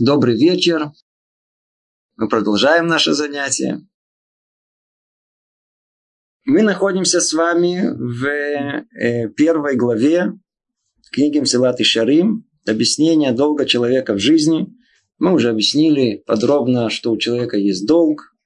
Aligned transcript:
Добрый 0.00 0.36
вечер. 0.36 0.92
Мы 2.16 2.28
продолжаем 2.28 2.86
наше 2.86 3.14
занятие. 3.14 3.80
Мы 6.44 6.62
находимся 6.62 7.20
с 7.20 7.32
вами 7.32 7.82
в 7.96 8.24
э, 8.24 9.28
первой 9.30 9.74
главе 9.74 10.34
книги 11.10 11.40
Мсилат 11.40 11.80
и 11.80 11.84
Шарим 11.84 12.44
«Объяснение 12.64 13.32
долга 13.32 13.66
человека 13.66 14.14
в 14.14 14.20
жизни». 14.20 14.68
Мы 15.18 15.32
уже 15.32 15.50
объяснили 15.50 16.22
подробно, 16.24 16.90
что 16.90 17.10
у 17.10 17.18
человека 17.18 17.56
есть 17.56 17.84
долг. 17.84 18.36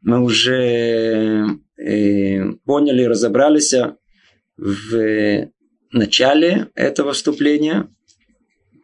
Мы 0.00 0.22
уже 0.22 1.58
э, 1.76 2.52
поняли, 2.64 3.04
разобрались 3.04 3.74
в 4.56 5.50
начале 5.92 6.70
этого 6.74 7.12
вступления– 7.12 7.94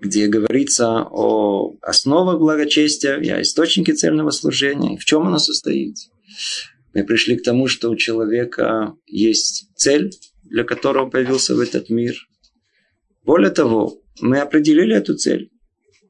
где 0.01 0.27
говорится 0.27 1.07
о 1.11 1.77
основах 1.83 2.39
благочестия 2.39 3.17
и 3.17 3.29
о 3.29 3.43
источнике 3.43 3.95
цельного 3.95 4.31
служения, 4.31 4.95
и 4.95 4.99
в 4.99 5.05
чем 5.05 5.27
оно 5.27 5.39
состоит. 5.39 5.97
Мы 6.95 7.05
пришли 7.05 7.37
к 7.37 7.43
тому, 7.43 7.67
что 7.69 7.91
у 7.91 7.97
человека 7.97 8.95
есть 9.07 9.69
цель, 9.75 10.11
для 10.45 10.65
которого 10.65 11.11
появился 11.11 11.55
в 11.55 11.61
этот 11.61 11.91
мир. 11.91 12.15
Более 13.25 13.51
того, 13.51 14.01
мы 14.21 14.39
определили 14.39 14.95
эту 14.95 15.15
цель. 15.15 15.51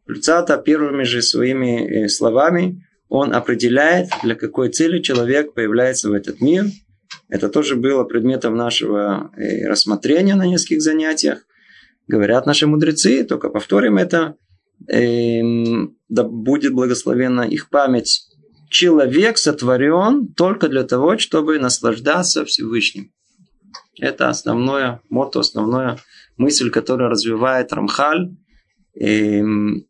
Люцата 0.07 0.57
первыми 0.59 1.03
же 1.03 1.23
своими 1.23 2.05
э, 2.05 2.09
словами 2.09 2.87
он 3.09 3.35
определяет, 3.35 4.09
для 4.23 4.35
какой 4.35 4.71
цели 4.71 5.01
человек 5.01 5.55
появляется 5.55 6.09
в 6.09 6.13
этот 6.13 6.41
мир. 6.41 6.67
Это 7.29 7.49
тоже 7.49 7.77
было 7.77 8.05
предметом 8.05 8.57
нашего 8.57 9.33
э, 9.37 9.67
рассмотрения 9.67 10.35
на 10.35 10.47
нескольких 10.47 10.83
занятиях. 10.83 11.47
Говорят 12.07 12.47
наши 12.47 12.67
мудрецы, 12.67 13.25
только 13.25 13.49
повторим 13.49 13.97
это, 13.97 14.37
эм, 14.89 15.97
да 16.09 16.23
будет 16.23 16.73
благословена 16.73 17.47
их 17.47 17.69
память. 17.69 18.23
Человек 18.71 19.39
сотворен 19.39 20.33
только 20.35 20.69
для 20.69 20.85
того, 20.85 21.19
чтобы 21.19 21.59
наслаждаться 21.59 22.45
Всевышним. 22.45 23.13
Это 23.99 24.29
основное 24.29 25.01
мото, 25.09 25.41
основная 25.41 25.99
мысль, 26.37 26.71
которая 26.71 27.09
развивает 27.09 27.73
Рамхаль. 27.73 28.37
Эм, 28.95 29.87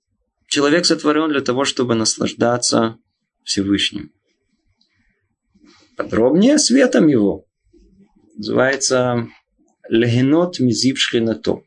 человек 0.46 0.86
сотворен 0.86 1.28
для 1.28 1.41
того, 1.41 1.64
чтобы 1.64 1.94
наслаждаться 1.94 2.98
Всевышним. 3.44 4.12
Подробнее 5.96 6.58
светом 6.58 7.08
его. 7.08 7.46
Называется 8.36 9.28
Легенот 9.88 10.60
Мизив 10.60 10.98
Шхинато. 10.98 11.66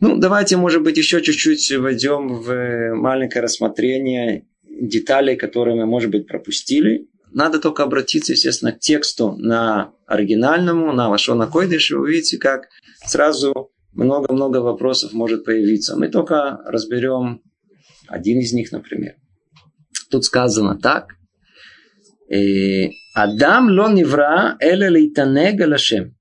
Ну, 0.00 0.16
давайте, 0.16 0.56
может 0.56 0.82
быть, 0.82 0.96
еще 0.96 1.20
чуть-чуть 1.20 1.72
войдем 1.72 2.28
в 2.28 2.94
маленькое 2.94 3.42
рассмотрение 3.42 4.46
деталей, 4.62 5.36
которые 5.36 5.76
мы, 5.76 5.86
может 5.86 6.10
быть, 6.10 6.26
пропустили. 6.28 7.08
Надо 7.32 7.58
только 7.58 7.82
обратиться, 7.82 8.32
естественно, 8.32 8.72
к 8.72 8.78
тексту 8.78 9.32
на 9.36 9.92
оригинальному, 10.06 10.92
на 10.92 11.08
Лашона 11.08 11.46
Койдыш, 11.46 11.90
вы 11.90 12.00
увидите, 12.00 12.38
как 12.38 12.68
сразу 13.04 13.70
много-много 13.92 14.58
вопросов 14.58 15.12
может 15.12 15.44
появиться. 15.44 15.96
Мы 15.96 16.08
только 16.08 16.60
разберем 16.64 17.42
один 18.06 18.38
из 18.38 18.52
них, 18.52 18.72
например. 18.72 19.16
Тут 20.10 20.24
сказано 20.24 20.78
так. 20.78 21.14
«Э, 22.30 22.90
Адам 23.14 23.68
ло 23.70 23.90
невра 23.90 24.56
эля 24.60 24.88
лейтанега 24.88 25.66
лашем. 25.66 26.17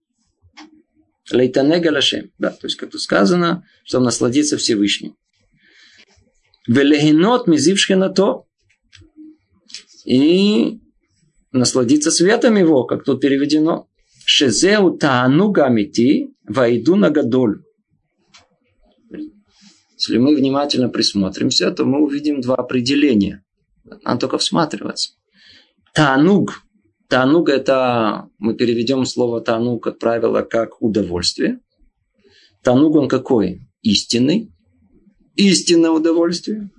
Лейтанега 1.31 1.91
лашем. 1.91 2.31
Да, 2.37 2.51
то 2.51 2.67
есть, 2.67 2.77
как 2.77 2.91
тут 2.91 3.01
сказано, 3.01 3.63
чтобы 3.83 4.05
насладиться 4.05 4.57
Всевышним. 4.57 5.15
Велегинот 6.67 7.47
мизившхенато. 7.47 8.43
И 10.05 10.79
насладиться 11.51 12.11
светом 12.11 12.55
его, 12.55 12.85
как 12.85 13.03
тут 13.03 13.21
переведено. 13.21 13.87
Шезеу 14.25 14.97
таану 14.97 15.51
гамити 15.51 16.33
вайду 16.47 16.95
на 16.95 17.09
гадоль. 17.09 17.63
Если 19.97 20.17
мы 20.17 20.35
внимательно 20.35 20.89
присмотримся, 20.89 21.71
то 21.71 21.83
мы 21.85 22.03
увидим 22.03 22.39
два 22.39 22.55
определения. 22.55 23.43
Надо 24.03 24.19
только 24.19 24.37
всматриваться. 24.37 25.13
Тануг 25.93 26.61
Тануг 27.09 27.49
это, 27.49 28.29
мы 28.37 28.55
переведем 28.55 29.05
слово 29.05 29.39
тануг, 29.41 29.83
как 29.83 29.99
правило, 29.99 30.41
как 30.41 30.81
удовольствие. 30.81 31.59
Тануг 32.63 32.95
он 32.95 33.07
какой? 33.07 33.61
Истинный. 33.81 34.51
Истинное 35.35 35.91
удовольствие. 35.91 36.69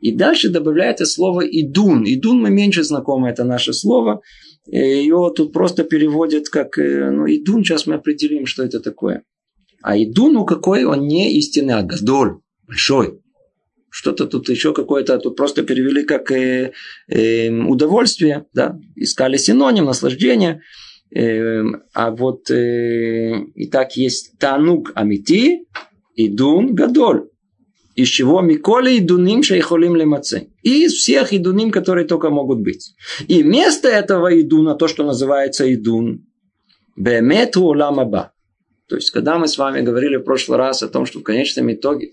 И 0.00 0.12
дальше 0.12 0.50
добавляется 0.50 1.06
слово 1.06 1.42
идун. 1.42 2.04
Идун 2.04 2.42
мы 2.42 2.50
меньше 2.50 2.82
знакомы, 2.82 3.28
это 3.28 3.44
наше 3.44 3.72
слово. 3.72 4.20
Ее 4.66 5.32
тут 5.34 5.52
просто 5.52 5.84
переводят 5.84 6.48
как, 6.48 6.76
э, 6.78 7.10
ну, 7.10 7.26
идун, 7.26 7.64
сейчас 7.64 7.86
мы 7.86 7.94
определим, 7.94 8.46
что 8.46 8.62
это 8.64 8.80
такое. 8.80 9.22
А 9.80 9.96
идун, 9.96 10.34
ну 10.34 10.44
какой, 10.44 10.84
он 10.84 11.06
не 11.06 11.32
истинный, 11.38 11.74
а 11.74 11.82
гадоль, 11.82 12.40
большой. 12.66 13.21
Что-то 13.94 14.26
тут 14.26 14.48
еще 14.48 14.72
какое-то, 14.72 15.18
тут 15.18 15.36
просто 15.36 15.62
перевели 15.62 16.02
как 16.02 16.30
э, 16.30 16.72
э, 17.08 17.50
удовольствие, 17.50 18.46
да, 18.54 18.78
искали 18.96 19.36
синоним, 19.36 19.84
наслаждение. 19.84 20.62
Э, 21.14 21.62
а 21.92 22.10
вот 22.10 22.50
э, 22.50 23.44
и 23.54 23.66
так 23.68 23.94
есть 23.98 24.38
танук 24.38 24.92
амити 24.94 25.66
и 26.14 26.28
дун 26.28 26.74
гадоль. 26.74 27.28
Из 27.94 28.08
чего 28.08 28.40
Миколи 28.40 28.98
идуним 28.98 29.42
шейхолим 29.42 29.94
лемаце. 29.94 30.48
Из 30.62 30.94
всех 30.94 31.34
идуним, 31.34 31.70
которые 31.70 32.06
только 32.06 32.30
могут 32.30 32.60
быть. 32.60 32.94
И 33.28 33.42
вместо 33.42 33.88
этого 33.88 34.40
идуна, 34.40 34.74
то, 34.74 34.88
что 34.88 35.04
называется 35.04 35.70
идун, 35.74 36.24
бемету 36.96 37.60
уламаба. 37.64 38.31
То 38.92 38.96
есть, 38.96 39.10
когда 39.10 39.38
мы 39.38 39.48
с 39.48 39.56
вами 39.56 39.80
говорили 39.80 40.16
в 40.16 40.22
прошлый 40.22 40.58
раз 40.58 40.82
о 40.82 40.88
том, 40.88 41.06
что 41.06 41.20
в 41.20 41.22
конечном 41.22 41.72
итоге 41.72 42.12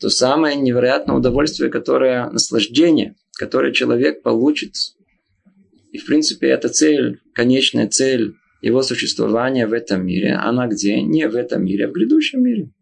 то 0.00 0.08
самое 0.08 0.56
невероятное 0.56 1.14
удовольствие, 1.14 1.70
которое 1.70 2.28
наслаждение, 2.30 3.14
которое 3.38 3.72
человек 3.72 4.22
получит, 4.22 4.72
и 5.92 5.98
в 5.98 6.04
принципе 6.04 6.48
эта 6.48 6.68
цель, 6.68 7.20
конечная 7.32 7.86
цель 7.86 8.34
его 8.60 8.82
существования 8.82 9.68
в 9.68 9.72
этом 9.72 10.04
мире, 10.04 10.32
она 10.34 10.66
где? 10.66 11.00
Не 11.00 11.28
в 11.28 11.36
этом 11.36 11.64
мире, 11.64 11.84
а 11.84 11.88
в 11.90 11.92
грядущем 11.92 12.42
мире. 12.42 12.72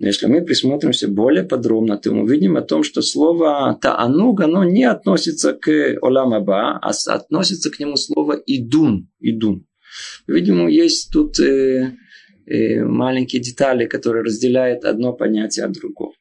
Но 0.00 0.08
если 0.08 0.26
мы 0.26 0.44
присмотримся 0.44 1.06
более 1.06 1.44
подробно, 1.44 1.96
то 1.96 2.12
мы 2.12 2.24
увидим 2.24 2.56
о 2.56 2.62
том, 2.62 2.82
что 2.82 3.02
слово 3.02 3.78
таануг, 3.80 4.40
оно 4.40 4.64
не 4.64 4.82
относится 4.82 5.52
к 5.52 5.96
оламаба, 6.02 6.80
а 6.82 6.90
относится 7.06 7.70
к 7.70 7.78
нему 7.78 7.94
слово 7.94 8.32
идун. 8.46 9.08
идун. 9.20 9.64
Видимо, 10.26 10.68
есть 10.68 11.12
тут 11.12 11.38
э, 11.38 11.92
маленькие 12.46 13.40
детали, 13.42 13.86
которые 13.86 14.24
разделяют 14.24 14.84
одно 14.84 15.12
понятие 15.12 15.64
от 15.66 15.72
другого. 15.72 16.12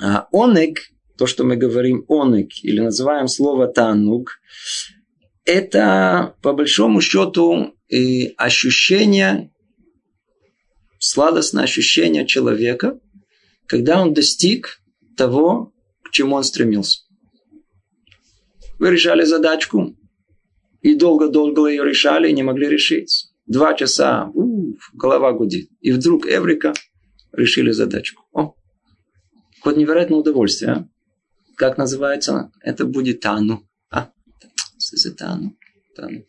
А 0.00 0.28
онек, 0.32 0.78
то, 1.18 1.26
что 1.26 1.44
мы 1.44 1.56
говорим 1.56 2.04
онек, 2.08 2.50
или 2.62 2.80
называем 2.80 3.28
слово 3.28 3.68
тануг, 3.68 4.40
это 5.44 6.36
по 6.42 6.52
большому 6.52 7.00
счету 7.00 7.74
ощущение, 8.36 9.50
сладостное 10.98 11.64
ощущение 11.64 12.26
человека, 12.26 12.98
когда 13.66 14.00
он 14.00 14.14
достиг 14.14 14.80
того, 15.16 15.72
к 16.02 16.10
чему 16.10 16.36
он 16.36 16.44
стремился. 16.44 17.00
Вы 18.78 18.90
решали 18.90 19.24
задачку, 19.24 19.96
и 20.80 20.94
долго-долго 20.94 21.66
ее 21.66 21.84
решали, 21.84 22.30
и 22.30 22.32
не 22.32 22.42
могли 22.42 22.68
решить. 22.68 23.29
Два 23.50 23.74
часа, 23.74 24.30
у, 24.32 24.76
голова 24.92 25.32
гудит. 25.32 25.70
И 25.80 25.90
вдруг 25.90 26.24
Эврика 26.24 26.72
решили 27.32 27.72
задачку. 27.72 28.22
О, 28.32 28.54
какое 29.56 29.74
невероятное 29.74 30.20
удовольствие. 30.20 30.70
А? 30.70 30.86
Как 31.56 31.76
называется? 31.76 32.52
Это 32.62 32.84
будет 32.84 33.18
Тану. 33.18 33.68
А? 33.90 34.08
Тану. 35.18 35.56
Тану. 35.96 36.24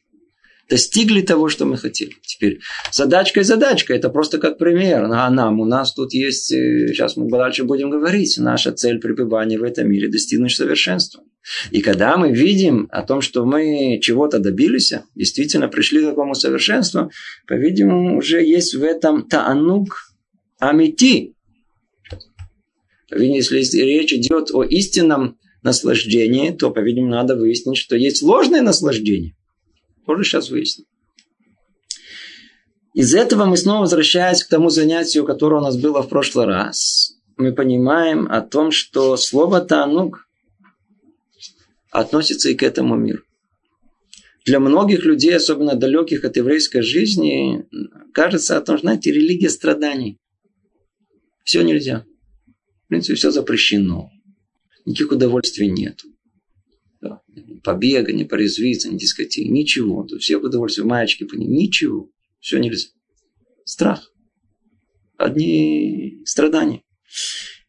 Достигли 0.68 1.22
того, 1.22 1.48
что 1.48 1.66
мы 1.66 1.78
хотели. 1.78 2.16
Теперь 2.24 2.60
задачка 2.92 3.42
и 3.42 3.44
задачка. 3.44 3.94
Это 3.94 4.10
просто 4.10 4.40
как 4.40 4.58
пример. 4.58 5.04
А 5.04 5.30
нам, 5.30 5.60
у 5.60 5.66
нас 5.66 5.94
тут 5.94 6.14
есть, 6.14 6.52
э, 6.52 6.88
сейчас 6.88 7.18
мы 7.18 7.30
дальше 7.30 7.66
будем 7.66 7.92
говорить, 7.92 8.36
наша 8.40 8.72
цель 8.72 9.00
пребывания 9.00 9.60
в 9.60 9.64
этом 9.64 9.88
мире 9.88 10.08
достигнуть 10.08 10.56
совершенства. 10.56 11.24
И 11.72 11.82
когда 11.82 12.18
мы 12.18 12.32
видим 12.32 12.88
о 12.92 13.02
том, 13.04 13.22
что 13.22 13.46
мы 13.46 14.00
чего-то 14.02 14.40
добились, 14.40 14.94
действительно 15.16 15.68
пришли 15.68 16.02
к 16.02 16.10
такому 16.10 16.36
совершенству, 16.36 17.12
по-видимому, 17.48 18.18
уже 18.18 18.44
есть 18.44 18.76
в 18.76 18.84
этом 18.84 19.28
таанук 19.28 20.14
амити. 20.60 21.36
Если 23.10 23.82
речь 23.82 24.14
идет 24.14 24.52
о 24.52 24.64
истинном 24.64 25.38
наслаждении, 25.64 26.52
то, 26.52 26.72
по-видимому, 26.72 27.12
надо 27.12 27.36
выяснить, 27.36 27.78
что 27.78 27.96
есть 27.96 28.22
ложное 28.22 28.62
наслаждение. 28.62 29.36
Тоже 30.06 30.24
сейчас 30.24 30.50
выясним. 30.50 30.86
Из 32.94 33.14
этого 33.16 33.46
мы 33.46 33.58
снова 33.58 33.82
возвращаемся 33.82 34.46
к 34.46 34.50
тому 34.50 34.70
занятию, 34.70 35.26
которое 35.26 35.62
у 35.62 35.64
нас 35.64 35.78
было 35.78 36.02
в 36.02 36.10
прошлый 36.10 36.46
раз. 36.46 37.14
мы 37.38 37.54
понимаем 37.54 38.28
о 38.30 38.42
том, 38.42 38.72
что 38.72 39.18
слово 39.18 39.62
«тануг» 39.62 40.28
относится 41.92 42.50
и 42.50 42.56
к 42.56 42.64
этому 42.64 42.96
миру. 42.96 43.24
Для 44.46 44.60
многих 44.60 45.06
людей, 45.06 45.36
особенно 45.36 45.76
далеких 45.76 46.24
от 46.26 46.36
еврейской 46.36 46.82
жизни, 46.82 47.68
кажется 48.14 48.58
о 48.58 48.62
том, 48.62 48.80
знаете, 48.80 49.12
религия 49.12 49.50
страданий. 49.50 50.18
Все 51.44 51.62
нельзя. 51.62 52.06
В 52.86 52.88
принципе, 52.88 53.16
все 53.16 53.30
запрещено. 53.30 54.10
Никаких 54.86 55.12
удовольствий 55.12 55.70
нет. 55.70 56.02
Побега, 57.64 58.12
не 58.12 58.26
порезвиться, 58.26 58.90
не 58.90 58.98
дискотеки, 58.98 59.48
ничего. 59.48 60.04
Тут 60.04 60.22
все 60.22 60.38
удовольствия, 60.38 60.86
маечки 60.86 61.28
ничего. 61.34 62.10
Все 62.40 62.58
нельзя. 62.58 62.90
Страх. 63.64 64.12
Одни 65.18 66.22
страдания. 66.26 66.82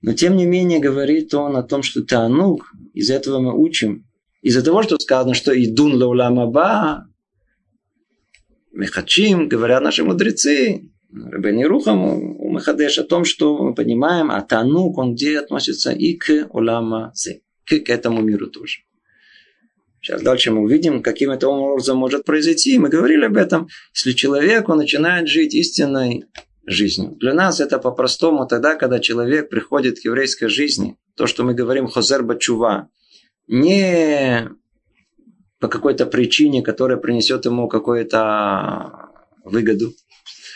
Но 0.01 0.15
тем 0.15 0.37
не 0.37 0.47
менее 0.47 0.81
говорит 0.81 1.35
он 1.35 1.57
о 1.57 1.63
том, 1.63 1.83
что 1.83 2.03
Танук, 2.03 2.73
из 2.95 3.11
этого 3.11 3.41
мы 3.41 3.59
учим, 3.59 4.07
из-за 4.43 4.63
того, 4.63 4.83
что 4.83 4.99
сказано, 4.99 5.35
что 5.35 5.53
идун 5.53 5.95
лауламаба, 5.95 7.09
мехачим, 8.73 9.49
говорят 9.49 9.83
наши 9.83 10.05
мудрецы, 10.05 10.93
Рабени 11.13 11.65
Рухам 11.65 12.05
у 12.05 12.51
Махадеш 12.51 12.99
о 12.99 13.05
том, 13.05 13.25
что 13.25 13.59
мы 13.59 13.75
понимаем, 13.75 14.31
а 14.31 14.41
Танук, 14.41 14.97
он 14.99 15.15
где 15.15 15.39
относится 15.39 15.93
и 15.93 16.15
к 16.15 16.49
Улама 16.51 17.13
Зе, 17.15 17.43
к, 17.67 17.79
к 17.81 17.91
этому 17.91 18.23
миру 18.23 18.47
тоже. 18.47 18.79
Сейчас 20.01 20.23
дальше 20.23 20.51
мы 20.51 20.63
увидим, 20.63 21.03
каким 21.03 21.31
это 21.31 21.49
образом 21.49 21.99
может 21.99 22.25
произойти. 22.25 22.79
Мы 22.79 22.89
говорили 22.89 23.27
об 23.27 23.37
этом. 23.37 23.69
Если 23.95 24.13
человек, 24.13 24.69
он 24.69 24.79
начинает 24.79 25.29
жить 25.29 25.55
истинной 25.55 26.25
жизнью. 26.67 27.17
Для 27.21 27.35
нас 27.35 27.61
это 27.61 27.79
по-простому 27.79 28.47
тогда, 28.47 28.75
когда 28.75 28.99
человек 28.99 29.49
приходит 29.49 30.01
к 30.01 30.05
еврейской 30.05 30.49
жизни. 30.49 30.97
То, 31.15 31.27
что 31.27 31.45
мы 31.45 31.55
говорим 31.55 31.87
хозер 31.87 32.25
бачува. 32.25 32.89
Не 33.55 34.49
по 35.61 35.69
какой-то 35.69 36.07
причине, 36.07 36.63
которая 36.63 36.97
принесет 36.97 37.45
ему 37.45 37.69
какую-то 37.69 39.11
выгоду. 39.45 39.93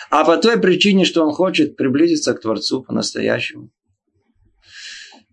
А 0.08 0.24
по 0.24 0.38
той 0.38 0.58
причине, 0.58 1.04
что 1.04 1.22
он 1.22 1.34
хочет 1.34 1.76
приблизиться 1.76 2.32
к 2.32 2.40
Творцу 2.40 2.82
по-настоящему. 2.82 3.70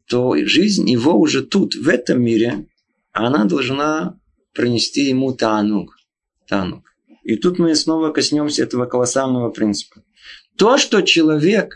То 0.10 0.36
жизнь 0.46 0.90
его 0.90 1.18
уже 1.18 1.42
тут, 1.42 1.76
в 1.76 1.88
этом 1.88 2.22
мире, 2.22 2.68
она 3.14 3.46
должна 3.46 4.20
принести 4.54 5.04
ему 5.04 5.34
танук. 5.34 5.96
танук. 6.50 6.84
И 7.24 7.38
тут 7.38 7.60
мы 7.60 7.76
снова 7.76 8.12
коснемся 8.12 8.64
этого 8.64 8.88
колоссального 8.88 9.52
принципа. 9.52 10.04
То, 10.58 10.78
что 10.78 11.00
человек 11.00 11.76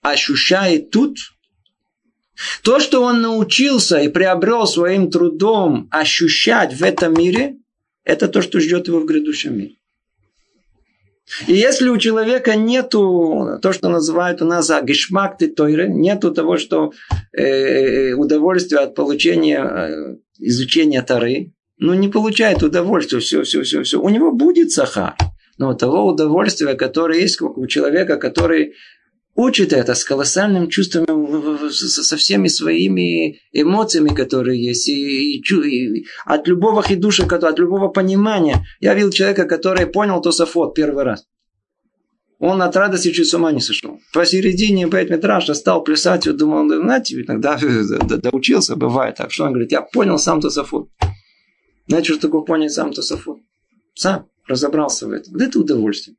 ощущает 0.00 0.90
тут, 0.90 1.18
то, 2.62 2.80
что 2.80 3.02
он 3.02 3.22
научился 3.22 3.98
и 3.98 4.08
приобрел 4.08 4.66
своим 4.66 5.10
трудом 5.10 5.88
ощущать 5.90 6.74
в 6.74 6.82
этом 6.82 7.14
мире, 7.14 7.56
это 8.04 8.28
то, 8.28 8.42
что 8.42 8.60
ждет 8.60 8.88
его 8.88 9.00
в 9.00 9.06
грядущем 9.06 9.56
мире. 9.56 9.74
И 11.46 11.54
если 11.54 11.88
у 11.88 11.98
человека 11.98 12.56
нету 12.56 13.58
то, 13.62 13.72
что 13.72 13.88
называют 13.88 14.42
у 14.42 14.44
нас 14.44 14.70
гешмакты 14.82 15.48
тойры, 15.48 15.88
нету 15.88 16.32
того, 16.32 16.58
что 16.58 16.92
э, 17.32 18.12
удовольствия 18.14 18.80
от 18.80 18.94
получения 18.94 19.62
э, 19.62 20.16
изучения 20.38 21.00
Тары, 21.02 21.52
ну 21.78 21.94
не 21.94 22.08
получает 22.08 22.62
удовольствия, 22.62 23.20
все, 23.20 23.42
все, 23.42 23.62
все, 23.62 23.82
все. 23.82 24.00
У 24.00 24.08
него 24.08 24.32
будет 24.32 24.72
сахар. 24.72 25.14
Но 25.58 25.74
того 25.74 26.06
удовольствия, 26.06 26.74
которое 26.74 27.20
есть 27.20 27.40
у 27.40 27.66
человека, 27.66 28.16
который 28.16 28.74
учит 29.34 29.72
это 29.72 29.94
с 29.94 30.04
колоссальным 30.04 30.68
чувством, 30.68 31.70
со 31.70 32.16
всеми 32.16 32.48
своими 32.48 33.38
эмоциями, 33.52 34.14
которые 34.14 34.62
есть, 34.62 34.88
и, 34.88 35.36
и, 35.36 35.40
и 35.40 36.06
от 36.24 36.46
любого 36.48 36.82
хидуша, 36.82 37.24
от 37.24 37.58
любого 37.58 37.88
понимания. 37.88 38.64
Я 38.80 38.94
видел 38.94 39.10
человека, 39.10 39.44
который 39.44 39.86
понял 39.86 40.20
Тософот 40.20 40.74
первый 40.74 41.04
раз. 41.04 41.24
Он 42.38 42.60
от 42.60 42.74
радости 42.74 43.12
чуть 43.12 43.28
с 43.28 43.34
ума 43.34 43.52
не 43.52 43.60
сошел. 43.60 44.00
Посередине 44.12 44.88
Бейт 44.88 45.10
Митраша 45.10 45.54
стал 45.54 45.84
плясать 45.84 46.26
и 46.26 46.32
думал, 46.32 46.66
знаете, 46.68 47.14
иногда 47.14 47.56
доучился, 48.18 48.74
бывает 48.74 49.14
так. 49.16 49.30
Что 49.30 49.44
он 49.44 49.50
говорит, 49.50 49.70
я 49.70 49.80
понял 49.80 50.18
сам 50.18 50.40
Тософот. 50.40 50.88
Знаете, 51.86 52.12
что 52.12 52.22
такое 52.22 52.40
понять 52.40 52.72
сам 52.72 52.92
Тософот? 52.92 53.38
Сам 53.94 54.26
разобрался 54.48 55.06
в 55.06 55.12
этом. 55.12 55.36
Это 55.36 55.60
удовольствие. 55.60 56.16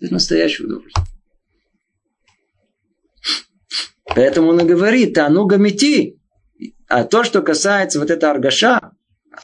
Это 0.00 0.12
настоящее 0.12 0.66
удовольствие. 0.66 1.04
Поэтому 4.16 4.48
он 4.48 4.60
и 4.60 4.64
говорит, 4.64 5.18
а 5.18 5.28
ну 5.28 5.44
гамити. 5.44 6.18
А 6.88 7.04
то, 7.04 7.22
что 7.22 7.42
касается 7.42 8.00
вот 8.00 8.10
этого 8.10 8.32
аргаша, 8.32 8.92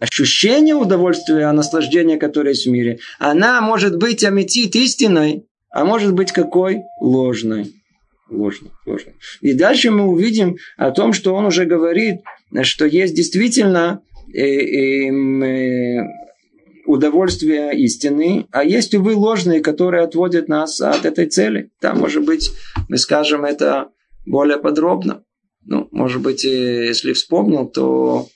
ощущение 0.01 0.75
удовольствия, 0.75 1.53
наслаждения, 1.53 2.17
которое 2.17 2.51
есть 2.53 2.67
в 2.67 2.71
мире, 2.71 2.99
она 3.19 3.61
может 3.61 3.99
быть 3.99 4.25
аметит 4.25 4.75
истинной, 4.75 5.45
а 5.71 5.85
может 5.85 6.15
быть 6.15 6.33
какой? 6.33 6.81
Ложной. 7.03 7.75
Ложной, 8.31 8.71
ложной. 8.87 9.15
И 9.43 9.53
дальше 9.53 9.91
мы 9.91 10.07
увидим 10.07 10.57
о 10.79 10.91
том, 10.91 11.13
что 11.13 11.35
он 11.35 11.45
уже 11.45 11.67
говорит, 11.67 12.23
что 12.63 12.87
есть 12.87 13.15
действительно 13.15 14.01
э, 14.33 14.41
э, 14.41 15.11
э, 15.11 16.03
удовольствия 16.87 17.73
истины, 17.73 18.47
а 18.51 18.65
есть, 18.65 18.95
увы, 18.95 19.15
ложные, 19.17 19.61
которые 19.61 20.05
отводят 20.05 20.49
нас 20.49 20.81
от 20.81 21.05
этой 21.05 21.27
цели. 21.27 21.69
Там, 21.79 21.99
может 21.99 22.25
быть, 22.25 22.51
мы 22.89 22.97
скажем 22.97 23.45
это 23.45 23.89
более 24.25 24.59
подробно. 24.59 25.25
Ну, 25.65 25.89
может 25.91 26.23
быть, 26.23 26.45
э, 26.45 26.87
если 26.87 27.13
вспомнил, 27.13 27.69
то 27.69 28.27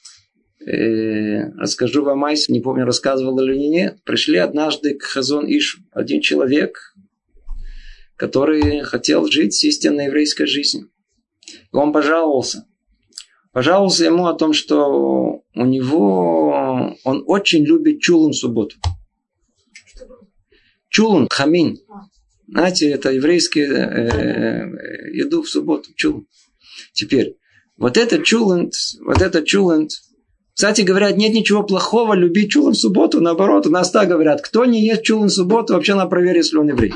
э, 0.61 1.51
расскажу 1.59 2.05
вам 2.05 2.25
Айс, 2.25 2.49
не 2.49 2.61
помню, 2.61 2.85
рассказывал 2.85 3.39
или 3.41 3.57
нет. 3.57 4.03
Пришли 4.05 4.39
однажды 4.39 4.95
к 4.95 5.03
Хазон 5.03 5.47
Ишу 5.47 5.81
один 5.93 6.21
человек, 6.21 6.95
который 8.17 8.81
хотел 8.81 9.27
жить 9.27 9.55
с 9.55 9.65
истинной 9.65 10.07
еврейской 10.07 10.47
жизнью. 10.47 10.91
И 11.47 11.77
он 11.77 11.93
пожаловался. 11.93 12.67
Пожаловался 13.53 14.05
ему 14.05 14.27
о 14.27 14.35
том, 14.35 14.53
что 14.53 15.43
у 15.55 15.65
него 15.65 16.95
он 17.05 17.25
очень 17.27 17.65
любит 17.65 18.01
чулун 18.01 18.33
субботу. 18.33 18.77
Чулун, 20.89 21.27
хамин. 21.31 21.79
Знаете, 22.49 22.91
это 22.91 23.11
еврейские 23.11 23.67
э, 23.67 24.09
э, 24.09 25.11
еду 25.13 25.43
в 25.43 25.49
субботу, 25.49 25.91
чулун. 25.97 26.27
Теперь, 26.93 27.37
вот 27.77 27.97
этот 27.97 28.25
чулент, 28.25 28.75
вот 29.05 29.21
этот 29.21 29.47
чулент, 29.47 29.91
кстати, 30.55 30.83
говорят, 30.83 31.17
нет 31.17 31.35
ничего 31.35 31.63
плохого 31.65 32.15
любить 32.15 32.53
чулан 32.53 32.73
в 32.73 32.79
субботу. 32.79 33.21
Наоборот, 33.21 33.67
у 33.67 33.71
нас 33.71 33.91
так 33.91 34.09
говорят, 34.09 34.41
кто 34.43 34.65
не 34.65 34.85
ест 34.87 35.03
чулан 35.03 35.29
в 35.29 35.33
субботу, 35.33 35.75
вообще 35.75 35.95
надо 35.95 36.09
проверить, 36.09 36.45
если 36.45 36.57
он 36.57 36.69
еврей. 36.69 36.95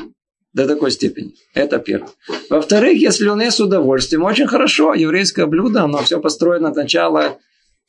До 0.53 0.67
такой 0.67 0.91
степени. 0.91 1.33
Это 1.53 1.79
первое. 1.79 2.09
Во-вторых, 2.49 2.97
если 2.97 3.27
он 3.27 3.41
ест 3.41 3.57
с 3.57 3.61
удовольствием, 3.61 4.23
очень 4.23 4.47
хорошо. 4.47 4.93
Еврейское 4.93 5.45
блюдо, 5.45 5.83
оно 5.83 6.01
все 6.01 6.19
построено 6.19 6.69
от 6.69 6.75
начала 6.75 7.37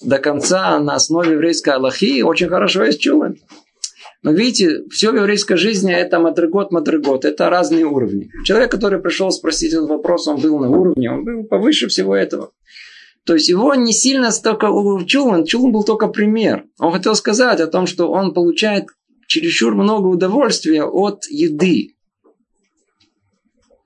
до 0.00 0.18
конца 0.18 0.78
на 0.78 0.94
основе 0.94 1.32
еврейской 1.32 1.70
аллахи. 1.70 2.22
Очень 2.22 2.48
хорошо 2.48 2.84
есть 2.84 3.00
чулан. 3.00 3.36
Но 4.22 4.30
видите, 4.30 4.84
все 4.88 5.10
в 5.10 5.16
еврейской 5.16 5.56
жизни 5.56 5.92
это 5.92 6.20
мадригот, 6.20 6.70
мадригот. 6.70 7.24
Это 7.24 7.50
разные 7.50 7.84
уровни. 7.84 8.30
Человек, 8.44 8.70
который 8.70 9.00
пришел 9.00 9.30
спросить 9.32 9.72
этот 9.72 9.88
вопрос, 9.88 10.28
он 10.28 10.40
был 10.40 10.58
на 10.60 10.70
уровне, 10.70 11.10
он 11.10 11.24
был 11.24 11.44
повыше 11.44 11.88
всего 11.88 12.14
этого. 12.14 12.52
То 13.24 13.34
есть 13.34 13.48
его 13.48 13.74
не 13.74 13.92
сильно 13.92 14.30
столько 14.30 14.68
Чулан, 15.06 15.44
Чулан 15.44 15.72
был 15.72 15.84
только 15.84 16.08
пример. 16.08 16.64
Он 16.78 16.92
хотел 16.92 17.14
сказать 17.14 17.60
о 17.60 17.66
том, 17.66 17.86
что 17.86 18.10
он 18.10 18.32
получает 18.32 18.86
чересчур 19.26 19.74
много 19.74 20.06
удовольствия 20.06 20.84
от 20.84 21.24
еды. 21.28 21.94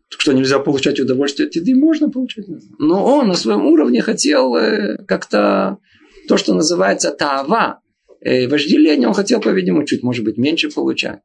Что 0.09 0.33
нельзя 0.33 0.59
получать 0.59 1.01
удовольствие 1.01 1.49
от 1.49 1.55
еды, 1.55 1.75
можно 1.75 2.11
получать. 2.11 2.47
Но 2.79 3.05
он 3.05 3.29
на 3.29 3.35
своем 3.35 3.67
уровне 3.67 4.01
хотел 4.03 4.55
э, 4.55 4.99
как-то 5.07 5.79
то, 6.29 6.37
что 6.37 6.55
называется 6.55 7.11
таава, 7.11 7.81
э, 7.81 7.86
вожделение, 8.49 9.09
он 9.09 9.15
хотел, 9.15 9.41
по-видимому, 9.41 9.85
чуть, 9.85 10.03
может 10.03 10.25
быть, 10.25 10.37
меньше 10.37 10.71
получать. 10.71 11.21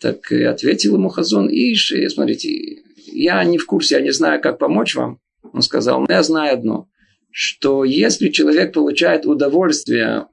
Так 0.00 0.30
ответил 0.32 0.94
ему 0.94 1.08
Хазон 1.08 1.48
Иш, 1.48 1.92
и 1.92 2.08
смотрите, 2.08 2.82
я 3.12 3.42
не 3.44 3.58
в 3.58 3.66
курсе, 3.66 3.96
я 3.96 4.00
не 4.00 4.12
знаю, 4.12 4.40
как 4.40 4.58
помочь 4.58 4.94
вам. 4.94 5.20
Он 5.52 5.62
сказал, 5.62 6.00
но 6.00 6.06
я 6.08 6.22
знаю 6.22 6.54
одно, 6.54 6.88
что 7.30 7.84
если 7.84 8.28
человек 8.28 8.72
получает 8.72 9.26
удовольствие 9.26 10.26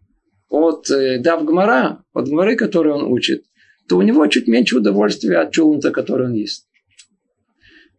от 0.50 0.90
э, 0.90 1.20
Давгмара, 1.20 2.04
от 2.14 2.28
Гмары, 2.28 2.56
который 2.56 2.94
он 2.94 3.12
учит, 3.12 3.44
то 3.88 3.98
у 3.98 4.02
него 4.02 4.26
чуть 4.28 4.48
меньше 4.48 4.78
удовольствия 4.78 5.38
от 5.38 5.52
чулунта, 5.52 5.92
который 5.92 6.28
он 6.28 6.34
ест. 6.34 6.68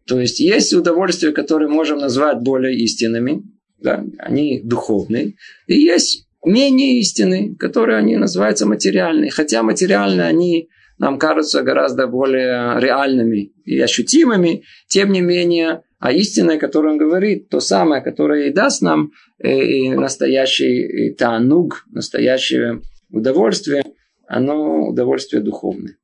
То 0.05 0.19
есть 0.19 0.39
есть 0.39 0.73
удовольствия, 0.73 1.31
которые 1.31 1.69
можем 1.69 1.97
назвать 1.99 2.39
более 2.39 2.77
истинными, 2.77 3.43
да, 3.79 4.05
они 4.17 4.61
духовные, 4.63 5.35
и 5.67 5.79
есть 5.79 6.26
менее 6.45 6.99
истины, 6.99 7.55
которые 7.55 7.97
они 7.97 8.17
называются 8.17 8.65
материальные. 8.65 9.31
Хотя 9.31 9.63
материальные 9.63 10.27
они 10.27 10.69
нам 10.97 11.19
кажутся 11.19 11.61
гораздо 11.61 12.07
более 12.07 12.79
реальными 12.79 13.53
и 13.65 13.79
ощутимыми, 13.79 14.63
тем 14.87 15.11
не 15.11 15.21
менее, 15.21 15.83
а 15.99 16.11
истина, 16.11 16.53
о 16.53 16.79
он 16.79 16.97
говорит, 16.97 17.49
то 17.49 17.59
самое, 17.59 18.01
которое 18.01 18.49
и 18.49 18.53
даст 18.53 18.81
нам 18.81 19.11
э, 19.39 19.63
и 19.63 19.89
настоящий 19.89 21.13
тануг, 21.13 21.85
настоящее 21.91 22.81
удовольствие, 23.11 23.83
оно 24.27 24.87
удовольствие 24.87 25.41
духовное. 25.41 25.97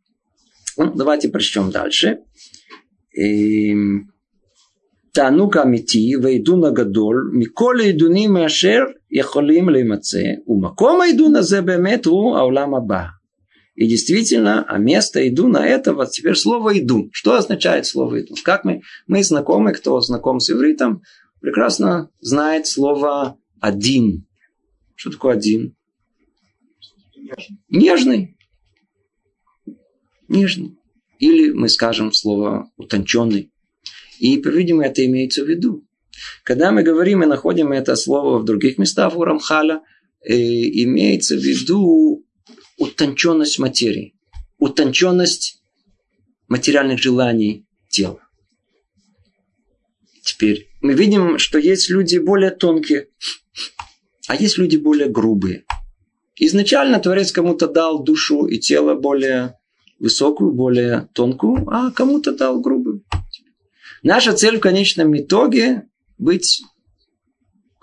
Ну, 0.77 0.91
давайте 0.93 1.29
прочтем 1.29 1.71
дальше. 1.71 2.19
Эм, 3.15 4.13
Танук 5.13 5.57
амити, 5.57 6.15
вейду 6.15 6.57
на 6.57 6.71
гадоль, 6.71 7.31
миколи 7.31 7.91
идуни 7.91 8.25
ашер 8.43 8.95
יכולים 9.12 9.68
להימצא 9.68 10.22
ומקום 10.46 11.00
העידון 11.00 11.36
הזה 11.36 11.62
באמת 11.62 12.04
הוא 12.04 12.36
העולם 12.36 12.74
הבא. 12.74 13.02
И 13.78 13.86
действительно, 13.86 14.64
а 14.66 14.76
место 14.76 15.28
идуна 15.28 15.58
этого, 15.58 16.04
теперь 16.06 16.34
слово 16.34 16.80
идун. 16.80 17.10
Что 17.12 17.36
означает 17.36 17.86
слово 17.86 18.22
идун? 18.22 18.36
Как 18.42 18.64
мы, 18.64 18.82
мы 19.06 19.22
знакомы, 19.22 19.72
кто 19.72 20.00
знаком 20.00 20.40
с 20.40 20.50
ивритом, 20.50 21.02
прекрасно 21.40 22.10
знает 22.18 22.66
слово 22.66 23.38
один. 23.60 24.26
Что 24.96 25.10
такое 25.10 25.34
один? 25.34 25.76
Нежный. 27.68 28.36
Нежный. 30.26 30.76
Или 31.20 31.52
мы 31.52 31.68
скажем 31.68 32.12
слово 32.12 32.68
утонченный. 32.76 33.52
И, 34.18 34.38
по-видимому, 34.38 34.82
это 34.82 35.06
имеется 35.06 35.44
в 35.44 35.48
виду. 35.48 35.84
Когда 36.43 36.71
мы 36.71 36.83
говорим 36.83 37.23
и 37.23 37.27
находим 37.27 37.71
это 37.71 37.95
слово 37.95 38.39
в 38.39 38.45
других 38.45 38.77
местах 38.77 39.15
у 39.15 39.23
Рамхаля, 39.23 39.81
э, 40.21 40.33
имеется 40.33 41.35
в 41.35 41.39
виду 41.39 42.25
утонченность 42.77 43.59
материи, 43.59 44.15
утонченность 44.57 45.63
материальных 46.47 46.99
желаний 46.99 47.65
тела. 47.89 48.19
Теперь 50.23 50.69
мы 50.81 50.93
видим, 50.93 51.37
что 51.37 51.57
есть 51.57 51.89
люди 51.89 52.17
более 52.17 52.51
тонкие, 52.51 53.09
а 54.27 54.35
есть 54.35 54.57
люди 54.57 54.77
более 54.77 55.09
грубые. 55.09 55.65
Изначально 56.35 56.99
Творец 56.99 57.31
кому-то 57.31 57.67
дал 57.67 58.03
душу 58.03 58.45
и 58.45 58.57
тело 58.57 58.95
более 58.95 59.59
высокую, 59.99 60.53
более 60.53 61.09
тонкую, 61.13 61.69
а 61.69 61.91
кому-то 61.91 62.35
дал 62.35 62.59
грубую. 62.59 63.03
Наша 64.01 64.33
цель 64.33 64.57
в 64.57 64.59
конечном 64.59 65.17
итоге 65.17 65.87
быть 66.17 66.61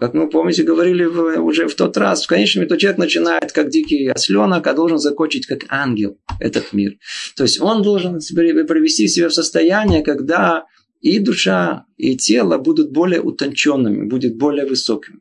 как 0.01 0.15
мы, 0.15 0.31
помните, 0.31 0.63
говорили 0.63 1.05
в, 1.05 1.43
уже 1.43 1.69
в 1.69 1.75
тот 1.75 1.95
раз, 1.99 2.25
в 2.25 2.27
конечном 2.27 2.65
итоге 2.65 2.81
человек 2.81 2.99
начинает 2.99 3.53
как 3.53 3.69
дикий 3.69 4.09
осленок, 4.09 4.67
а 4.67 4.73
должен 4.73 4.97
закончить 4.97 5.45
как 5.45 5.67
ангел 5.69 6.19
этот 6.41 6.73
мир. 6.73 6.95
То 7.37 7.43
есть 7.43 7.61
он 7.61 7.83
должен 7.83 8.15
привести 8.15 9.07
себя 9.09 9.29
в 9.29 9.35
состояние, 9.35 10.03
когда 10.03 10.65
и 11.03 11.19
душа, 11.19 11.85
и 11.99 12.17
тело 12.17 12.57
будут 12.57 12.93
более 12.93 13.21
утонченными, 13.21 14.09
будут 14.09 14.39
более 14.39 14.65
высокими. 14.65 15.19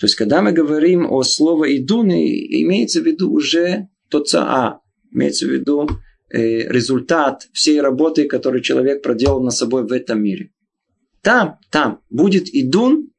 То 0.00 0.06
есть, 0.06 0.16
когда 0.16 0.42
мы 0.42 0.50
говорим 0.50 1.06
о 1.08 1.22
слове 1.22 1.78
«идуны», 1.78 2.28
имеется 2.62 3.02
в 3.02 3.06
виду 3.06 3.30
уже 3.30 3.88
тоцаа, 4.10 4.80
имеется 5.12 5.46
в 5.46 5.50
виду 5.50 5.88
э, 6.30 6.68
результат 6.68 7.46
всей 7.52 7.80
работы, 7.80 8.24
которую 8.24 8.62
человек 8.62 9.02
проделал 9.02 9.42
на 9.42 9.50
собой 9.50 9.86
в 9.86 9.92
этом 9.92 10.22
мире. 10.22 10.50
Там, 11.26 11.58
там 11.72 12.02
будет 12.08 12.46
идун, 12.54 13.10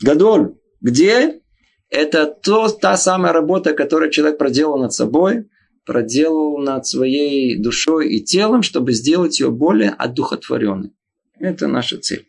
Гадоль. 0.00 0.54
Где? 0.80 1.40
Это 1.88 2.26
то, 2.26 2.68
та 2.68 2.96
самая 2.96 3.32
работа, 3.32 3.74
которую 3.74 4.12
человек 4.12 4.38
проделал 4.38 4.78
над 4.78 4.92
собой, 4.92 5.48
проделал 5.84 6.58
над 6.58 6.86
своей 6.86 7.60
душой 7.60 8.14
и 8.14 8.22
телом, 8.22 8.62
чтобы 8.62 8.92
сделать 8.92 9.40
ее 9.40 9.50
более 9.50 9.90
одухотворенной. 9.90 10.92
Это 11.40 11.66
наша 11.66 11.98
цель. 11.98 12.24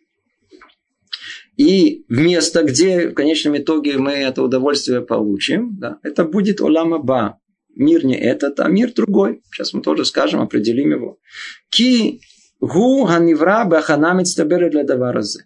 И 1.56 2.04
место, 2.08 2.64
где 2.64 3.10
в 3.10 3.14
конечном 3.14 3.56
итоге 3.58 3.98
мы 3.98 4.10
это 4.10 4.42
удовольствие 4.42 5.02
получим, 5.02 5.78
да, 5.78 6.00
это 6.02 6.24
будет 6.24 6.60
Олама 6.60 6.98
Ба. 6.98 7.38
Мир 7.76 8.04
не 8.04 8.16
этот, 8.16 8.58
а 8.58 8.68
мир 8.68 8.92
другой. 8.92 9.42
Сейчас 9.52 9.72
мы 9.72 9.82
тоже 9.82 10.04
скажем, 10.04 10.40
определим 10.40 10.90
его. 10.90 11.18
Ки 11.70 12.20
гу 12.64 13.04
ханивра 13.04 13.64
баханамит 13.64 14.26
для 14.70 14.84
даваразы. 14.84 15.44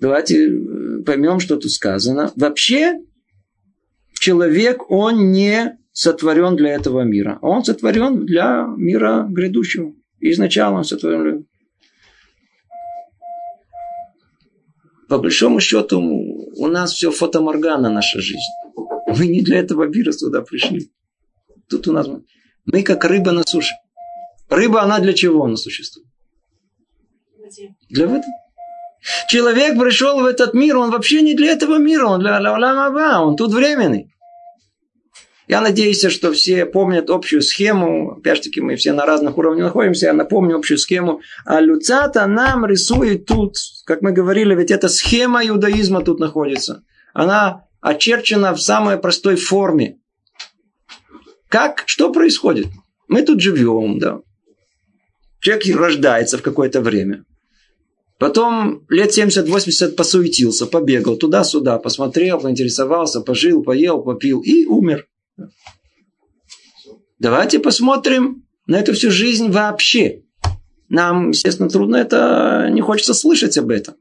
Давайте 0.00 0.48
э, 0.48 1.02
поймем, 1.04 1.40
что 1.40 1.56
тут 1.56 1.70
сказано. 1.70 2.32
Вообще, 2.36 3.00
человек, 4.18 4.90
он 4.90 5.32
не 5.32 5.78
сотворен 5.92 6.56
для 6.56 6.70
этого 6.70 7.02
мира. 7.02 7.38
Он 7.42 7.64
сотворен 7.64 8.24
для 8.24 8.66
мира 8.76 9.26
грядущего. 9.28 9.92
Изначально 10.20 10.78
он 10.78 10.84
сотворен. 10.84 11.46
По 15.08 15.18
большому 15.18 15.58
счету, 15.60 16.00
у 16.00 16.66
нас 16.68 16.92
все 16.92 17.10
фотоморгана 17.10 17.90
наша 17.90 18.20
жизнь. 18.20 18.38
Мы 19.06 19.26
не 19.26 19.42
для 19.42 19.58
этого 19.58 19.84
мира 19.88 20.12
сюда 20.12 20.42
пришли. 20.42 20.92
Тут 21.68 21.88
у 21.88 21.92
нас... 21.92 22.08
Мы 22.64 22.82
как 22.82 23.04
рыба 23.04 23.32
на 23.32 23.42
суше. 23.42 23.74
Рыба, 24.50 24.82
она 24.82 24.98
для 24.98 25.12
чего 25.12 25.44
она 25.44 25.56
существует? 25.56 26.08
Для 27.88 28.06
воды. 28.06 28.26
Человек 29.28 29.78
пришел 29.78 30.20
в 30.20 30.26
этот 30.26 30.52
мир, 30.54 30.76
он 30.76 30.90
вообще 30.90 31.22
не 31.22 31.34
для 31.34 31.52
этого 31.52 31.78
мира, 31.78 32.06
он 32.06 32.20
для 32.20 32.36
Аба, 32.36 33.20
он 33.22 33.36
тут 33.36 33.54
временный. 33.54 34.12
Я 35.48 35.60
надеюсь, 35.60 36.04
что 36.04 36.32
все 36.32 36.64
помнят 36.64 37.10
общую 37.10 37.42
схему. 37.42 38.12
Опять 38.18 38.36
же 38.36 38.42
таки, 38.44 38.60
мы 38.60 38.76
все 38.76 38.92
на 38.92 39.04
разных 39.04 39.36
уровнях 39.36 39.64
находимся. 39.64 40.06
Я 40.06 40.12
напомню 40.12 40.56
общую 40.56 40.78
схему. 40.78 41.22
А 41.44 41.60
Люцата 41.60 42.24
нам 42.26 42.66
рисует 42.66 43.26
тут, 43.26 43.56
как 43.84 44.00
мы 44.00 44.12
говорили, 44.12 44.54
ведь 44.54 44.70
эта 44.70 44.88
схема 44.88 45.44
иудаизма 45.44 46.04
тут 46.04 46.20
находится. 46.20 46.84
Она 47.14 47.64
очерчена 47.80 48.54
в 48.54 48.62
самой 48.62 48.96
простой 48.98 49.34
форме. 49.34 49.98
Как? 51.48 51.82
Что 51.86 52.12
происходит? 52.12 52.68
Мы 53.08 53.22
тут 53.22 53.40
живем, 53.40 53.98
да. 53.98 54.20
Человек 55.40 55.64
рождается 55.76 56.38
в 56.38 56.42
какое-то 56.42 56.80
время. 56.80 57.24
Потом 58.18 58.84
лет 58.90 59.16
70-80 59.16 59.92
посуетился, 59.92 60.66
побегал 60.66 61.16
туда-сюда, 61.16 61.78
посмотрел, 61.78 62.38
поинтересовался, 62.38 63.22
пожил, 63.22 63.62
поел, 63.62 64.02
попил 64.02 64.42
и 64.42 64.66
умер. 64.66 65.06
Давайте 67.18 67.58
посмотрим 67.58 68.46
на 68.66 68.78
эту 68.78 68.92
всю 68.92 69.10
жизнь 69.10 69.50
вообще. 69.50 70.22
Нам, 70.90 71.30
естественно, 71.30 71.70
трудно 71.70 71.96
это, 71.96 72.68
не 72.70 72.82
хочется 72.82 73.14
слышать 73.14 73.56
об 73.56 73.70
этом. 73.70 73.94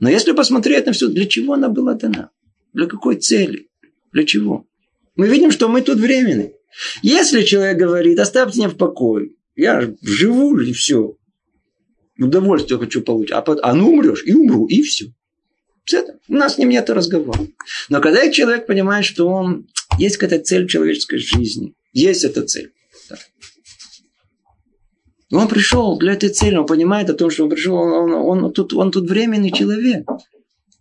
Но 0.00 0.10
если 0.10 0.32
посмотреть 0.32 0.86
на 0.86 0.92
все, 0.92 1.06
для 1.06 1.26
чего 1.26 1.54
она 1.54 1.68
была 1.68 1.94
дана? 1.94 2.30
Для 2.72 2.86
какой 2.86 3.16
цели? 3.16 3.68
Для 4.12 4.24
чего? 4.24 4.66
Мы 5.14 5.28
видим, 5.28 5.50
что 5.50 5.68
мы 5.68 5.82
тут 5.82 5.98
временны. 5.98 6.54
Если 7.02 7.42
человек 7.42 7.78
говорит, 7.78 8.18
оставьте 8.18 8.58
меня 8.58 8.68
в 8.68 8.76
покое, 8.76 9.30
я 9.56 9.90
живу 10.02 10.58
и 10.58 10.72
все, 10.72 11.16
удовольствие 12.18 12.78
хочу 12.78 13.02
получить, 13.02 13.32
а, 13.32 13.44
а 13.62 13.74
ну 13.74 13.90
умрешь, 13.90 14.22
и 14.24 14.34
умру, 14.34 14.66
и 14.66 14.82
все. 14.82 15.06
Это, 15.92 16.18
у 16.28 16.34
нас 16.34 16.54
с 16.54 16.58
ним 16.58 16.70
нет 16.70 16.90
разговора. 16.90 17.40
Но 17.88 18.00
когда 18.00 18.30
человек 18.30 18.66
понимает, 18.66 19.04
что 19.04 19.28
он 19.28 19.68
есть 19.98 20.16
какая-то 20.16 20.44
цель 20.44 20.68
человеческой 20.68 21.18
жизни, 21.18 21.74
есть 21.92 22.24
эта 22.24 22.42
цель. 22.42 22.72
Да. 23.08 23.16
Он 25.32 25.48
пришел 25.48 25.98
для 25.98 26.12
этой 26.14 26.28
цели, 26.28 26.56
он 26.56 26.66
понимает 26.66 27.08
о 27.10 27.14
том, 27.14 27.30
что 27.30 27.44
он 27.44 27.50
пришел, 27.50 27.74
он, 27.76 28.12
он, 28.12 28.44
он, 28.44 28.52
тут, 28.52 28.72
он 28.74 28.90
тут 28.90 29.08
временный 29.08 29.52
человек. 29.52 30.08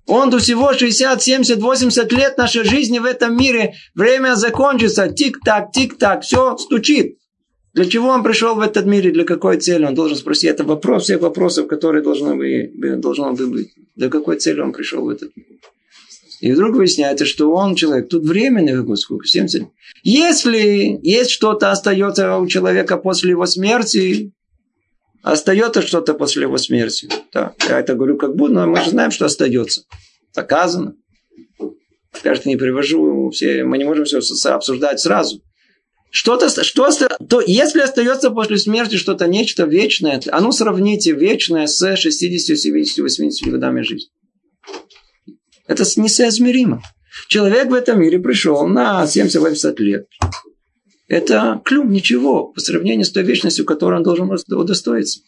Он 0.07 0.29
тут 0.29 0.41
всего 0.41 0.73
60, 0.73 1.21
70, 1.21 1.59
80 1.59 2.11
лет 2.11 2.37
нашей 2.37 2.63
жизни 2.63 2.99
в 2.99 3.05
этом 3.05 3.35
мире. 3.35 3.73
Время 3.95 4.35
закончится. 4.35 5.07
Тик-так, 5.07 5.71
тик-так. 5.71 6.21
Все 6.21 6.57
стучит. 6.57 7.17
Для 7.75 7.85
чего 7.85 8.07
он 8.07 8.23
пришел 8.23 8.55
в 8.55 8.61
этот 8.61 8.85
мир 8.85 9.05
и 9.05 9.11
для 9.11 9.25
какой 9.25 9.57
цели? 9.57 9.83
Он 9.83 9.93
должен 9.93 10.15
спросить. 10.15 10.49
Это 10.49 10.63
вопрос 10.63 11.03
всех 11.03 11.19
вопросов, 11.19 11.67
которые 11.67 12.01
должны 12.01 12.33
быть, 12.35 13.01
должно 13.01 13.33
быть. 13.33 13.73
Для 13.97 14.09
какой 14.09 14.37
цели 14.37 14.61
он 14.61 14.71
пришел 14.71 15.03
в 15.03 15.09
этот 15.09 15.35
мир? 15.35 15.45
И 16.39 16.53
вдруг 16.53 16.77
выясняется, 16.77 17.25
что 17.25 17.51
он 17.51 17.75
человек, 17.75 18.07
тут 18.07 18.23
временный, 18.23 18.97
сколько, 18.97 19.27
70. 19.27 19.67
Если 20.03 20.99
есть 21.03 21.31
что-то 21.31 21.69
остается 21.71 22.37
у 22.37 22.47
человека 22.47 22.95
после 22.95 23.31
его 23.31 23.45
смерти, 23.45 24.31
остается 25.21 25.81
что-то 25.81 26.13
после 26.13 26.43
его 26.43 26.57
смерти. 26.57 27.09
Да, 27.33 27.55
я 27.67 27.81
это 27.81 27.95
говорю 27.95 28.15
как 28.17 28.37
будто, 28.37 28.53
но 28.53 28.67
мы 28.67 28.81
же 28.83 28.91
знаем, 28.91 29.11
что 29.11 29.25
остается. 29.25 29.83
Доказано. 30.33 30.95
Кажется, 32.23 32.47
не 32.47 32.55
привожу 32.55 33.31
все, 33.31 33.65
мы 33.65 33.77
не 33.77 33.83
можем 33.83 34.05
все 34.05 34.19
обсуждать 34.49 35.01
сразу. 35.01 35.41
Что-то, 36.17 36.47
что, 36.63 36.89
то 37.27 37.41
если 37.45 37.81
остается 37.81 38.31
после 38.31 38.57
смерти 38.57 38.95
что-то, 38.95 39.27
нечто 39.27 39.65
вечное, 39.65 40.21
а 40.31 40.39
ну 40.39 40.53
сравните 40.53 41.11
вечное 41.11 41.67
с 41.67 41.97
60, 41.97 42.57
70, 42.57 42.99
80 42.99 43.51
годами 43.51 43.81
жизни. 43.81 44.09
Это 45.67 45.83
несоизмеримо. 45.97 46.81
Человек 47.27 47.67
в 47.67 47.73
этом 47.73 47.99
мире 47.99 48.19
пришел 48.19 48.65
на 48.65 49.03
70-80 49.03 49.75
лет. 49.79 50.07
Это 51.09 51.61
клюм, 51.65 51.91
ничего, 51.91 52.45
по 52.45 52.61
сравнению 52.61 53.03
с 53.03 53.11
той 53.11 53.23
вечностью, 53.23 53.65
которой 53.65 53.97
он 53.97 54.03
должен 54.03 54.31
удостоиться. 54.51 55.19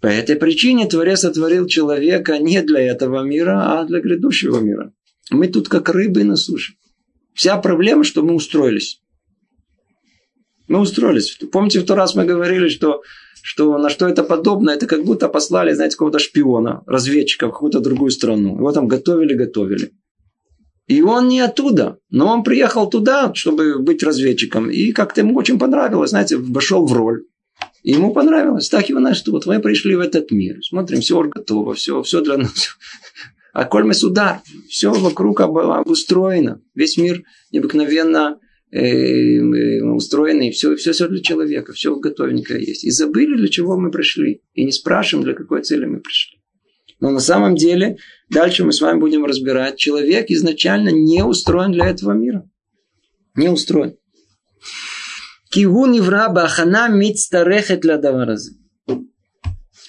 По 0.00 0.06
этой 0.06 0.36
причине 0.36 0.86
Творец 0.86 1.22
сотворил 1.22 1.66
человека 1.66 2.38
не 2.38 2.62
для 2.62 2.82
этого 2.82 3.24
мира, 3.24 3.80
а 3.80 3.84
для 3.84 3.98
грядущего 3.98 4.60
мира. 4.60 4.92
Мы 5.32 5.48
тут 5.48 5.68
как 5.68 5.88
рыбы 5.88 6.22
на 6.22 6.36
суше. 6.36 6.74
Вся 7.34 7.56
проблема, 7.56 8.04
что 8.04 8.22
мы 8.22 8.34
устроились. 8.34 9.00
Мы 10.68 10.80
устроились. 10.80 11.38
Помните, 11.50 11.80
в 11.80 11.84
тот 11.84 11.96
раз 11.96 12.14
мы 12.14 12.24
говорили, 12.24 12.68
что, 12.68 13.02
что 13.42 13.76
на 13.78 13.90
что 13.90 14.08
это 14.08 14.22
подобно? 14.22 14.70
Это 14.70 14.86
как 14.86 15.04
будто 15.04 15.28
послали, 15.28 15.72
знаете, 15.72 15.96
какого-то 15.96 16.18
шпиона, 16.18 16.82
разведчика 16.86 17.48
в 17.48 17.52
какую-то 17.52 17.80
другую 17.80 18.10
страну. 18.10 18.56
Его 18.56 18.72
там 18.72 18.88
готовили, 18.88 19.34
готовили. 19.34 19.92
И 20.86 21.00
он 21.00 21.28
не 21.28 21.40
оттуда, 21.40 21.98
но 22.10 22.26
он 22.28 22.42
приехал 22.42 22.88
туда, 22.88 23.32
чтобы 23.34 23.78
быть 23.78 24.02
разведчиком. 24.02 24.70
И 24.70 24.92
как-то 24.92 25.20
ему 25.20 25.36
очень 25.36 25.58
понравилось, 25.58 26.10
знаете, 26.10 26.36
вошел 26.36 26.86
в 26.86 26.92
роль. 26.92 27.24
Ему 27.82 28.12
понравилось. 28.12 28.68
Так 28.68 28.88
его 28.88 29.00
нас, 29.00 29.16
что 29.16 29.32
вот 29.32 29.46
мы 29.46 29.58
пришли 29.60 29.96
в 29.96 30.00
этот 30.00 30.30
мир. 30.30 30.58
Смотрим, 30.62 31.00
все 31.00 31.22
готово, 31.22 31.74
все, 31.74 32.02
все 32.02 32.20
для 32.20 32.36
нас. 32.36 32.76
А 33.52 33.64
коль 33.66 33.90
удар. 34.02 34.40
все 34.68 34.92
вокруг 34.92 35.40
обустроено. 35.40 36.62
Весь 36.74 36.96
мир 36.96 37.22
необыкновенно 37.50 38.40
э, 38.70 38.78
э, 38.78 39.82
устроенный, 39.84 40.50
все, 40.50 40.74
все, 40.76 40.92
все 40.92 41.08
для 41.08 41.20
человека, 41.20 41.72
все 41.72 41.94
готовенькое 41.94 42.64
есть. 42.64 42.84
И 42.84 42.90
забыли, 42.90 43.36
для 43.36 43.48
чего 43.48 43.76
мы 43.78 43.90
пришли. 43.90 44.42
И 44.54 44.64
не 44.64 44.72
спрашиваем, 44.72 45.24
для 45.24 45.34
какой 45.34 45.62
цели 45.62 45.84
мы 45.84 46.00
пришли. 46.00 46.38
Но 46.98 47.10
на 47.10 47.20
самом 47.20 47.56
деле, 47.56 47.98
дальше 48.30 48.64
мы 48.64 48.72
с 48.72 48.80
вами 48.80 49.00
будем 49.00 49.24
разбирать, 49.24 49.76
человек 49.76 50.30
изначально 50.30 50.90
не 50.90 51.22
устроен 51.24 51.72
для 51.72 51.88
этого 51.90 52.12
мира. 52.12 52.48
Не 53.34 53.48
устроен. 53.48 53.96
Кигу 55.50 55.86
невра 55.86 56.28
бахана 56.30 56.88
мицтарехет 56.88 57.84
ладаваразы. 57.84 58.61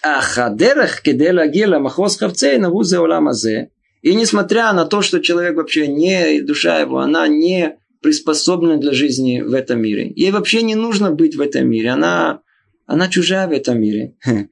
אך 0.02 0.38
הדרך 0.38 1.04
כדי 1.04 1.32
להגיע 1.32 1.66
למחוז 1.66 2.16
חפצנו 2.16 2.68
הוא 2.68 2.84
זה 2.84 2.96
העולם 2.96 3.28
הזה. 3.28 3.62
И 4.02 4.14
несмотря 4.14 4.72
на 4.72 4.84
то, 4.84 5.02
что 5.02 5.18
человек 5.20 5.56
вообще 5.56 5.88
не, 5.88 6.40
душа 6.40 6.78
его, 6.78 7.00
она 7.00 7.26
не 7.26 7.78
приспособлена 8.00 8.76
для 8.76 8.92
жизни 8.92 9.40
в 9.40 9.52
этом 9.52 9.80
мире. 9.82 10.12
Ей 10.14 10.30
вообще 10.30 10.62
не 10.62 10.76
нужно 10.76 11.10
быть 11.10 11.34
в 11.34 11.40
этом 11.40 11.68
мире. 11.68 11.90
Она, 11.90 12.42
она 12.86 13.08
чужая 13.08 13.48
в 13.48 13.52
этом 13.52 13.80
мире. 13.80 14.16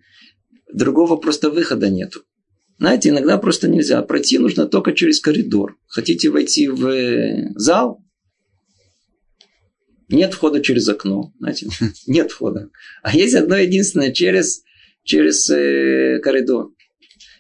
Другого 0.72 1.16
просто 1.16 1.50
выхода 1.50 1.88
нету. 1.88 2.22
Знаете, 2.78 3.10
иногда 3.10 3.38
просто 3.38 3.68
нельзя. 3.68 4.02
Пройти 4.02 4.38
нужно 4.38 4.66
только 4.66 4.92
через 4.92 5.20
коридор. 5.20 5.78
Хотите 5.86 6.28
войти 6.28 6.68
в 6.68 6.86
э, 6.88 7.52
зал? 7.54 8.04
Нет 10.08 10.34
входа 10.34 10.60
через 10.60 10.88
окно. 10.88 11.32
Знаете, 11.38 11.68
нет 12.06 12.32
входа. 12.32 12.70
А 13.02 13.16
есть 13.16 13.34
одно 13.34 13.56
единственное 13.56 14.12
через 14.12 14.62
через 15.03 15.49
э, 15.49 16.19
коридор. 16.19 16.71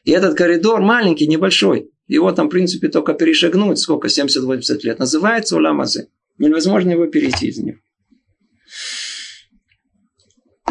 И 0.03 0.11
этот 0.11 0.35
коридор 0.35 0.81
маленький, 0.81 1.27
небольшой. 1.27 1.91
Его 2.07 2.31
там, 2.31 2.47
в 2.47 2.51
принципе, 2.51 2.89
только 2.89 3.13
перешагнуть, 3.13 3.79
сколько, 3.79 4.07
70-80 4.07 4.79
лет. 4.83 4.99
Называется 4.99 5.55
Уламазе. 5.55 6.09
Невозможно 6.37 6.91
его 6.91 7.07
перейти 7.07 7.47
из 7.47 7.57
него. 7.59 7.77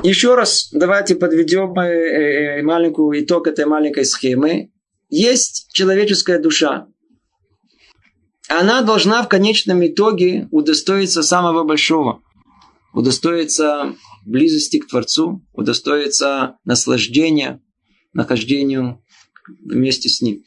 Еще 0.03 0.35
раз 0.35 0.71
давайте 0.73 1.15
подведем 1.15 1.79
э, 1.79 2.59
э, 2.59 2.63
маленькую 2.63 3.23
итог 3.23 3.47
этой 3.47 3.67
маленькой 3.67 4.05
схемы. 4.05 4.71
Есть 5.11 5.69
человеческая 5.73 6.39
душа. 6.39 6.87
Она 8.49 8.83
должна 8.83 9.23
в 9.23 9.29
конечном 9.29 9.87
итоге 9.87 10.49
удостоиться 10.51 11.23
самого 11.23 11.65
большого. 11.65 12.23
Удостоиться 12.93 13.95
близости 14.31 14.79
к 14.79 14.89
Творцу, 14.89 15.45
удостоиться 15.53 16.57
наслаждения, 16.65 17.61
нахождению 18.13 19.03
вместе 19.65 20.09
с 20.09 20.23
Ним. 20.23 20.43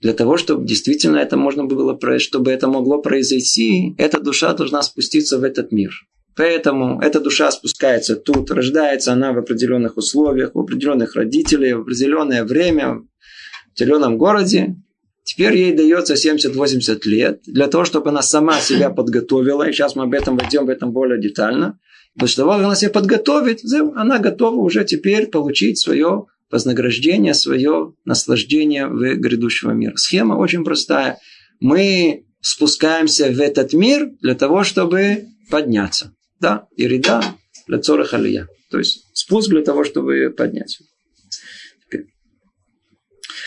Для 0.00 0.12
того, 0.12 0.36
чтобы 0.36 0.66
действительно 0.66 1.16
это 1.16 1.36
можно 1.38 1.64
было, 1.64 1.98
чтобы 2.18 2.50
это 2.50 2.68
могло 2.68 3.00
произойти, 3.00 3.94
эта 3.96 4.20
душа 4.20 4.52
должна 4.52 4.82
спуститься 4.82 5.38
в 5.38 5.44
этот 5.44 5.72
мир. 5.72 5.92
Поэтому 6.36 7.00
эта 7.00 7.20
душа 7.20 7.50
спускается 7.50 8.16
тут, 8.16 8.50
рождается 8.50 9.12
она 9.12 9.32
в 9.32 9.38
определенных 9.38 9.96
условиях, 9.96 10.50
у 10.54 10.60
определенных 10.60 11.14
родителей, 11.14 11.74
в 11.74 11.82
определенное 11.82 12.44
время, 12.44 12.96
в 12.96 13.72
определенном 13.72 14.18
городе. 14.18 14.76
Теперь 15.22 15.56
ей 15.56 15.72
дается 15.72 16.14
70-80 16.14 16.98
лет 17.04 17.40
для 17.46 17.68
того, 17.68 17.84
чтобы 17.84 18.10
она 18.10 18.20
сама 18.20 18.60
себя 18.60 18.90
подготовила. 18.90 19.66
И 19.66 19.72
сейчас 19.72 19.96
мы 19.96 20.04
об 20.04 20.12
этом 20.12 20.36
войдем 20.36 20.66
в 20.66 20.68
этом 20.68 20.92
более 20.92 21.18
детально. 21.20 21.78
Того, 22.18 22.52
как 22.52 22.60
она 22.60 22.74
себя 22.76 22.90
подготовит, 22.90 23.60
она 23.96 24.18
готова 24.18 24.56
уже 24.56 24.84
теперь 24.84 25.26
получить 25.26 25.78
свое 25.80 26.26
вознаграждение, 26.50 27.34
свое 27.34 27.94
наслаждение 28.04 28.86
в 28.86 29.16
грядущего 29.16 29.72
мира. 29.72 29.96
Схема 29.96 30.34
очень 30.34 30.64
простая. 30.64 31.18
Мы 31.60 32.26
спускаемся 32.40 33.30
в 33.30 33.40
этот 33.40 33.72
мир 33.72 34.10
для 34.20 34.34
того, 34.34 34.62
чтобы 34.62 35.24
подняться. 35.50 36.14
Да, 36.40 36.68
ирида 36.76 37.22
для 37.66 37.78
цора 37.78 38.04
халия. 38.04 38.48
То 38.70 38.78
есть 38.78 39.06
спуск 39.12 39.50
для 39.50 39.62
того, 39.62 39.84
чтобы 39.84 40.32
подняться. 40.36 40.84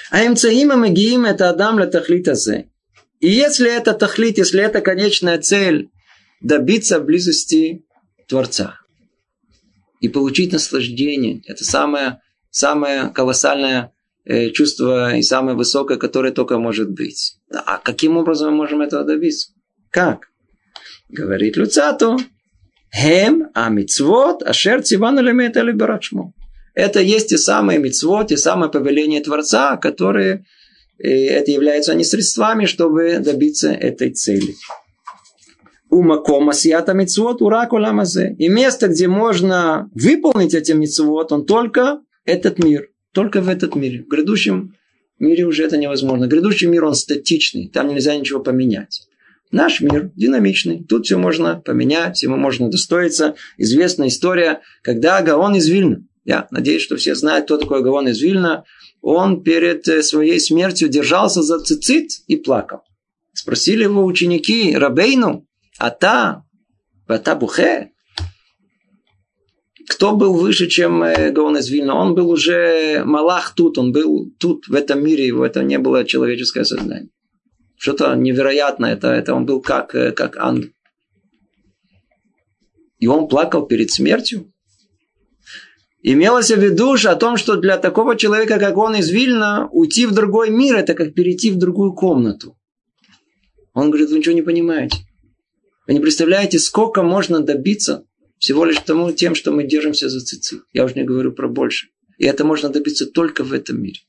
А 0.10 0.26
имцаима 0.26 0.76
магиим 0.78 1.26
это 1.26 1.50
Адам 1.50 1.78
для 1.78 1.86
тахлита 1.86 2.34
И 3.20 3.30
если 3.30 3.70
это 3.70 3.94
тахлит, 3.94 4.38
если 4.38 4.62
это 4.62 4.82
конечная 4.82 5.40
цель, 5.40 5.90
добиться 6.42 7.00
близости 7.00 7.86
Творца. 8.28 8.80
И 10.00 10.10
получить 10.10 10.54
наслаждение. 10.54 11.42
Это 11.46 11.64
самое, 11.64 12.22
самое 12.52 13.10
колоссальное 13.10 13.94
э, 14.26 14.52
чувство 14.52 15.16
и 15.16 15.22
самое 15.22 15.58
высокое, 15.58 15.98
которое 15.98 16.32
только 16.32 16.60
может 16.60 16.92
быть. 16.92 17.38
А 17.52 17.78
каким 17.78 18.18
образом 18.18 18.52
мы 18.52 18.58
можем 18.58 18.82
этого 18.82 19.04
добиться? 19.04 19.52
Как? 19.90 20.28
Говорит 21.10 21.58
Люцату, 21.58 22.18
Хем, 22.94 23.50
а 23.54 23.70
мицвот, 23.70 24.44
ашер 24.44 24.82
цивану 24.82 25.22
лемета 25.22 25.62
либерачму. 25.62 26.34
Это 26.74 27.00
есть 27.00 27.30
те 27.30 27.38
самые 27.38 27.80
мицвот, 27.80 28.28
те 28.28 28.38
самые 28.38 28.70
повеления 28.70 29.22
Творца, 29.22 29.78
которые 29.78 30.46
э, 31.00 31.10
это 31.10 31.52
являются 31.52 31.92
они 31.92 32.04
средствами, 32.04 32.66
чтобы 32.66 33.20
добиться 33.20 33.72
этой 33.72 34.12
цели. 34.12 34.54
Умакома 35.98 36.54
сията 36.54 36.94
мицвот 36.94 37.42
урак 37.42 37.74
уламазе. 37.74 38.36
И 38.38 38.50
место, 38.50 38.88
где 38.88 39.08
можно 39.08 39.90
выполнить 39.96 40.54
эти 40.54 40.74
мицвот, 40.74 41.32
он 41.32 41.46
только 41.46 42.02
этот 42.24 42.64
мир. 42.64 42.90
Только 43.14 43.42
в 43.42 43.50
этот 43.50 43.76
мире. 43.76 44.04
В 44.04 44.08
грядущем 44.08 44.76
мире 45.18 45.46
уже 45.46 45.64
это 45.64 45.76
невозможно. 45.76 46.28
Грядущий 46.28 46.68
мир, 46.68 46.86
он 46.86 46.94
статичный. 46.94 47.68
Там 47.70 47.88
нельзя 47.88 48.16
ничего 48.16 48.40
поменять. 48.40 49.08
Наш 49.50 49.82
мир 49.82 50.12
динамичный. 50.16 50.84
Тут 50.84 51.08
все 51.08 51.18
можно 51.18 51.56
поменять, 51.66 52.18
всему 52.18 52.38
можно 52.38 52.70
достоиться. 52.70 53.34
Известная 53.58 54.10
история, 54.10 54.62
когда 54.84 55.20
Гаон 55.24 55.56
из 55.56 55.68
Вильна. 55.68 56.04
Я 56.26 56.48
надеюсь, 56.52 56.84
что 56.84 56.98
все 56.98 57.16
знают, 57.16 57.46
кто 57.46 57.58
такой 57.58 57.82
Гаон 57.82 58.10
из 58.10 58.22
Вильна. 58.22 58.66
Он 59.02 59.42
перед 59.42 59.88
э, 59.88 60.04
своей 60.04 60.40
смертью 60.40 60.90
держался 60.90 61.42
за 61.42 61.60
цицит 61.60 62.12
и 62.28 62.36
плакал. 62.36 62.82
Спросили 63.34 63.84
его 63.84 64.06
ученики, 64.06 64.76
Рабейну, 64.76 65.47
Ата, 65.78 66.44
Ата 67.08 67.36
Бухе. 67.36 67.92
Кто 69.90 70.16
был 70.16 70.34
выше, 70.34 70.68
чем 70.68 71.04
э, 71.04 71.32
Гаон 71.32 71.58
из 71.58 71.70
Вильна? 71.70 71.96
Он 71.96 72.14
был 72.14 72.30
уже 72.30 73.04
Малах 73.06 73.54
тут, 73.56 73.78
он 73.78 73.92
был 73.92 74.30
тут, 74.38 74.68
в 74.68 74.74
этом 74.74 75.04
мире, 75.04 75.34
в 75.34 75.42
этом 75.42 75.66
не 75.66 75.80
было 75.80 76.04
человеческое 76.04 76.66
сознание. 76.66 77.10
Что-то 77.78 78.16
невероятное, 78.16 78.94
это, 78.94 79.08
это 79.10 79.34
он 79.34 79.46
был 79.46 79.62
как, 79.62 79.96
э, 79.96 80.12
как 80.12 80.36
ангел. 80.38 80.70
И 83.00 83.08
он 83.08 83.28
плакал 83.28 83.66
перед 83.66 83.92
смертью. 83.92 84.52
Имелось 86.02 86.52
в 86.52 86.60
виду 86.60 86.94
о 86.94 87.16
том, 87.16 87.38
что 87.38 87.56
для 87.56 87.78
такого 87.78 88.16
человека, 88.16 88.60
как 88.60 88.78
он 88.78 88.96
из 88.96 89.10
Вильна, 89.10 89.70
уйти 89.72 90.06
в 90.06 90.14
другой 90.14 90.50
мир, 90.50 90.76
это 90.76 90.96
как 90.96 91.14
перейти 91.14 91.52
в 91.52 91.58
другую 91.58 91.94
комнату. 91.94 92.58
Он 93.74 93.90
говорит, 93.90 94.10
вы 94.10 94.18
ничего 94.18 94.36
не 94.36 94.42
понимаете. 94.42 94.98
Вы 95.88 95.94
не 95.94 96.00
представляете, 96.02 96.60
сколько 96.60 97.02
можно 97.02 97.40
добиться 97.40 98.06
всего 98.40 98.66
лишь 98.66 98.80
тому, 98.80 99.12
тем, 99.12 99.36
что 99.36 99.52
мы 99.52 99.64
держимся 99.64 100.10
за 100.10 100.20
цицит. 100.20 100.62
Я 100.74 100.84
уже 100.84 100.96
не 100.96 101.04
говорю 101.04 101.32
про 101.32 101.48
больше. 101.48 101.88
И 102.18 102.26
это 102.26 102.44
можно 102.44 102.70
добиться 102.70 103.06
только 103.06 103.44
в 103.44 103.54
этом 103.54 103.82
мире. 103.82 104.00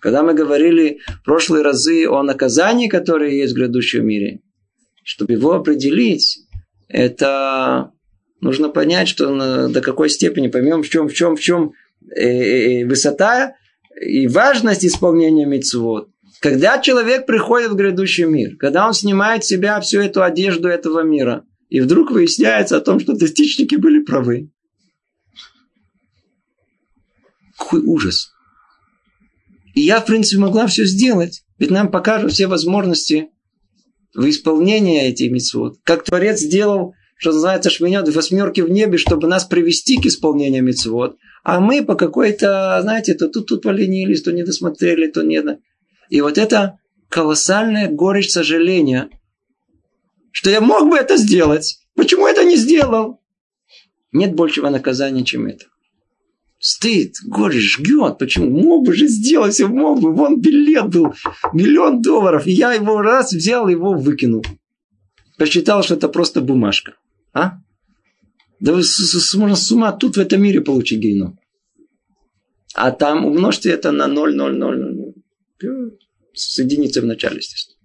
Когда 0.00 0.22
мы 0.22 0.34
говорили 0.34 1.00
в 1.06 1.24
прошлые 1.24 1.62
разы 1.62 2.06
о 2.08 2.22
наказании, 2.22 2.88
которое 2.88 3.34
есть 3.34 3.52
в 3.52 3.56
грядущем 3.56 4.06
мире, 4.06 4.40
чтобы 5.02 5.34
его 5.34 5.52
определить, 5.52 6.40
это 6.88 7.92
нужно 8.40 8.70
понять, 8.70 9.08
что 9.08 9.68
до 9.68 9.80
какой 9.80 10.08
степени, 10.08 10.48
поймем, 10.48 10.82
в 10.82 10.88
чем, 10.88 11.08
в 11.08 11.14
чем, 11.14 11.36
в 11.36 11.40
чем 11.40 11.72
э, 12.14 12.22
э, 12.22 12.80
э, 12.82 12.86
высота 12.86 13.54
и 14.00 14.26
важность 14.26 14.84
исполнения 14.84 15.46
мецвод, 15.46 16.10
Когда 16.44 16.78
человек 16.78 17.24
приходит 17.24 17.70
в 17.70 17.74
грядущий 17.74 18.26
мир, 18.26 18.56
когда 18.58 18.86
он 18.86 18.92
снимает 18.92 19.42
с 19.44 19.46
себя 19.46 19.80
всю 19.80 20.00
эту 20.00 20.22
одежду 20.22 20.68
этого 20.68 21.02
мира, 21.02 21.46
и 21.70 21.80
вдруг 21.80 22.10
выясняется 22.10 22.76
о 22.76 22.82
том, 22.82 23.00
что 23.00 23.14
достичники 23.14 23.76
были 23.76 24.00
правы. 24.00 24.50
Какой 27.56 27.80
ужас. 27.80 28.30
И 29.74 29.80
я, 29.80 30.02
в 30.02 30.04
принципе, 30.04 30.38
могла 30.38 30.66
все 30.66 30.84
сделать. 30.84 31.44
Ведь 31.58 31.70
нам 31.70 31.90
покажут 31.90 32.32
все 32.32 32.46
возможности 32.46 33.30
в 34.12 34.28
исполнении 34.28 35.08
этих 35.08 35.30
митцвот. 35.32 35.78
Как 35.82 36.04
Творец 36.04 36.40
сделал, 36.40 36.92
что 37.16 37.32
называется, 37.32 37.70
швинет 37.70 38.14
восьмерки 38.14 38.60
в 38.60 38.68
небе, 38.68 38.98
чтобы 38.98 39.28
нас 39.28 39.46
привести 39.46 39.98
к 39.98 40.04
исполнению 40.04 40.62
митцвот. 40.62 41.16
А 41.42 41.60
мы 41.60 41.82
по 41.82 41.94
какой-то, 41.94 42.80
знаете, 42.82 43.14
то 43.14 43.28
тут, 43.28 43.46
тут 43.46 43.62
поленились, 43.62 44.20
то 44.20 44.30
не 44.30 44.42
досмотрели, 44.42 45.10
то 45.10 45.22
не... 45.22 45.42
И 46.10 46.20
вот 46.20 46.38
это 46.38 46.78
колоссальная 47.08 47.88
горечь 47.88 48.30
сожаления, 48.30 49.08
что 50.30 50.50
я 50.50 50.60
мог 50.60 50.88
бы 50.90 50.96
это 50.96 51.16
сделать. 51.16 51.78
Почему 51.94 52.26
это 52.26 52.44
не 52.44 52.56
сделал? 52.56 53.20
Нет 54.12 54.34
большего 54.34 54.68
наказания, 54.68 55.24
чем 55.24 55.46
это. 55.46 55.66
Стыд, 56.58 57.16
горечь, 57.26 57.76
жгет. 57.76 58.18
Почему? 58.18 58.48
Мог 58.50 58.86
бы 58.86 58.94
же 58.94 59.06
сделать, 59.06 59.60
мог 59.60 60.00
бы. 60.00 60.14
Вон 60.14 60.40
билет 60.40 60.88
был, 60.88 61.14
миллион 61.52 62.00
долларов. 62.00 62.46
И 62.46 62.52
я 62.52 62.72
его 62.72 63.02
раз 63.02 63.32
взял, 63.32 63.68
его 63.68 63.92
выкинул. 63.92 64.44
Посчитал, 65.36 65.82
что 65.82 65.94
это 65.94 66.08
просто 66.08 66.40
бумажка. 66.40 66.94
А? 67.32 67.58
Да 68.60 68.72
вы 68.72 68.82
можно 69.34 69.56
с 69.56 69.72
ума 69.72 69.92
тут 69.92 70.16
в 70.16 70.20
этом 70.20 70.42
мире 70.42 70.60
получить 70.60 71.00
гейном. 71.00 71.38
А 72.74 72.90
там 72.90 73.24
умножьте 73.24 73.70
это 73.70 73.92
на 73.92 74.06
0, 74.06 74.34
0, 74.34 74.56
0, 74.56 74.78
0. 74.78 74.93
С 76.33 76.59
единицей 76.59 77.01
в 77.01 77.05
начале, 77.05 77.37
естественно. 77.37 77.77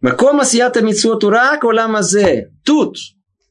Макома 0.00 0.44
сията 0.44 0.82
митцвот 0.82 1.24
урак 1.24 1.64
оламазе. 1.64 2.50
Тут 2.64 2.96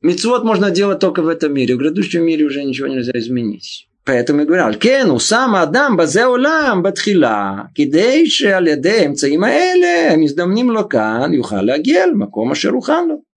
митцвот 0.02 0.43
можно 0.43 0.71
делать 0.71 0.99
только 0.99 1.21
в 1.21 1.28
этом 1.28 1.54
мире. 1.54 1.75
В 1.75 1.78
грядущем 1.78 2.23
мире 2.23 2.45
уже 2.45 2.63
ничего 2.63 2.88
нельзя 2.88 3.12
изменить. 3.15 3.89
поэтому 4.10 4.39
я 4.39 4.45
говорю, 4.45 4.80
כן, 4.80 5.06
הוא 5.10 5.19
שם 5.19 5.56
האדם 5.56 5.97
בזה 5.97 6.25
עולם 6.25 6.82
בתחילה, 6.84 7.54
כדי 7.75 8.30
שעל 8.30 8.67
ידי 8.67 8.99
האמצעים 8.99 9.43
האלה 9.43 10.13
המזדמנים 10.13 10.69
לו 10.69 10.89
כאן, 10.89 11.34
יוכל 11.34 11.62
להגיע 11.62 12.08
למקום 12.08 12.52
אשר 12.52 12.69
הוכן 12.69 13.08
לו. 13.08 13.30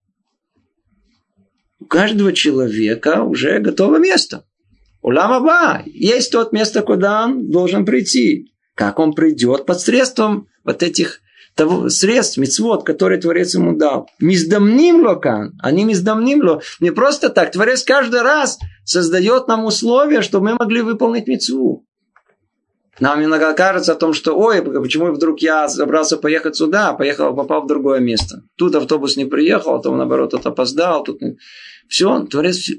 У 1.80 1.84
каждого 1.84 2.32
человека 2.32 3.22
уже 3.22 3.58
готово 3.58 3.98
место. 3.98 4.44
Улам 5.07 5.31
Аба, 5.31 5.83
есть 5.85 6.33
тот 6.33 6.51
место, 6.51 6.81
куда 6.81 7.23
он 7.23 7.49
должен 7.49 7.85
прийти. 7.85 8.51
Как 8.75 8.99
он 8.99 9.13
придет 9.13 9.65
под 9.65 9.79
средством 9.79 10.49
вот 10.65 10.83
этих 10.83 11.21
того, 11.55 11.87
средств, 11.87 12.35
мецвод, 12.35 12.83
которые 12.83 13.17
Творец 13.17 13.55
ему 13.55 13.77
дал. 13.77 14.09
Миздамним 14.19 15.05
локан, 15.05 15.53
они 15.63 15.85
миздамним 15.85 16.41
ло. 16.43 16.61
Не 16.81 16.91
просто 16.91 17.29
так. 17.29 17.53
Творец 17.53 17.83
каждый 17.83 18.21
раз 18.21 18.59
создает 18.83 19.47
нам 19.47 19.63
условия, 19.63 20.21
чтобы 20.21 20.49
мы 20.49 20.55
могли 20.55 20.81
выполнить 20.81 21.25
мецву. 21.25 21.85
Нам 22.99 23.23
иногда 23.23 23.53
кажется 23.53 23.93
о 23.93 23.95
том, 23.95 24.11
что 24.11 24.37
ой, 24.37 24.61
почему 24.61 25.13
вдруг 25.13 25.39
я 25.39 25.69
собрался 25.69 26.17
поехать 26.17 26.57
сюда, 26.57 26.91
поехал, 26.91 27.33
попал 27.33 27.61
в 27.61 27.67
другое 27.67 28.01
место. 28.01 28.41
Тут 28.57 28.75
автобус 28.75 29.15
не 29.15 29.23
приехал, 29.23 29.75
а 29.75 29.81
то 29.81 29.95
наоборот 29.95 30.31
тут 30.31 30.45
опоздал. 30.45 31.05
Тут... 31.05 31.21
Все, 31.87 32.25
Творец 32.25 32.69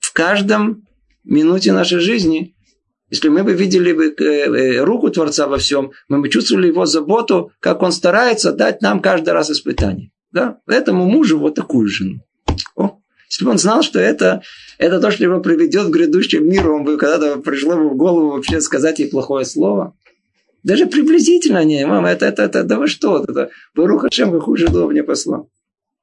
в 0.00 0.12
каждом 0.12 0.82
минуте 1.28 1.72
нашей 1.72 2.00
жизни 2.00 2.54
если 3.10 3.28
мы 3.28 3.42
бы 3.42 3.54
видели 3.54 3.92
бы 3.92 4.14
э, 4.18 4.22
э, 4.22 4.84
руку 4.84 5.10
Творца 5.10 5.46
во 5.46 5.56
всем, 5.56 5.92
мы 6.08 6.20
бы 6.20 6.28
чувствовали 6.28 6.66
его 6.66 6.84
заботу, 6.84 7.52
как 7.60 7.82
он 7.82 7.92
старается 7.92 8.52
дать 8.52 8.82
нам 8.82 9.00
каждый 9.00 9.30
раз 9.30 9.50
испытание. 9.50 10.10
Да? 10.30 10.58
Этому 10.66 11.06
мужу 11.06 11.38
вот 11.38 11.54
такую 11.54 11.88
жену. 11.88 12.20
О, 12.76 12.98
если 13.30 13.44
бы 13.44 13.50
он 13.50 13.58
знал, 13.58 13.82
что 13.82 13.98
это, 13.98 14.42
это 14.78 15.00
то, 15.00 15.10
что 15.10 15.24
его 15.24 15.40
приведет 15.40 15.86
в 15.86 15.90
грядущем 15.90 16.46
мир, 16.46 16.70
он 16.70 16.84
бы 16.84 16.98
когда-то 16.98 17.38
пришло 17.40 17.76
бы 17.76 17.88
в 17.88 17.96
голову 17.96 18.32
вообще 18.32 18.60
сказать 18.60 18.98
ей 18.98 19.08
плохое 19.08 19.46
слово. 19.46 19.96
Даже 20.62 20.86
приблизительно 20.86 21.64
не, 21.64 21.86
мама, 21.86 22.10
это, 22.10 22.26
это, 22.26 22.42
это, 22.42 22.64
да 22.64 22.78
вы 22.78 22.88
что, 22.88 23.24
это, 23.26 23.48
Барух 23.74 24.02
Хашем, 24.02 24.32
какую 24.32 24.58
жену 24.58 24.86
мне 24.88 25.02
послал. 25.02 25.48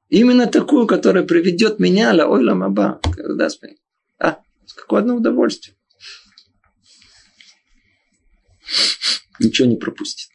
Именно 0.10 0.48
такую, 0.48 0.88
которая 0.88 1.24
приведет 1.24 1.80
меня, 1.80 2.14
ла 2.14 2.26
ой 2.26 2.44
ла 2.44 2.56
маба. 2.56 3.00
Господи. 3.16 3.76
А, 4.20 4.38
Какое 4.74 5.02
одно 5.02 5.16
удовольствие. 5.16 5.76
Ничего 9.40 9.68
не 9.68 9.76
пропустит. 9.76 10.30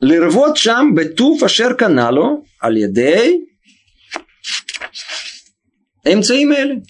Лервот 0.00 0.58
шам 0.58 0.94
бету 0.94 1.36
фашер 1.36 1.74
каналу 1.74 2.46
алидей 2.60 3.48
эмцеимели. 6.04 6.84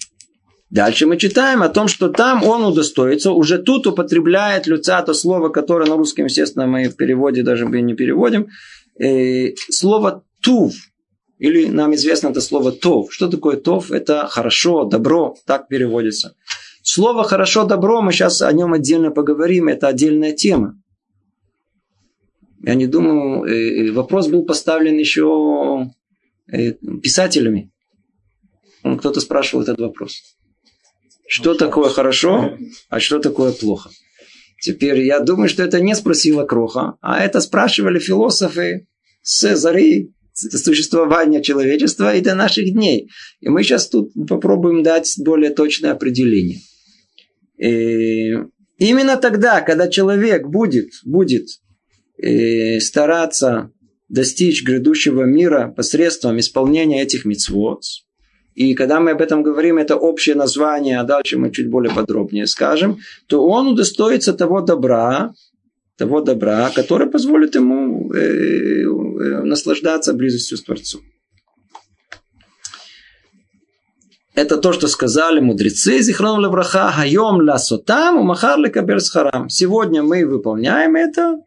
Дальше 0.71 1.07
мы 1.07 1.17
читаем 1.17 1.63
о 1.63 1.69
том, 1.69 1.87
что 1.87 2.09
там 2.09 2.43
он 2.43 2.65
удостоится, 2.65 3.31
уже 3.31 3.59
тут 3.59 3.87
употребляет 3.87 4.67
люца 4.67 5.01
то 5.03 5.15
слово, 5.15 5.49
которое 5.49 5.89
на 5.89 5.97
русском, 5.97 6.25
естественно, 6.25 6.67
мы 6.67 6.89
в 6.89 6.97
переводе 6.97 7.45
даже 7.45 7.67
не 7.67 7.95
переводим, 7.95 8.49
э, 9.01 9.55
слово 9.71 10.25
тув, 10.43 10.75
или 11.39 11.67
нам 11.67 11.95
известно 11.95 12.29
это 12.29 12.41
слово 12.41 12.73
тов. 12.73 13.13
Что 13.13 13.29
такое 13.29 13.57
тов? 13.57 13.91
Это 13.91 14.27
хорошо, 14.27 14.85
добро, 14.85 15.37
так 15.45 15.69
переводится. 15.69 16.35
Слово 16.83 17.25
«хорошо», 17.25 17.65
«добро», 17.65 18.01
мы 18.01 18.13
сейчас 18.13 18.43
о 18.43 18.53
нем 18.53 18.73
отдельно 18.73 19.11
поговорим, 19.11 19.67
это 19.67 19.89
отдельная 19.89 20.33
тема. 20.33 20.81
Я 22.63 22.75
не 22.75 22.87
думаю, 22.87 23.45
э, 23.45 23.89
э, 23.89 23.91
вопрос 23.91 24.29
был 24.29 24.45
поставлен 24.45 24.97
еще 24.97 25.91
э, 26.47 26.73
писателями. 27.03 27.73
Кто-то 28.83 29.21
спрашивал 29.21 29.65
этот 29.65 29.81
вопрос. 29.81 30.23
Что 31.27 31.55
такое 31.55 31.91
хорошо, 31.91 32.57
а 32.89 33.01
что 33.01 33.19
такое 33.19 33.51
плохо? 33.51 33.91
Теперь 34.61 35.01
я 35.03 35.19
думаю, 35.19 35.49
что 35.49 35.65
это 35.65 35.81
не 35.81 35.95
спросила 35.97 36.45
Кроха, 36.45 36.97
а 37.01 37.21
это 37.21 37.41
спрашивали 37.41 37.99
философы 37.99 38.87
с 39.23 39.57
зари 39.57 40.13
существования 40.37 41.43
человечества 41.43 42.15
и 42.15 42.21
до 42.21 42.35
наших 42.35 42.73
дней. 42.73 43.11
И 43.41 43.49
мы 43.49 43.63
сейчас 43.63 43.89
тут 43.89 44.13
попробуем 44.29 44.83
дать 44.83 45.15
более 45.19 45.51
точное 45.51 45.93
определение. 45.93 46.59
И 47.59 48.35
именно 48.79 49.17
тогда, 49.17 49.63
когда 49.63 49.89
человек 49.89 50.47
будет, 50.47 50.91
будет 51.05 51.49
э, 52.23 52.81
стараться 52.81 53.71
достичь 54.09 54.63
грядущего 54.63 55.23
мира 55.23 55.73
посредством 55.75 56.39
исполнения 56.39 57.03
этих 57.03 57.25
мицвод, 57.25 57.83
и 58.57 58.73
когда 58.73 59.01
мы 59.01 59.11
об 59.11 59.21
этом 59.21 59.43
говорим, 59.43 59.77
это 59.77 59.97
общее 59.97 60.35
название, 60.35 60.99
а 60.99 61.05
дальше 61.05 61.37
мы 61.37 61.53
чуть 61.53 61.69
более 61.69 61.95
подробнее 61.95 62.47
скажем, 62.47 62.99
то 63.29 63.47
он 63.47 63.69
удостоится 63.69 64.33
того 64.33 64.63
добра, 64.63 65.35
того 65.97 66.21
добра, 66.21 66.71
который 66.71 67.09
позволит 67.09 67.55
ему 67.55 68.13
э, 68.13 68.19
э, 68.19 69.43
наслаждаться 69.43 70.13
близостью 70.13 70.59
с 70.59 70.63
Творцом. 70.63 71.03
Это 74.35 74.59
то, 74.59 74.75
что 74.75 74.87
сказали 74.87 75.41
мудрецы 75.41 75.99
Зихрон 76.01 76.43
Левраха, 76.43 76.93
Хайом 76.93 77.41
ла 77.41 77.59
сотам, 77.59 78.19
умахар 78.19 78.59
лекабер. 78.59 79.01
Сегодня 79.01 80.03
мы 80.03 80.27
выполняем 80.27 80.95
это, 80.95 81.39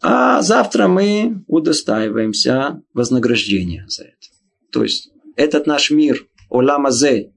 а 0.00 0.40
завтра 0.40 0.86
мы 0.86 1.42
удостаиваемся 1.48 2.80
вознаграждения 2.94 3.86
за 3.88 4.04
это. 4.04 4.28
То 4.70 4.84
есть 4.84 5.10
этот 5.34 5.66
наш 5.66 5.90
мир, 5.90 6.26
Оламазе, 6.48 7.32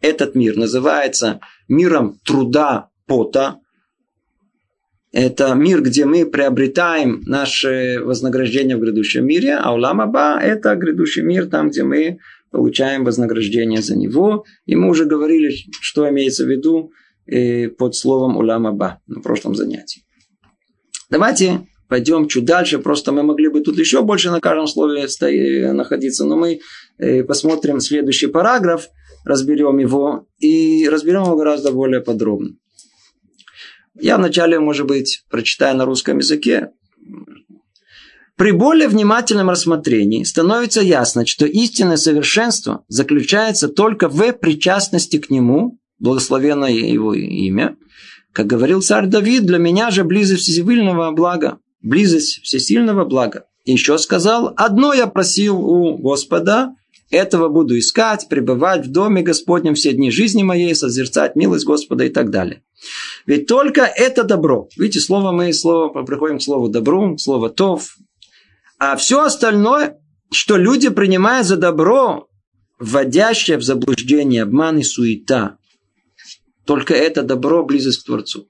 этот 0.00 0.36
мир 0.36 0.56
называется 0.56 1.40
миром 1.66 2.20
труда, 2.24 2.90
пота. 3.06 3.58
Это 5.12 5.54
мир, 5.54 5.82
где 5.82 6.06
мы 6.06 6.24
приобретаем 6.24 7.20
наше 7.26 8.00
вознаграждение 8.02 8.76
в 8.76 8.80
грядущем 8.80 9.26
мире, 9.26 9.56
а 9.56 9.74
Уламаба– 9.74 10.40
это 10.42 10.74
грядущий 10.74 11.22
мир, 11.22 11.46
там, 11.46 11.68
где 11.68 11.82
мы 11.82 12.18
получаем 12.50 13.04
вознаграждение 13.04 13.82
за 13.82 13.96
него. 13.96 14.44
И 14.64 14.74
мы 14.74 14.88
уже 14.88 15.04
говорили, 15.04 15.54
что 15.80 16.08
имеется 16.08 16.44
в 16.44 16.48
виду 16.48 16.92
э, 17.26 17.68
под 17.68 17.94
словом 17.94 18.36
уламаба 18.36 19.00
на 19.06 19.20
прошлом 19.20 19.54
занятии. 19.54 20.02
Давайте 21.10 21.66
пойдем 21.88 22.28
чуть 22.28 22.44
дальше. 22.46 22.78
Просто 22.78 23.12
мы 23.12 23.22
могли 23.22 23.48
бы 23.48 23.60
тут 23.60 23.78
еще 23.78 24.02
больше 24.02 24.30
на 24.30 24.40
каждом 24.40 24.66
слове 24.66 25.06
находиться, 25.72 26.24
но 26.24 26.36
мы 26.36 26.60
э, 26.98 27.22
посмотрим 27.24 27.80
следующий 27.80 28.28
параграф, 28.28 28.88
разберем 29.24 29.78
его 29.78 30.26
и 30.38 30.88
разберем 30.88 31.24
его 31.24 31.36
гораздо 31.36 31.72
более 31.72 32.00
подробно. 32.00 32.56
Я 33.98 34.16
вначале, 34.16 34.58
может 34.58 34.86
быть, 34.86 35.24
прочитаю 35.30 35.76
на 35.76 35.84
русском 35.84 36.18
языке, 36.18 36.70
при 38.36 38.50
более 38.50 38.88
внимательном 38.88 39.50
рассмотрении 39.50 40.24
становится 40.24 40.80
ясно, 40.80 41.26
что 41.26 41.46
истинное 41.46 41.98
совершенство 41.98 42.84
заключается 42.88 43.68
только 43.68 44.08
в 44.08 44.32
причастности 44.32 45.18
к 45.18 45.30
нему 45.30 45.78
благословенное 45.98 46.72
его 46.72 47.14
имя. 47.14 47.76
Как 48.32 48.46
говорил 48.46 48.82
царь 48.82 49.06
Давид, 49.06 49.44
для 49.44 49.58
меня 49.58 49.90
же 49.90 50.02
близость 50.02 50.42
всесильного 50.42 51.12
блага, 51.12 51.58
близость 51.82 52.40
всесильного 52.42 53.04
блага. 53.04 53.44
Еще 53.64 53.96
сказал, 53.98 54.52
одно 54.56 54.92
я 54.92 55.06
просил 55.06 55.60
у 55.60 55.96
Господа, 55.98 56.74
этого 57.12 57.48
буду 57.48 57.78
искать, 57.78 58.26
пребывать 58.28 58.86
в 58.86 58.90
доме 58.90 59.22
Господнем 59.22 59.74
все 59.74 59.92
дни 59.92 60.10
жизни 60.10 60.42
моей, 60.42 60.74
созерцать 60.74 61.36
милость 61.36 61.66
Господа 61.66 62.04
и 62.04 62.08
так 62.08 62.30
далее. 62.30 62.62
Ведь 63.26 63.46
только 63.46 63.82
это 63.82 64.24
добро. 64.24 64.68
Видите, 64.76 65.00
слово 65.00 65.30
мы, 65.30 65.52
слово, 65.52 66.02
приходим 66.04 66.38
к 66.38 66.42
слову 66.42 66.68
добру, 66.68 67.18
слово 67.18 67.50
тов. 67.50 67.96
А 68.78 68.96
все 68.96 69.22
остальное, 69.22 69.98
что 70.32 70.56
люди 70.56 70.88
принимают 70.88 71.46
за 71.46 71.56
добро, 71.56 72.28
вводящее 72.78 73.58
в 73.58 73.62
заблуждение, 73.62 74.42
обман 74.42 74.78
и 74.78 74.82
суета, 74.82 75.58
только 76.64 76.94
это 76.94 77.22
добро, 77.22 77.62
близость 77.64 78.02
к 78.02 78.06
Творцу. 78.06 78.48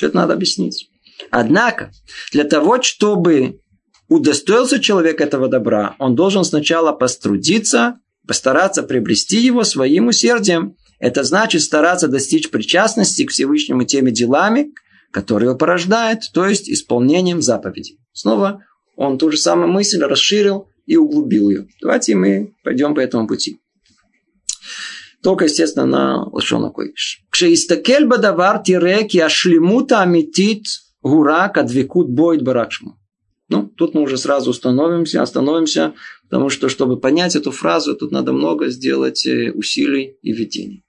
Это 0.00 0.16
надо 0.16 0.34
объяснить. 0.34 0.90
Однако, 1.30 1.92
для 2.32 2.44
того, 2.44 2.82
чтобы 2.82 3.60
удостоился 4.08 4.80
человек 4.80 5.20
этого 5.20 5.48
добра, 5.48 5.94
он 5.98 6.14
должен 6.14 6.44
сначала 6.44 6.92
пострудиться, 6.92 8.00
постараться 8.26 8.82
приобрести 8.82 9.38
его 9.38 9.64
своим 9.64 10.08
усердием. 10.08 10.76
Это 10.98 11.22
значит 11.22 11.62
стараться 11.62 12.08
достичь 12.08 12.50
причастности 12.50 13.24
к 13.24 13.30
Всевышнему 13.30 13.84
теми 13.84 14.10
делами, 14.10 14.72
которые 15.12 15.48
его 15.48 15.58
порождает, 15.58 16.22
то 16.34 16.46
есть 16.46 16.68
исполнением 16.68 17.40
заповедей. 17.40 17.98
Снова 18.12 18.64
он 18.96 19.16
ту 19.16 19.30
же 19.30 19.38
самую 19.38 19.68
мысль 19.68 20.02
расширил 20.02 20.68
и 20.86 20.96
углубил 20.96 21.50
ее. 21.50 21.68
Давайте 21.80 22.14
мы 22.16 22.54
пойдем 22.64 22.94
по 22.94 23.00
этому 23.00 23.28
пути. 23.28 23.60
Только, 25.22 25.44
естественно, 25.44 25.86
на 25.86 26.24
лошона 26.24 26.70
койш. 26.70 27.22
Кшеистакель 27.30 28.06
бадавар 28.06 28.62
тире 28.62 29.06
ки 29.06 29.18
ашлемута 29.18 30.02
амитит 30.02 30.64
гура 31.02 31.48
кадвикут 31.48 32.08
бойт 32.08 32.42
баракшму. 32.42 32.97
Ну, 33.48 33.66
тут 33.66 33.94
мы 33.94 34.02
уже 34.02 34.18
сразу 34.18 34.50
остановимся, 34.50 35.22
остановимся, 35.22 35.94
потому 36.24 36.50
что, 36.50 36.68
чтобы 36.68 37.00
понять 37.00 37.34
эту 37.34 37.50
фразу, 37.50 37.96
тут 37.96 38.12
надо 38.12 38.32
много 38.32 38.68
сделать 38.68 39.24
э, 39.26 39.50
усилий 39.52 40.18
и 40.20 40.32
видений. 40.32 40.84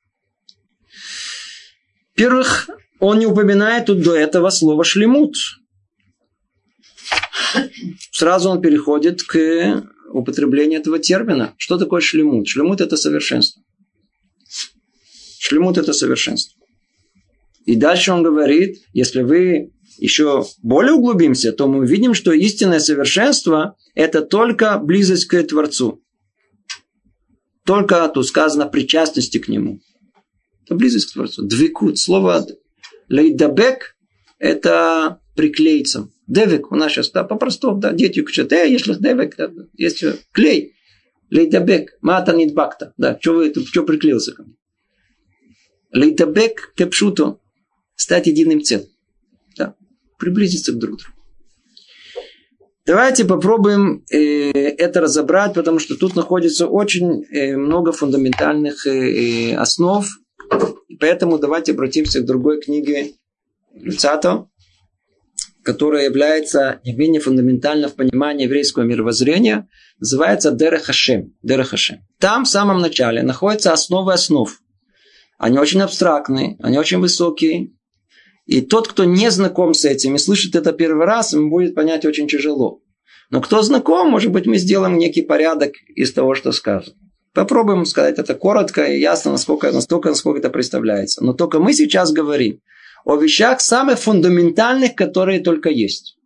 Во-первых, 2.16 2.70
он 3.00 3.20
не 3.20 3.26
упоминает 3.26 3.86
тут 3.86 4.02
до 4.02 4.14
этого 4.14 4.50
слова 4.50 4.84
шлемут. 4.84 5.36
Сразу 8.12 8.50
он 8.50 8.62
переходит 8.62 9.24
к 9.24 9.86
употреблению 10.12 10.82
этого 10.82 11.00
термина. 11.00 11.56
Что 11.58 11.78
такое 11.78 12.02
шлемут? 12.02 12.48
Шлемут– 12.50 12.82
это 12.82 12.98
совершенство. 12.98 13.64
Шлемут– 15.40 15.78
это 15.78 15.94
совершенство. 15.94 16.60
И 17.66 17.78
дальше 17.78 18.12
он 18.12 18.22
говорит, 18.22 18.80
если 18.92 19.22
вы 19.22 19.72
еще 20.00 20.46
более 20.62 20.94
углубимся, 20.94 21.52
то 21.52 21.68
мы 21.68 21.80
увидим, 21.80 22.14
что 22.14 22.32
истинное 22.32 22.80
совершенство– 22.80 23.76
это 23.96 24.22
только 24.22 24.78
близость 24.78 25.26
к 25.26 25.42
Творцу. 25.44 26.02
Только 27.66 28.08
тут 28.10 28.28
сказано 28.28 28.66
причастности 28.68 29.38
к 29.38 29.48
Нему. 29.48 29.80
Это 30.66 30.76
близость 30.76 31.12
к 31.12 31.14
Творцу. 31.14 31.44
Двикут. 31.44 32.00
Слово 32.00 32.46
лейдабек– 33.08 33.96
это 34.40 35.20
приклеиться. 35.36 36.10
Девик 36.28 36.72
у 36.72 36.76
нас 36.76 36.92
сейчас, 36.92 37.12
да, 37.12 37.24
по-простому, 37.24 37.80
да, 37.80 37.92
дети 37.92 38.20
учат, 38.20 38.54
э, 38.54 38.70
если 38.70 38.94
девик, 38.94 39.36
да, 39.36 39.52
есть 39.74 40.04
клей, 40.32 40.76
лейдабек, 41.32 41.98
мата 42.02 42.34
нидбакта, 42.34 42.94
да, 42.98 43.18
что 43.20 43.34
вы, 43.34 43.54
что 43.54 43.84
приклеился 43.84 44.34
ко 44.34 44.44
мне? 44.44 44.56
Лейтабек 45.92 46.74
кепшуто. 46.76 47.40
Стать 47.96 48.28
единым 48.28 48.62
целым. 48.62 48.88
Приблизиться 50.20 50.74
к 50.74 50.78
друг 50.78 51.00
другу. 51.00 51.20
Давайте 52.86 53.24
попробуем 53.24 54.04
э, 54.10 54.50
это 54.52 55.02
разобрать, 55.02 55.54
потому 55.54 55.78
что 55.78 55.96
тут 55.96 56.16
находится 56.16 56.68
очень 56.68 57.24
э, 57.26 57.56
много 57.56 57.92
фундаментальных 57.92 58.88
э, 58.88 59.52
э 59.52 59.56
основ. 59.56 60.06
Поэтому 61.00 61.38
давайте 61.38 61.74
обратимся 61.74 62.22
к 62.22 62.26
другой 62.26 62.60
книге 62.60 63.14
Люцато, 63.76 64.48
которая 65.62 66.06
является 66.06 66.80
не 66.84 66.94
менее 66.94 67.22
фундаментальна 67.22 67.90
в 67.90 67.96
понимании 67.96 68.46
еврейского 68.46 68.84
мировоззрения, 68.84 69.68
называется 70.00 70.52
Дерехашем. 70.52 71.36
Дерехашем. 71.44 72.00
Там 72.20 72.46
в 72.46 72.50
самом 72.50 72.80
начале 72.80 73.22
находятся 73.22 73.72
основы 73.72 74.14
основ. 74.14 74.50
Они 75.38 75.60
очень 75.60 75.82
абстрактные, 75.82 76.58
они 76.60 76.80
очень 76.80 76.98
высокие. 76.98 77.72
И 78.50 78.62
тот, 78.62 78.88
кто 78.88 79.04
не 79.04 79.30
знаком 79.30 79.76
с 79.76 79.86
этим 79.86 80.16
и 80.16 80.18
слышит 80.18 80.56
это 80.56 80.74
первый 80.74 81.06
раз, 81.06 81.34
ему 81.34 81.52
будет 81.52 81.76
понять 81.76 82.04
очень 82.04 82.28
тяжело. 82.28 82.82
Но 83.30 83.42
кто 83.42 83.62
знаком, 83.62 84.10
может 84.10 84.32
быть, 84.32 84.48
мы 84.48 84.58
сделаем 84.58 84.98
некий 84.98 85.22
порядок 85.22 85.74
из 85.96 86.12
того, 86.14 86.34
что 86.34 86.52
сказано. 86.52 86.96
Попробуем 87.36 87.86
сказать 87.86 88.18
это 88.18 88.34
коротко 88.34 88.86
и 88.86 89.00
ясно, 89.00 89.34
насколько, 89.34 89.72
настолько, 89.72 90.10
насколько 90.10 90.40
это 90.40 90.50
представляется. 90.50 91.24
Но 91.24 91.34
только 91.34 91.60
мы 91.60 91.74
сейчас 91.74 92.12
говорим 92.12 92.60
о 93.06 93.18
вещах 93.18 93.62
самых 93.62 94.00
фундаментальных, 94.00 94.96
которые 94.96 95.42
только 95.42 95.70
есть. 95.70 96.18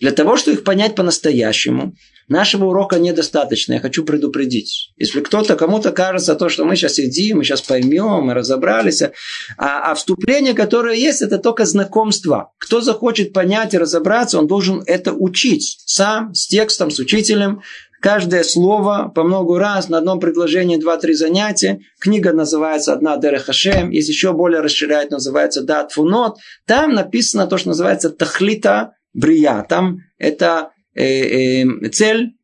Для 0.00 0.10
того, 0.10 0.36
чтобы 0.36 0.56
их 0.56 0.64
понять 0.64 0.96
по-настоящему, 0.96 1.94
Нашего 2.30 2.66
урока 2.66 3.00
недостаточно, 3.00 3.72
я 3.72 3.80
хочу 3.80 4.04
предупредить. 4.04 4.92
Если 4.96 5.20
кто-то, 5.20 5.56
кому-то 5.56 5.90
кажется 5.90 6.36
то, 6.36 6.48
что 6.48 6.64
мы 6.64 6.76
сейчас 6.76 6.94
сидим, 6.94 7.38
мы 7.38 7.44
сейчас 7.44 7.60
поймем, 7.60 8.26
мы 8.26 8.34
разобрались, 8.34 9.02
а, 9.02 9.10
а 9.58 9.94
вступление, 9.96 10.54
которое 10.54 10.94
есть, 10.94 11.22
это 11.22 11.38
только 11.38 11.64
знакомство. 11.64 12.52
Кто 12.58 12.80
захочет 12.82 13.32
понять 13.32 13.74
и 13.74 13.78
разобраться, 13.78 14.38
он 14.38 14.46
должен 14.46 14.80
это 14.86 15.12
учить 15.12 15.82
сам, 15.86 16.32
с 16.32 16.46
текстом, 16.46 16.92
с 16.92 17.00
учителем, 17.00 17.62
каждое 18.00 18.44
слово 18.44 19.10
по 19.12 19.24
много 19.24 19.58
раз 19.58 19.88
на 19.88 19.98
одном 19.98 20.20
предложении 20.20 20.76
два-три 20.76 21.14
занятия. 21.14 21.80
Книга 21.98 22.32
называется 22.32 22.92
«Одна 22.92 23.16
Дерех 23.16 23.46
Хашем», 23.46 23.90
есть 23.90 24.08
еще 24.08 24.32
более 24.34 24.60
расширяет, 24.60 25.10
называется 25.10 25.62
«Дат 25.62 25.90
Фунот». 25.90 26.36
Там 26.64 26.92
написано 26.92 27.48
то, 27.48 27.58
что 27.58 27.70
называется 27.70 28.08
«Тахлита 28.08 28.92
Брия». 29.14 29.66
Там 29.68 29.98
это 30.16 30.70
цель 30.94 32.34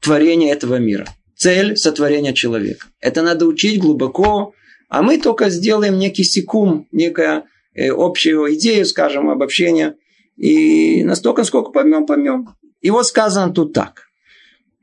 творения 0.00 0.52
этого 0.52 0.76
мира. 0.76 1.06
Цель 1.36 1.76
сотворения 1.76 2.34
человека. 2.34 2.86
Это 3.00 3.22
надо 3.22 3.46
учить 3.46 3.80
глубоко, 3.80 4.54
а 4.88 5.02
мы 5.02 5.18
только 5.18 5.48
сделаем 5.48 5.98
некий 5.98 6.24
секум, 6.24 6.86
некая 6.92 7.46
э, 7.74 7.90
общую 7.90 8.54
идею, 8.54 8.84
скажем, 8.84 9.30
обобщение. 9.30 9.96
И 10.36 11.02
настолько, 11.02 11.44
сколько 11.44 11.70
поймем, 11.70 12.06
поймем. 12.06 12.50
И 12.80 12.90
вот 12.90 13.06
сказано 13.06 13.52
тут 13.52 13.72
так. 13.72 14.02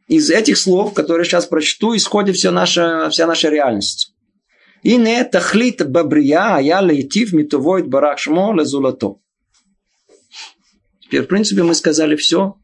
Из 0.08 0.32
этих 0.32 0.58
слов, 0.58 0.94
которые 0.94 1.26
сейчас 1.26 1.46
прочту, 1.46 1.96
исходит 1.96 2.36
вся 2.36 2.52
наша, 2.52 3.10
вся 3.10 3.28
наша 3.28 3.50
реальность. 3.50 4.16
И 4.82 4.96
не 4.96 5.24
тахлит 5.24 5.88
бабрия, 5.88 6.56
а 6.56 6.62
я 6.62 6.82
лейтив 6.82 7.34
митовоид 7.34 7.88
барах 7.88 8.18
шмо 8.18 8.54
лезулато. 8.54 9.18
Теперь, 11.02 11.24
в 11.24 11.28
принципе, 11.28 11.64
мы 11.64 11.76
сказали 11.76 12.16
все, 12.16 12.56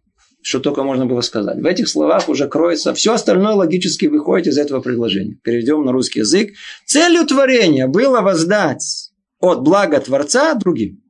что 0.45 0.60
только 0.60 0.84
можно 0.84 1.08
было 1.08 1.21
сказать. 1.21 1.58
В 1.60 1.65
этих 1.65 1.89
словах 1.89 2.29
уже 2.29 2.47
кроется 2.47 2.93
все 2.93 3.15
остальное 3.15 3.53
логически 3.53 4.05
выходит 4.05 4.45
из 4.45 4.60
этого 4.60 4.79
предложения. 4.79 5.39
Переведем 5.41 5.84
на 5.84 5.91
русский 5.91 6.19
язык. 6.19 6.53
Целью 6.86 7.25
творения 7.25 7.88
было 7.88 8.21
воздать 8.21 9.12
от 9.39 9.63
блага 9.63 9.99
Творца 9.99 10.53
другим. 10.53 11.01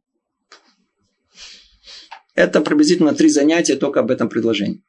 Это 2.34 2.62
приблизительно 2.62 3.14
три 3.14 3.28
занятия 3.28 3.76
только 3.76 4.00
об 4.00 4.10
этом 4.10 4.30
предложении. 4.30 4.82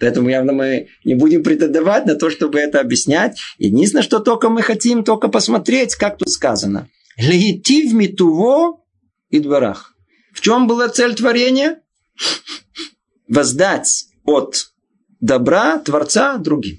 Поэтому 0.00 0.30
явно 0.30 0.54
мы 0.54 0.88
не 1.04 1.16
будем 1.16 1.42
претендовать 1.42 2.06
на 2.06 2.14
то, 2.14 2.30
чтобы 2.30 2.60
это 2.60 2.80
объяснять. 2.80 3.38
Единственное, 3.58 4.02
что 4.02 4.20
только 4.20 4.48
мы 4.48 4.62
хотим, 4.62 5.04
только 5.04 5.28
посмотреть, 5.28 5.96
как 5.96 6.16
тут 6.16 6.30
сказано. 6.30 6.88
Лейтив 7.18 7.92
митуво 7.92 8.80
и 9.28 9.38
дворах. 9.38 9.94
В 10.32 10.40
чем 10.40 10.66
была 10.66 10.88
цель 10.88 11.14
творения? 11.14 11.82
Воздать 13.28 14.06
от 14.24 14.72
добра 15.20 15.78
Творца 15.78 16.36
другим. 16.38 16.78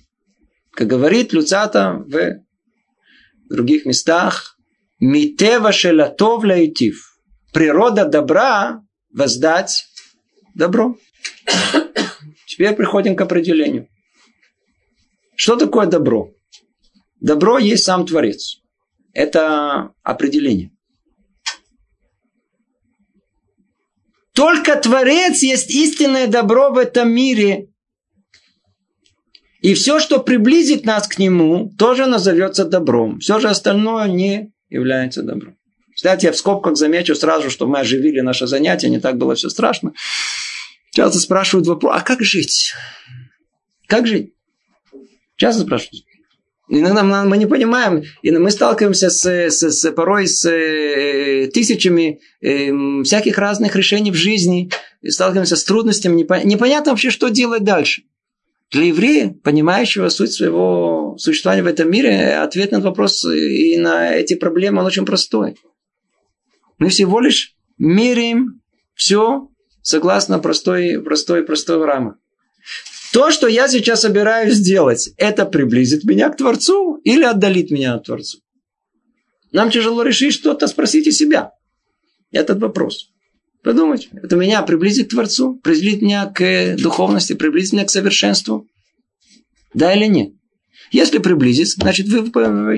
Как 0.71 0.88
говорит 0.88 1.34
Люцата 1.34 2.04
в 2.08 2.43
других 3.49 3.86
местах, 3.86 4.58
«Митева 4.99 5.71
шелатов 5.71 6.43
лаитив». 6.43 7.19
Природа 7.54 8.06
добра– 8.06 8.84
воздать 9.13 9.86
добро. 10.56 10.97
Теперь 12.45 12.75
приходим 12.75 13.15
к 13.15 13.21
определению. 13.21 13.88
Что 15.36 15.56
такое 15.56 15.88
добро? 15.88 16.32
Добро 17.19 17.58
есть 17.58 17.86
сам 17.86 18.06
Творец. 18.06 18.62
Это 19.13 19.93
определение. 20.04 20.71
Только 24.39 24.78
Творец 24.78 25.43
есть 25.43 25.69
истинное 25.69 26.25
добро 26.25 26.69
в 26.71 26.78
этом 26.78 27.12
мире. 27.12 27.67
И 29.60 29.73
все, 29.73 29.99
что 29.99 30.19
приблизит 30.19 30.86
нас 30.86 31.10
к 31.10 31.19
нему, 31.19 31.73
тоже 31.78 32.06
назовется 32.06 32.63
добром. 32.63 33.19
Все 33.19 33.41
же 33.41 33.49
остальное 33.49 34.08
не 34.08 34.54
является 34.69 35.23
добром. 35.23 35.58
Кстати, 35.93 36.28
я 36.28 36.32
в 36.32 36.38
скобках 36.38 36.78
замечу 36.78 37.15
сразу, 37.15 37.49
что 37.49 37.67
мы 37.67 37.80
оживили 37.80 38.21
наше 38.21 38.47
занятие, 38.47 38.88
не 38.88 39.02
так 39.02 39.17
было 39.17 39.36
все 39.36 39.49
страшно. 39.49 39.91
Часто 40.91 41.19
спрашивают 41.19 41.67
вопрос, 41.67 41.97
а 41.97 42.02
как 42.02 42.21
жить? 42.21 42.73
Как 43.88 44.08
жить? 44.08 44.36
Часто 45.36 45.63
спрашивают. 45.63 46.06
Иногда 46.71 47.03
мы 47.03 47.38
не 47.38 47.47
понимаем, 47.47 48.03
и 48.21 48.29
мы 48.29 48.51
сталкиваемся 48.51 49.10
с, 49.10 49.25
с, 49.25 49.71
с 49.71 49.91
порой 49.91 50.27
с 50.27 50.45
э, 50.45 51.49
тысячами 51.51 52.19
э, 52.41 53.03
всяких 53.03 53.39
разных 53.39 53.75
решений 53.75 54.12
в 54.12 54.15
жизни, 54.15 54.69
сталкиваемся 55.08 55.55
с 55.55 55.63
трудностями, 55.63 56.21
непонятно 56.43 56.91
вообще, 56.91 57.10
что 57.10 57.29
делать 57.29 57.63
дальше. 57.63 58.03
Для 58.69 58.84
еврея, 58.84 59.36
понимающего 59.43 60.10
суть 60.10 60.32
своего 60.32 61.15
существования 61.17 61.63
в 61.63 61.67
этом 61.67 61.89
мире, 61.89 62.36
ответ 62.36 62.71
на 62.71 62.75
этот 62.75 62.86
вопрос 62.86 63.25
и 63.25 63.75
на 63.79 64.13
эти 64.13 64.36
проблемы, 64.36 64.82
он 64.82 64.86
очень 64.86 65.08
простой. 65.08 65.55
Мы 66.77 66.89
всего 66.89 67.19
лишь 67.19 67.55
меряем 67.79 68.62
все 68.93 69.49
согласно 69.82 70.38
простой, 70.38 71.01
простой, 71.01 71.43
простой 71.43 71.84
рамы. 71.84 72.13
То, 73.12 73.32
что 73.32 73.48
я 73.48 73.67
сейчас 73.67 74.02
собираюсь 74.02 74.56
сделать, 74.56 75.10
это 75.17 75.45
приблизит 75.45 76.04
меня 76.04 76.30
к 76.30 76.38
Творцу 76.38 76.95
или 77.04 77.24
отдалит 77.24 77.72
меня 77.72 77.95
от 77.95 78.06
Творцу? 78.06 78.39
Нам 79.52 79.72
тяжело 79.72 80.04
решить 80.04 80.34
что-то, 80.34 80.67
спросите 80.67 81.12
себя. 81.12 81.52
Этот 82.32 82.60
вопрос. 82.60 83.10
Подумайте, 83.63 84.10
это 84.13 84.36
меня 84.36 84.62
приблизит 84.62 85.08
к 85.08 85.12
Творцу, 85.12 85.60
приблизит 85.63 86.02
меня 86.02 86.26
к 86.28 86.76
духовности, 86.78 87.34
приблизит 87.34 87.74
меня 87.74 87.86
к 87.86 87.89
совершенству. 87.89 88.67
Да 89.74 89.93
или 89.93 90.06
нет? 90.06 90.34
Если 90.91 91.17
приблизит, 91.17 91.67
значит 91.69 92.08
вы 92.08 92.30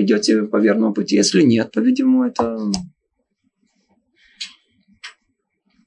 идете 0.02 0.42
по 0.42 0.56
верному 0.56 0.94
пути. 0.94 1.16
Если 1.16 1.42
нет, 1.42 1.72
по-видимому, 1.72 2.24
это... 2.24 2.58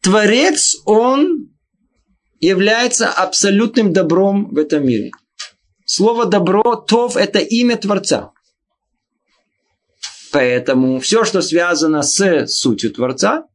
Творец, 0.02 0.76
он 0.86 1.55
является 2.46 3.10
абсолютным 3.10 3.94
добром 3.94 4.50
в 4.54 4.58
этом 4.58 4.86
мире. 4.86 5.12
Слово 5.86 6.26
добро, 6.26 6.76
тов, 6.76 7.16
это 7.18 7.40
имя 7.40 7.78
Творца. 7.78 8.32
Поэтому 10.32 11.00
все, 11.00 11.24
что 11.24 11.42
связано 11.42 12.02
с 12.02 12.48
сутью 12.48 12.92
Творца, 12.92 13.46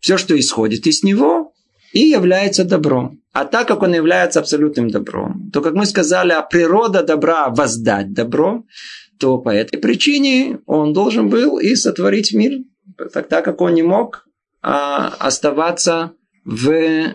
все, 0.00 0.16
что 0.16 0.38
исходит 0.38 0.86
из 0.86 1.02
него, 1.02 1.52
и 1.92 2.00
является 2.00 2.64
добром. 2.64 3.20
А 3.32 3.44
так 3.44 3.68
как 3.68 3.82
он 3.82 3.94
является 3.94 4.40
абсолютным 4.40 4.90
добром, 4.90 5.50
то, 5.52 5.60
как 5.60 5.74
мы 5.74 5.86
сказали, 5.86 6.32
а 6.32 6.42
природа 6.42 7.02
добра 7.02 7.48
воздать 7.50 8.12
добро, 8.12 8.64
то 9.18 9.38
по 9.38 9.50
этой 9.50 9.78
причине 9.78 10.60
он 10.66 10.92
должен 10.92 11.28
был 11.28 11.58
и 11.58 11.74
сотворить 11.74 12.32
мир, 12.32 12.58
так, 13.12 13.28
так 13.28 13.44
как 13.44 13.60
он 13.60 13.74
не 13.74 13.82
мог 13.82 14.26
а, 14.60 15.08
оставаться 15.18 16.12
в 16.44 17.14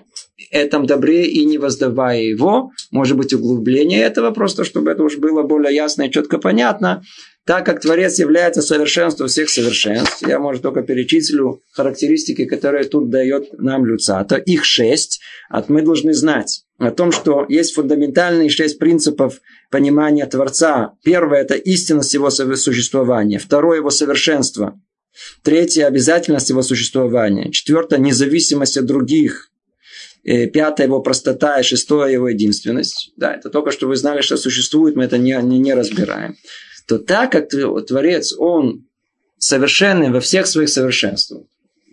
этом 0.50 0.86
добре 0.86 1.26
и 1.28 1.46
не 1.46 1.58
воздавая 1.58 2.22
его. 2.22 2.72
Может 2.92 3.18
быть, 3.18 3.34
углубление 3.34 4.02
этого, 4.02 4.32
просто 4.32 4.64
чтобы 4.64 4.92
это 4.92 5.04
уж 5.04 5.18
было 5.18 5.44
более 5.44 5.74
ясно 5.74 6.04
и 6.04 6.12
четко 6.12 6.38
понятно. 6.38 7.04
Так 7.46 7.66
как 7.66 7.82
Творец 7.82 8.20
является 8.20 8.62
совершенством 8.62 9.28
всех 9.28 9.50
совершенств, 9.50 10.26
я, 10.26 10.40
может, 10.40 10.62
только 10.62 10.82
перечислю 10.82 11.62
характеристики, 11.74 12.46
которые 12.46 12.86
тут 12.86 13.10
дает 13.10 13.60
нам 13.60 13.86
Люцата. 13.86 14.38
Их 14.38 14.64
шесть. 14.64 15.20
А 15.50 15.64
мы 15.68 15.82
должны 15.82 16.14
знать 16.14 16.64
о 16.78 16.92
том, 16.92 17.12
что 17.12 17.46
есть 17.50 17.74
фундаментальные 17.74 18.50
шесть 18.50 18.80
принципов 18.80 19.42
понимания 19.70 20.26
Творца. 20.26 20.94
Первое– 21.04 21.42
это 21.42 21.56
истинность 21.56 22.14
его 22.14 22.30
существования. 22.30 23.40
Второе– 23.40 23.78
его 23.80 23.90
совершенство. 23.90 24.80
Третье– 25.44 25.86
обязательность 25.88 26.50
его 26.50 26.62
существования. 26.62 27.52
Четвертое– 27.52 28.00
независимость 28.00 28.78
от 28.78 28.86
других. 28.86 29.50
И 30.24 30.48
пятое– 30.48 30.86
его 30.88 31.02
простота. 31.02 31.60
И 31.60 31.64
шестое– 31.64 32.14
его 32.14 32.30
единственность. 32.30 33.12
Да, 33.18 33.36
это 33.36 33.50
только 33.50 33.72
что 33.72 33.88
вы 33.88 33.96
знали, 33.96 34.22
что 34.22 34.38
существует, 34.38 34.96
мы 34.96 35.04
это 35.04 35.18
не, 35.18 35.36
не, 35.42 35.60
не 35.60 35.74
разбираем 35.74 36.36
то 36.88 37.00
так 37.00 37.32
как 37.32 37.50
Творец, 37.50 38.34
он 38.38 38.86
совершенный 39.38 40.12
во 40.12 40.20
всех 40.20 40.48
своих 40.48 40.70
совершенствах, 40.70 41.44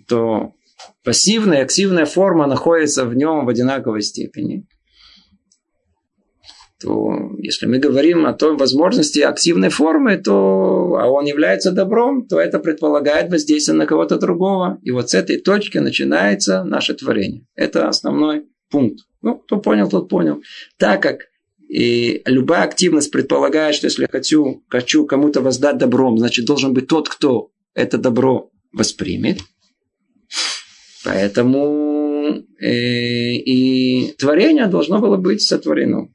то 0.08 0.52
пассивная 1.04 1.58
и 1.58 1.62
активная 1.62 2.06
форма 2.06 2.46
находится 2.46 3.04
в 3.04 3.14
нем 3.14 3.44
в 3.44 3.48
одинаковой 3.48 4.02
степени. 4.02 4.66
То 6.80 7.32
если 7.38 7.66
мы 7.66 7.78
говорим 7.78 8.24
о 8.24 8.32
той 8.32 8.56
возможности 8.56 9.20
активной 9.20 9.68
формы, 9.68 10.16
то 10.16 10.96
а 10.98 11.08
он 11.08 11.26
является 11.26 11.72
добром, 11.72 12.26
то 12.26 12.40
это 12.40 12.58
предполагает 12.58 13.30
воздействие 13.30 13.76
на 13.76 13.86
кого-то 13.86 14.18
другого. 14.18 14.78
И 14.82 14.90
вот 14.90 15.10
с 15.10 15.14
этой 15.14 15.38
точки 15.38 15.78
начинается 15.78 16.64
наше 16.64 16.94
творение. 16.94 17.46
Это 17.54 17.88
основной 17.88 18.46
пункт. 18.70 19.00
Ну, 19.20 19.36
кто 19.36 19.58
понял, 19.58 19.88
тот 19.88 20.08
понял. 20.08 20.42
Так 20.78 21.02
как 21.02 21.20
и 21.68 22.22
любая 22.24 22.64
активность 22.64 23.12
предполагает, 23.12 23.74
что 23.74 23.86
если 23.86 24.02
я 24.02 24.08
хочу, 24.08 24.64
хочу 24.68 25.06
кому-то 25.06 25.40
воздать 25.40 25.78
добром, 25.78 26.18
значит, 26.18 26.46
должен 26.46 26.72
быть 26.72 26.88
тот, 26.88 27.08
кто 27.08 27.50
это 27.74 27.98
добро 27.98 28.50
воспримет. 28.72 29.38
Поэтому 31.04 32.44
э, 32.60 33.34
и 33.34 34.12
творение 34.18 34.66
должно 34.66 34.98
было 34.98 35.16
быть 35.16 35.42
сотворено. 35.42 36.08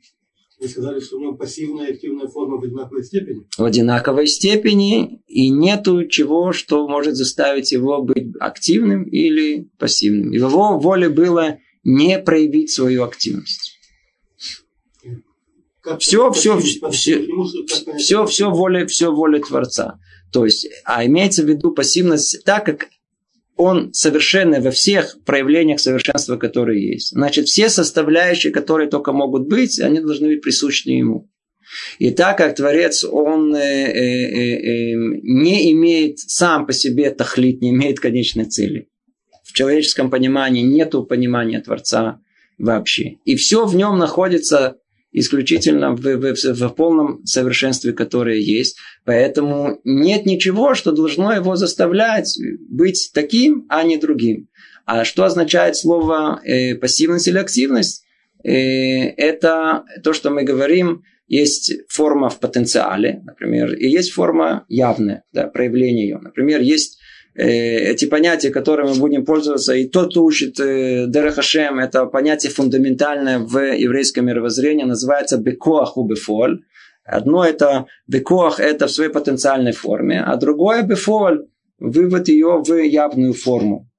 Вы 0.60 0.68
сказали, 0.70 1.00
что 1.00 1.18
у 1.18 1.22
него 1.22 1.36
пассивная 1.36 1.88
и 1.88 1.94
активная 1.94 2.28
форма 2.28 2.58
в 2.58 2.64
одинаковой 2.64 3.04
степени? 3.04 3.46
В 3.58 3.64
одинаковой 3.64 4.28
степени. 4.28 5.22
И 5.28 5.50
нету 5.50 6.08
чего, 6.08 6.54
что 6.54 6.88
может 6.88 7.16
заставить 7.16 7.72
его 7.72 8.02
быть 8.02 8.34
активным 8.40 9.04
или 9.04 9.70
пассивным. 9.78 10.32
И 10.32 10.38
его 10.38 10.80
воле 10.80 11.10
было 11.10 11.58
не 11.84 12.20
проявить 12.20 12.72
свою 12.72 13.04
активность 13.04 13.76
все, 16.00 16.32
все, 16.32 16.60
все, 16.92 17.28
все, 17.98 18.26
все 18.26 18.50
воля, 18.50 18.86
все 18.88 19.12
воля 19.12 19.40
Творца. 19.42 20.00
То 20.32 20.46
есть, 20.46 20.68
а 20.84 21.06
имеется 21.06 21.44
в 21.44 21.48
виду 21.48 21.72
пассивность, 21.72 22.44
так 22.44 22.66
как 22.66 22.88
он 23.56 23.94
совершенный 23.94 24.60
во 24.60 24.72
всех 24.72 25.18
проявлениях 25.26 25.80
совершенства, 25.80 26.38
которые 26.38 26.94
есть. 26.94 27.12
Значит, 27.12 27.48
все 27.48 27.70
составляющие, 27.70 28.52
которые 28.52 28.90
только 28.90 29.14
могут 29.14 29.48
быть, 29.48 29.80
они 29.80 30.00
должны 30.00 30.28
быть 30.28 30.42
присущи 30.42 30.90
ему. 30.90 31.30
И 32.00 32.12
так 32.12 32.38
как 32.38 32.56
Творец, 32.56 33.04
он 33.04 33.56
э, 33.56 33.60
э, 33.60 33.94
э, 33.94 34.94
э, 34.94 34.96
не 35.24 35.72
имеет 35.72 36.20
сам 36.20 36.66
по 36.66 36.74
себе 36.74 37.12
тахлит, 37.12 37.62
не 37.62 37.72
имеет 37.72 38.00
конечной 38.00 38.46
цели. 38.46 38.90
В 39.44 39.54
человеческом 39.54 40.10
понимании 40.10 40.62
нет 40.62 40.94
понимания 41.08 41.62
Творца 41.62 42.20
вообще. 42.58 43.18
И 43.26 43.36
все 43.36 43.66
в 43.66 43.76
нем 43.76 43.98
находится 43.98 44.78
исключительно 45.16 45.96
в, 45.96 46.02
в, 46.02 46.36
в 46.36 46.70
полном 46.76 47.26
совершенстве, 47.26 47.94
которое 47.94 48.38
есть. 48.38 48.78
Поэтому 49.06 49.80
нет 49.86 50.26
ничего, 50.26 50.76
что 50.76 50.92
должно 50.92 51.32
его 51.32 51.56
заставлять 51.56 52.38
быть 52.70 53.12
таким, 53.14 53.66
а 53.70 53.84
не 53.84 53.98
другим. 53.98 54.50
А 54.86 55.06
что 55.06 55.24
означает 55.24 55.78
слово 55.78 56.42
э, 56.44 56.76
пассивность 56.76 57.30
или 57.30 57.38
активность? 57.38 58.04
Э, 58.44 58.50
это 58.50 59.86
то, 60.04 60.12
что 60.12 60.32
мы 60.32 60.44
говорим, 60.44 61.04
есть 61.28 61.74
форма 61.88 62.30
в 62.30 62.40
потенциале, 62.40 63.22
например, 63.24 63.74
и 63.74 63.88
есть 63.88 64.12
форма 64.12 64.66
явная, 64.68 65.24
да, 65.32 65.48
проявление 65.48 66.08
ее. 66.08 66.20
Например, 66.22 66.60
есть 66.60 67.00
эти 67.44 68.06
понятия, 68.06 68.50
которыми 68.50 68.90
мы 68.90 68.96
будем 68.96 69.26
пользоваться, 69.26 69.74
и 69.74 69.88
тот, 69.88 70.12
кто 70.12 70.24
учит 70.24 70.60
э, 70.60 71.06
Дерехашем, 71.08 71.80
это 71.80 72.06
понятие 72.06 72.52
фундаментальное 72.52 73.40
в 73.40 73.58
еврейском 73.76 74.26
мировоззрении, 74.26 74.86
называется 74.86 75.38
бекоах 75.38 75.98
у 75.98 76.08
бефоль. 76.08 76.64
Одно 77.04 77.44
это 77.44 77.88
бекоах, 78.08 78.60
это 78.60 78.88
в 78.88 78.92
своей 78.92 79.12
потенциальной 79.12 79.74
форме, 79.74 80.22
а 80.22 80.38
другое 80.38 80.84
бефоль, 80.84 81.46
вывод 81.78 82.30
ее 82.30 82.64
в 82.66 82.74
явную 82.74 83.34
форму. 83.34 83.90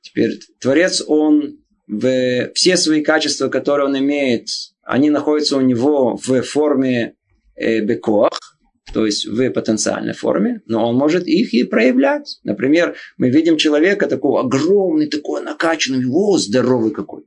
Теперь 0.00 0.40
Творец, 0.60 1.02
он 1.06 1.58
в 1.86 2.50
все 2.54 2.76
свои 2.76 3.02
качества, 3.02 3.48
которые 3.48 3.86
он 3.86 3.98
имеет, 3.98 4.48
они 4.82 5.10
находятся 5.10 5.56
у 5.56 5.60
него 5.60 6.16
в 6.16 6.42
форме 6.42 7.14
э, 7.54 7.80
бекоах, 7.80 8.51
то 8.92 9.06
есть 9.06 9.26
в 9.26 9.50
потенциальной 9.50 10.12
форме, 10.12 10.60
но 10.66 10.88
он 10.88 10.96
может 10.96 11.26
их 11.26 11.54
и 11.54 11.64
проявлять. 11.64 12.40
Например, 12.44 12.94
мы 13.16 13.30
видим 13.30 13.56
человека 13.56 14.06
такого 14.06 14.40
огромный, 14.40 15.08
такой 15.08 15.42
накачанный, 15.42 16.04
о, 16.06 16.36
здоровый 16.38 16.92
какой. 16.92 17.24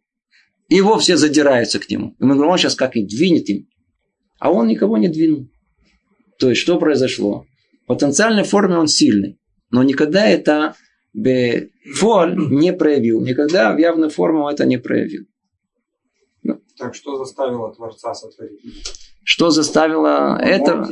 И 0.70 0.76
его 0.76 0.98
все 0.98 1.18
задираются 1.18 1.80
к 1.80 1.90
нему. 1.90 2.16
И 2.20 2.24
мы 2.24 2.36
говорим, 2.36 2.52
он 2.54 2.58
сейчас 2.58 2.76
как 2.76 2.96
и 2.96 3.06
двинет 3.06 3.50
им. 3.50 3.68
А 4.40 4.52
он 4.52 4.68
никого 4.68 4.98
не 4.98 5.08
двинул. 5.08 5.48
То 6.40 6.50
есть, 6.50 6.62
что 6.62 6.78
произошло? 6.78 7.46
В 7.84 7.88
потенциальной 7.88 8.44
форме 8.44 8.78
он 8.78 8.88
сильный. 8.88 9.40
Но 9.72 9.84
никогда 9.84 10.28
это 10.28 10.76
фоль 11.96 12.36
не 12.36 12.74
проявил. 12.74 13.22
Никогда 13.22 13.74
в 13.74 13.78
явную 13.78 14.10
форму 14.10 14.50
это 14.50 14.66
не 14.66 14.78
проявил. 14.78 15.26
Так 16.78 16.94
что 16.94 17.18
заставило 17.18 17.74
Творца 17.74 18.14
сотворить? 18.14 18.60
Что 19.26 19.50
заставило 19.50 20.40
это... 20.40 20.88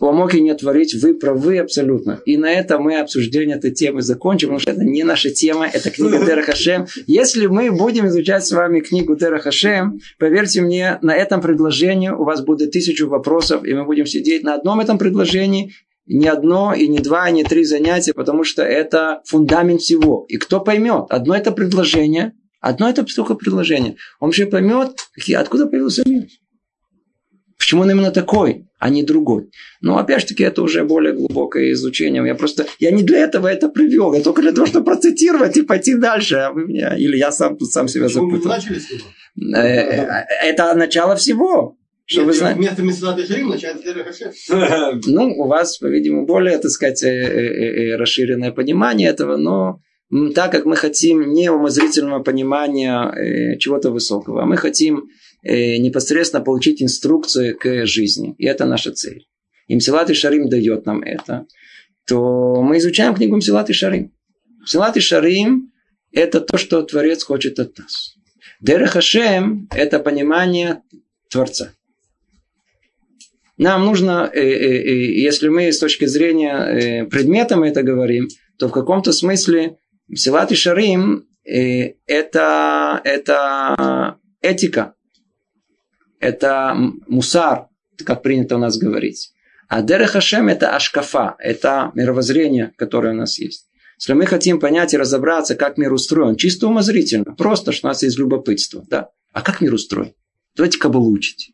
Ламоки 0.00 0.36
не 0.38 0.52
творить. 0.54 0.92
Вы 1.00 1.14
правы 1.14 1.58
абсолютно. 1.58 2.20
И 2.26 2.36
на 2.36 2.52
этом 2.52 2.82
мы 2.82 2.98
обсуждение 2.98 3.56
этой 3.56 3.70
темы 3.70 4.02
закончим, 4.02 4.48
потому 4.48 4.58
что 4.58 4.72
это 4.72 4.82
не 4.82 5.04
наша 5.04 5.30
тема, 5.30 5.66
это 5.72 5.90
книга 5.90 6.18
Дера 6.26 6.42
Хашем. 6.42 6.86
Если 7.06 7.46
мы 7.46 7.70
будем 7.70 8.08
изучать 8.08 8.44
с 8.44 8.50
вами 8.50 8.80
книгу 8.80 9.14
Дера 9.14 9.38
Хашем, 9.38 10.00
поверьте 10.18 10.62
мне, 10.62 10.98
на 11.00 11.14
этом 11.14 11.40
предложении 11.40 12.08
у 12.08 12.24
вас 12.24 12.42
будет 12.44 12.72
тысячу 12.72 13.08
вопросов, 13.08 13.64
и 13.64 13.72
мы 13.72 13.84
будем 13.84 14.06
сидеть 14.06 14.42
на 14.42 14.54
одном 14.54 14.80
этом 14.80 14.98
предложении 14.98 15.72
не 16.06 16.26
одно, 16.26 16.74
и 16.74 16.88
не 16.88 16.98
два, 16.98 17.30
и 17.30 17.32
не 17.32 17.44
три 17.44 17.64
занятия, 17.64 18.12
потому 18.12 18.42
что 18.42 18.62
это 18.62 19.22
фундамент 19.26 19.80
всего. 19.80 20.26
И 20.28 20.36
кто 20.38 20.60
поймет? 20.60 21.06
Одно 21.08 21.34
это 21.36 21.52
предложение, 21.52 22.32
одно 22.60 22.90
это 22.90 23.04
только 23.04 23.36
предложение. 23.36 23.96
Он 24.18 24.32
же 24.32 24.46
поймет, 24.46 24.98
откуда 25.34 25.66
появился 25.66 26.02
мир. 26.04 26.24
Почему 27.58 27.82
он 27.82 27.90
именно 27.90 28.10
такой, 28.10 28.66
а 28.78 28.90
не 28.90 29.02
другой? 29.02 29.50
Но 29.80 29.98
опять 29.98 30.22
же 30.22 30.26
таки 30.28 30.42
это 30.42 30.62
уже 30.62 30.84
более 30.84 31.12
глубокое 31.12 31.72
изучение. 31.72 32.26
Я 32.26 32.34
просто, 32.34 32.66
я 32.78 32.90
не 32.90 33.02
для 33.02 33.20
этого 33.20 33.46
это 33.48 33.68
привел, 33.68 34.12
я 34.12 34.20
только 34.20 34.42
для 34.42 34.52
того, 34.52 34.66
чтобы 34.66 34.84
процитировать 34.84 35.56
и 35.56 35.62
пойти 35.62 35.94
дальше. 35.94 36.36
А 36.36 36.52
вы 36.52 36.66
меня, 36.66 36.96
или 36.96 37.16
я 37.16 37.30
сам 37.32 37.56
тут 37.56 37.70
сам 37.70 37.88
себя 37.88 38.08
запутал. 38.08 38.52
Э, 38.52 39.56
э, 39.56 40.24
это 40.42 40.74
начало 40.74 41.16
всего. 41.16 41.76
Что 42.06 42.20
Нет, 42.20 42.26
вы 42.26 42.32
знаете? 42.34 42.60
Вместо 42.60 42.82
Месилат 42.82 43.26
Шарим 43.26 43.48
начинается 43.48 45.00
Ну, 45.06 45.34
у 45.38 45.46
вас, 45.46 45.78
по-видимому, 45.78 46.26
более, 46.26 46.58
так 46.58 46.70
сказать, 46.70 47.02
э, 47.02 47.96
расширенное 47.96 48.52
понимание 48.52 49.08
этого, 49.08 49.36
но 49.36 49.80
так 50.34 50.52
как 50.52 50.66
мы 50.66 50.76
хотим 50.76 51.32
не 51.32 51.50
умозрительного 51.50 52.22
понимания 52.22 53.56
чего-то 53.58 53.90
высокого, 53.90 54.42
а 54.42 54.46
мы 54.46 54.58
хотим 54.58 55.08
непосредственно 55.44 56.42
получить 56.42 56.82
инструкции 56.82 57.52
к 57.52 57.86
жизни. 57.86 58.34
И 58.38 58.46
это 58.46 58.64
наша 58.64 58.92
цель. 58.92 59.26
И 59.66 59.76
Мсилат 59.76 60.10
и 60.10 60.14
Шарим 60.14 60.48
дает 60.48 60.86
нам 60.86 61.02
это. 61.02 61.46
То 62.06 62.62
мы 62.62 62.78
изучаем 62.78 63.14
книгу 63.14 63.36
Мсилат 63.36 63.70
и 63.70 63.72
Шарим. 63.72 64.12
Мсилат 64.62 64.96
и 64.96 65.00
Шарим– 65.00 65.72
это 66.12 66.40
то, 66.40 66.58
что 66.58 66.82
Творец 66.82 67.22
хочет 67.22 67.58
от 67.58 67.78
нас. 67.78 68.14
Дера 68.60 68.86
Хашем– 68.86 69.68
это 69.74 69.98
понимание 69.98 70.82
Творца. 71.30 71.72
Нам 73.56 73.84
нужно, 73.84 74.30
э, 74.32 74.40
э, 74.40 75.12
если 75.20 75.48
мы 75.48 75.72
с 75.72 75.78
точки 75.78 76.06
зрения 76.06 77.06
предмета 77.06 77.56
мы 77.56 77.68
это 77.68 77.82
говорим, 77.82 78.28
то 78.58 78.68
в 78.68 78.72
каком-то 78.72 79.12
смысле 79.12 79.76
Мсилат 80.08 80.50
и 80.52 80.54
Шарим 80.54 81.26
это, 81.44 83.00
это 83.04 84.18
этика 84.40 84.93
это 86.24 86.74
мусар, 87.06 87.66
как 88.04 88.22
принято 88.22 88.56
у 88.56 88.58
нас 88.58 88.78
говорить. 88.78 89.32
А 89.68 89.82
Дерех 89.82 90.12
Хашем 90.12 90.48
это 90.48 90.74
ашкафа, 90.74 91.36
это 91.38 91.90
мировоззрение, 91.94 92.72
которое 92.76 93.12
у 93.12 93.16
нас 93.16 93.38
есть. 93.38 93.66
Если 93.98 94.14
мы 94.14 94.26
хотим 94.26 94.58
понять 94.58 94.94
и 94.94 94.96
разобраться, 94.96 95.54
как 95.54 95.76
мир 95.78 95.92
устроен, 95.92 96.36
чисто 96.36 96.66
умозрительно, 96.66 97.34
просто, 97.36 97.72
что 97.72 97.86
у 97.86 97.90
нас 97.90 98.02
есть 98.02 98.18
любопытство. 98.18 98.84
Да? 98.88 99.10
А 99.32 99.42
как 99.42 99.60
мир 99.60 99.74
устроен? 99.74 100.14
Давайте 100.56 100.78
кабалу 100.78 101.12
учить. 101.12 101.52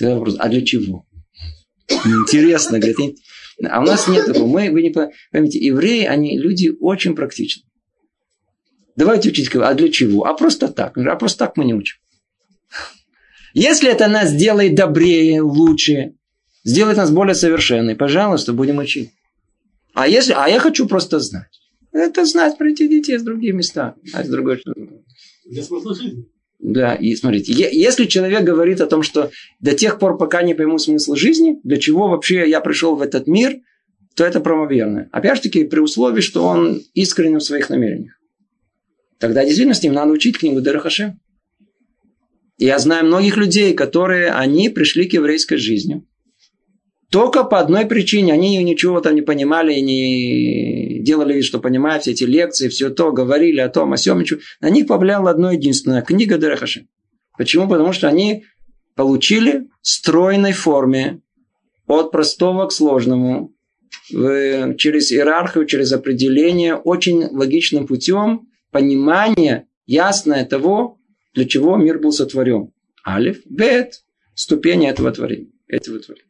вопрос, 0.00 0.36
а 0.38 0.48
для 0.48 0.62
чего? 0.62 1.04
Интересно, 1.88 2.78
говорит. 2.78 3.18
А 3.62 3.80
у 3.80 3.84
нас 3.84 4.08
нет 4.08 4.26
такого. 4.26 4.46
Мы, 4.46 4.70
вы 4.70 4.82
не 4.82 4.90
поймите, 4.90 5.58
евреи, 5.58 6.04
они 6.04 6.38
люди 6.38 6.72
очень 6.80 7.14
практичны. 7.14 7.64
Давайте 8.96 9.30
учить, 9.30 9.54
а 9.56 9.74
для 9.74 9.90
чего? 9.90 10.24
А 10.24 10.34
просто 10.34 10.68
так. 10.68 10.96
А 10.96 11.16
просто 11.16 11.38
так 11.38 11.56
мы 11.56 11.64
не 11.64 11.74
учим. 11.74 11.98
Если 13.54 13.88
это 13.90 14.08
нас 14.08 14.30
сделает 14.30 14.74
добрее, 14.74 15.40
лучше, 15.40 16.14
сделает 16.64 16.96
нас 16.96 17.10
более 17.10 17.34
совершенной, 17.34 17.94
пожалуйста, 17.94 18.52
будем 18.52 18.78
учить. 18.78 19.10
А, 19.94 20.08
если, 20.08 20.34
а 20.36 20.48
я 20.48 20.58
хочу 20.58 20.86
просто 20.86 21.20
знать. 21.20 21.60
Это 21.92 22.24
знать 22.24 22.58
про 22.58 22.70
эти 22.70 22.88
детей 22.88 23.16
с 23.16 23.22
других 23.22 23.54
места. 23.54 23.94
А 24.12 24.24
с 24.24 24.28
другой 24.28 24.60
Для 25.46 25.62
смысла 25.62 25.94
жизни. 25.94 26.26
Да, 26.58 26.94
и 26.94 27.14
смотрите, 27.14 27.52
если 27.52 28.06
человек 28.06 28.42
говорит 28.42 28.80
о 28.80 28.86
том, 28.86 29.02
что 29.02 29.30
до 29.60 29.74
тех 29.74 29.98
пор, 29.98 30.18
пока 30.18 30.42
не 30.42 30.54
пойму 30.54 30.78
смысл 30.78 31.14
жизни, 31.14 31.60
для 31.62 31.76
чего 31.76 32.08
вообще 32.08 32.48
я 32.48 32.60
пришел 32.60 32.96
в 32.96 33.02
этот 33.02 33.28
мир, 33.28 33.58
то 34.16 34.24
это 34.24 34.40
правоверно. 34.40 35.08
Опять 35.12 35.36
же 35.36 35.42
таки, 35.42 35.64
при 35.64 35.78
условии, 35.78 36.20
что 36.20 36.44
он 36.44 36.80
искренен 36.94 37.38
в 37.38 37.44
своих 37.44 37.70
намерениях. 37.70 38.14
Тогда 39.18 39.44
действительно 39.44 39.74
с 39.74 39.82
ним 39.82 39.92
надо 39.92 40.12
учить 40.12 40.38
книгу 40.38 40.60
Дерахашем. 40.60 41.20
Я 42.58 42.78
знаю 42.78 43.06
многих 43.06 43.36
людей, 43.36 43.74
которые, 43.74 44.30
они 44.30 44.68
пришли 44.68 45.08
к 45.08 45.12
еврейской 45.12 45.56
жизни. 45.56 46.06
Только 47.10 47.44
по 47.44 47.60
одной 47.60 47.86
причине. 47.86 48.32
Они 48.32 48.56
ничего 48.62 49.00
там 49.00 49.14
не 49.14 49.22
понимали, 49.22 49.74
не 49.80 51.00
делали 51.02 51.34
вид, 51.34 51.44
что 51.44 51.60
понимают 51.60 52.02
все 52.02 52.12
эти 52.12 52.24
лекции, 52.24 52.68
все 52.68 52.90
то, 52.90 53.12
говорили 53.12 53.60
о 53.60 53.68
том, 53.68 53.92
о 53.92 53.96
сем. 53.96 54.18
Ничего. 54.18 54.40
На 54.60 54.70
них 54.70 54.86
повлияло 54.86 55.30
одно 55.30 55.52
единственное. 55.52 56.02
Книга 56.02 56.38
Дерахаши. 56.38 56.88
Почему? 57.36 57.68
Потому 57.68 57.92
что 57.92 58.08
они 58.08 58.44
получили 58.96 59.68
в 59.80 59.86
стройной 59.88 60.52
форме 60.52 61.20
от 61.86 62.10
простого 62.10 62.66
к 62.66 62.72
сложному, 62.72 63.52
через 64.08 65.12
иерархию, 65.12 65.66
через 65.66 65.92
определение, 65.92 66.74
очень 66.74 67.24
логичным 67.26 67.86
путем 67.86 68.48
понимание 68.70 69.66
ясное 69.86 70.44
того, 70.44 70.98
для 71.34 71.44
чего 71.44 71.76
мир 71.76 71.98
был 71.98 72.12
сотворен. 72.12 72.72
Алиф, 73.06 73.40
бет, 73.46 74.02
ступени 74.34 74.88
этого 74.88 75.12
творения. 75.12 75.50
Этого 75.68 75.98
творения. 75.98 76.28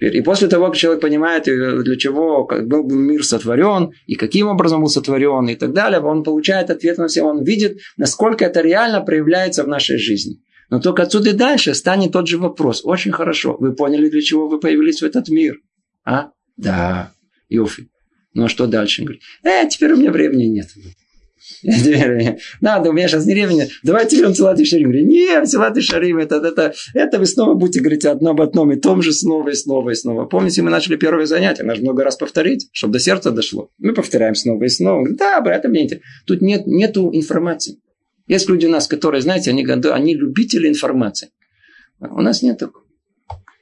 И 0.00 0.22
после 0.22 0.48
того, 0.48 0.68
как 0.68 0.76
человек 0.76 1.02
понимает, 1.02 1.46
э, 1.46 1.82
для 1.82 1.96
чего 1.96 2.46
был 2.46 2.88
мир 2.88 3.22
сотворен, 3.22 3.92
и 4.06 4.14
каким 4.14 4.48
образом 4.48 4.80
был 4.80 4.88
сотворен, 4.88 5.46
и 5.48 5.56
так 5.56 5.74
далее, 5.74 6.00
он 6.00 6.24
получает 6.24 6.70
ответ 6.70 6.96
на 6.96 7.06
все, 7.08 7.22
он 7.22 7.44
видит, 7.44 7.78
насколько 7.98 8.46
это 8.46 8.62
реально 8.62 9.02
проявляется 9.02 9.62
в 9.62 9.68
нашей 9.68 9.98
жизни. 9.98 10.40
Но 10.70 10.80
только 10.80 11.02
отсюда 11.02 11.30
и 11.30 11.34
дальше 11.34 11.74
станет 11.74 12.12
тот 12.12 12.28
же 12.28 12.38
вопрос. 12.38 12.80
Очень 12.84 13.12
хорошо. 13.12 13.56
Вы 13.58 13.74
поняли, 13.74 14.08
для 14.08 14.22
чего 14.22 14.48
вы 14.48 14.58
появились 14.58 15.02
в 15.02 15.04
этот 15.04 15.28
мир? 15.28 15.58
А? 16.04 16.30
Да. 16.56 17.12
Йофи. 17.48 17.90
Ну 18.32 18.44
а 18.44 18.48
что 18.48 18.66
дальше? 18.66 19.02
Он 19.02 19.06
говорит, 19.06 19.22
э, 19.42 19.68
теперь 19.68 19.92
у 19.92 19.96
меня 19.96 20.12
времени 20.12 20.44
нет. 20.44 20.68
Надо, 22.60 22.90
у 22.90 22.92
меня 22.92 23.08
сейчас 23.08 23.26
не 23.26 23.34
времени. 23.34 23.68
Давайте 23.82 24.18
берем 24.18 24.34
Силат 24.34 24.60
и 24.60 24.64
Шарим. 24.64 24.90
Нет, 24.90 25.48
Силат 25.48 25.76
и 25.76 25.80
Шарим, 25.80 26.18
это, 26.18 26.36
это, 26.36 26.74
это 26.94 27.18
вы 27.18 27.26
снова 27.26 27.54
будете 27.54 27.80
говорить 27.80 28.04
одно 28.04 28.30
об 28.30 28.40
одном 28.40 28.72
и 28.72 28.76
том 28.76 29.02
же 29.02 29.12
снова 29.12 29.48
и 29.48 29.54
снова 29.54 29.90
и 29.90 29.94
снова. 29.94 30.26
Помните, 30.26 30.62
мы 30.62 30.70
начали 30.70 30.96
первое 30.96 31.26
занятие, 31.26 31.64
надо 31.64 31.80
много 31.80 32.04
раз 32.04 32.16
повторить, 32.16 32.68
чтобы 32.72 32.94
до 32.94 32.98
сердца 32.98 33.30
дошло. 33.30 33.70
Мы 33.78 33.94
повторяем 33.94 34.34
снова 34.34 34.64
и 34.64 34.68
снова. 34.68 35.06
Да, 35.10 35.40
брат, 35.40 35.64
мне 35.64 35.88
Тут 36.26 36.42
нет, 36.42 36.66
нету 36.66 37.10
информации. 37.12 37.78
Есть 38.26 38.48
люди 38.48 38.66
у 38.66 38.70
нас, 38.70 38.86
которые, 38.86 39.22
знаете, 39.22 39.50
они, 39.50 39.64
они 39.64 40.14
любители 40.14 40.68
информации. 40.68 41.30
У 42.00 42.20
нас 42.20 42.42
нет 42.42 42.58
такого. 42.58 42.84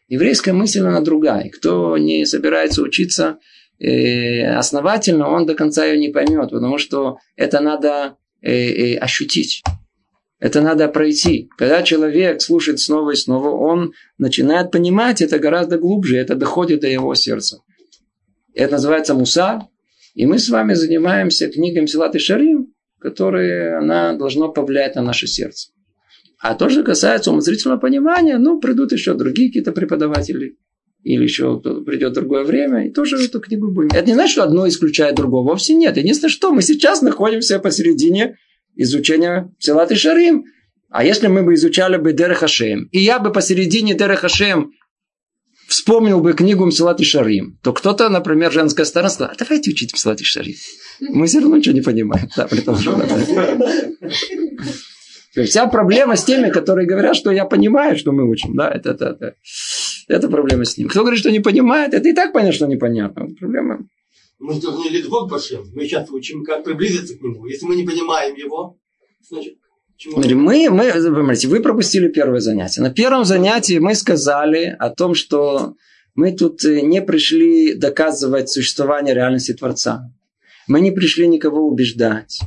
Еврейская 0.08 0.52
мысль, 0.52 0.80
она 0.80 1.00
другая. 1.00 1.50
Кто 1.50 1.96
не 1.98 2.24
собирается 2.24 2.82
учиться 2.82 3.38
основательно, 3.80 5.28
он 5.28 5.46
до 5.46 5.54
конца 5.54 5.84
ее 5.86 5.98
не 5.98 6.08
поймет, 6.08 6.50
потому 6.50 6.78
что 6.78 7.18
это 7.36 7.60
надо 7.60 8.16
э, 8.42 8.52
э, 8.52 8.96
ощутить. 8.96 9.62
Это 10.40 10.60
надо 10.60 10.88
пройти. 10.88 11.48
Когда 11.56 11.82
человек 11.82 12.40
слушает 12.40 12.80
снова 12.80 13.10
и 13.10 13.16
снова, 13.16 13.50
он 13.50 13.92
начинает 14.18 14.70
понимать 14.70 15.20
это 15.20 15.38
гораздо 15.38 15.78
глубже, 15.78 16.16
это 16.16 16.34
доходит 16.36 16.80
до 16.80 16.88
его 16.88 17.14
сердца. 17.14 17.60
Это 18.54 18.72
называется 18.72 19.14
муса. 19.14 19.68
И 20.14 20.26
мы 20.26 20.38
с 20.38 20.48
вами 20.48 20.74
занимаемся 20.74 21.48
книгой 21.48 21.86
Силат 21.86 22.14
и 22.14 22.18
Шарим, 22.18 22.72
которая 23.00 23.78
она 23.78 24.14
должна 24.14 24.48
повлиять 24.48 24.96
на 24.96 25.02
наше 25.02 25.26
сердце. 25.26 25.70
А 26.40 26.54
то, 26.54 26.68
что 26.68 26.84
касается 26.84 27.30
умозрительного 27.30 27.80
понимания, 27.80 28.38
ну, 28.38 28.60
придут 28.60 28.92
еще 28.92 29.14
другие 29.14 29.48
какие-то 29.48 29.72
преподаватели 29.72 30.56
или 31.02 31.22
еще 31.22 31.60
придет 31.60 32.12
другое 32.12 32.44
время, 32.44 32.86
и 32.86 32.90
тоже 32.90 33.16
эту 33.22 33.40
книгу 33.40 33.70
будем. 33.70 33.90
Это 33.94 34.06
не 34.06 34.14
значит, 34.14 34.32
что 34.32 34.42
одно 34.42 34.68
исключает 34.68 35.14
другого. 35.14 35.50
Вовсе 35.50 35.74
нет. 35.74 35.96
Единственное, 35.96 36.30
что 36.30 36.52
мы 36.52 36.62
сейчас 36.62 37.02
находимся 37.02 37.58
посередине 37.58 38.36
изучения 38.74 39.52
Силат 39.58 39.92
и 39.92 39.94
Шарим. 39.94 40.44
А 40.90 41.04
если 41.04 41.26
мы 41.26 41.42
бы 41.42 41.54
изучали 41.54 41.96
бы 41.98 42.12
Дер 42.12 42.34
Хашем, 42.34 42.88
и 42.92 42.98
я 42.98 43.18
бы 43.18 43.30
посередине 43.30 43.94
Дер 43.94 44.16
Хашем 44.16 44.72
вспомнил 45.68 46.20
бы 46.20 46.32
книгу 46.32 46.64
Мсилат 46.64 47.00
Шарим, 47.04 47.58
то 47.62 47.72
кто-то, 47.72 48.08
например, 48.08 48.50
женская 48.50 48.84
сторона 48.84 49.10
сказала, 49.10 49.34
а 49.34 49.36
давайте 49.38 49.70
учить 49.70 49.92
Мсилат 49.92 50.20
Шарим. 50.20 50.54
Мы 51.00 51.26
все 51.26 51.40
равно 51.40 51.58
ничего 51.58 51.74
не 51.74 51.82
понимаем. 51.82 52.28
Да, 52.36 52.46
при 52.46 52.60
том, 52.60 52.76
что... 52.76 52.98
Вся 55.44 55.66
проблема 55.66 56.16
с 56.16 56.24
теми, 56.24 56.50
которые 56.50 56.86
говорят, 56.86 57.14
что 57.14 57.30
я 57.30 57.44
понимаю, 57.44 57.96
что 57.96 58.12
мы 58.12 58.28
учим. 58.28 58.56
Да, 58.56 58.70
это, 58.70 58.90
это, 58.90 59.04
это, 59.06 59.34
это 60.08 60.28
проблема 60.28 60.64
с 60.64 60.76
ним. 60.76 60.88
Кто 60.88 61.00
говорит, 61.00 61.20
что 61.20 61.30
не 61.30 61.40
понимает, 61.40 61.94
это 61.94 62.08
и 62.08 62.12
так 62.12 62.32
понятно, 62.32 62.54
что 62.54 62.66
непонятно. 62.66 63.28
Проблема. 63.38 63.86
Мы 64.38 64.60
должны 64.60 64.88
лидвок 64.88 65.30
Башем. 65.30 65.64
Мы 65.74 65.84
сейчас 65.84 66.10
учим, 66.10 66.44
как 66.44 66.64
приблизиться 66.64 67.16
к 67.16 67.22
нему. 67.22 67.46
Если 67.46 67.66
мы 67.66 67.76
не 67.76 67.84
понимаем 67.84 68.34
его, 68.36 68.78
значит, 69.28 69.56
Мы, 70.16 70.34
мы, 70.34 70.70
понимаете, 70.70 71.48
вы 71.48 71.60
пропустили 71.60 72.08
первое 72.08 72.40
занятие. 72.40 72.82
На 72.82 72.90
первом 72.90 73.24
занятии 73.24 73.78
мы 73.78 73.94
сказали 73.94 74.76
о 74.78 74.90
том, 74.90 75.14
что 75.14 75.74
мы 76.14 76.32
тут 76.32 76.64
э, 76.64 76.80
не 76.80 77.02
пришли 77.02 77.74
доказывать 77.74 78.48
существование 78.48 79.14
реальности 79.14 79.54
Творца. 79.54 80.10
Мы 80.68 80.80
не 80.80 80.92
пришли 80.92 81.26
никого 81.26 81.66
убеждать. 81.66 82.40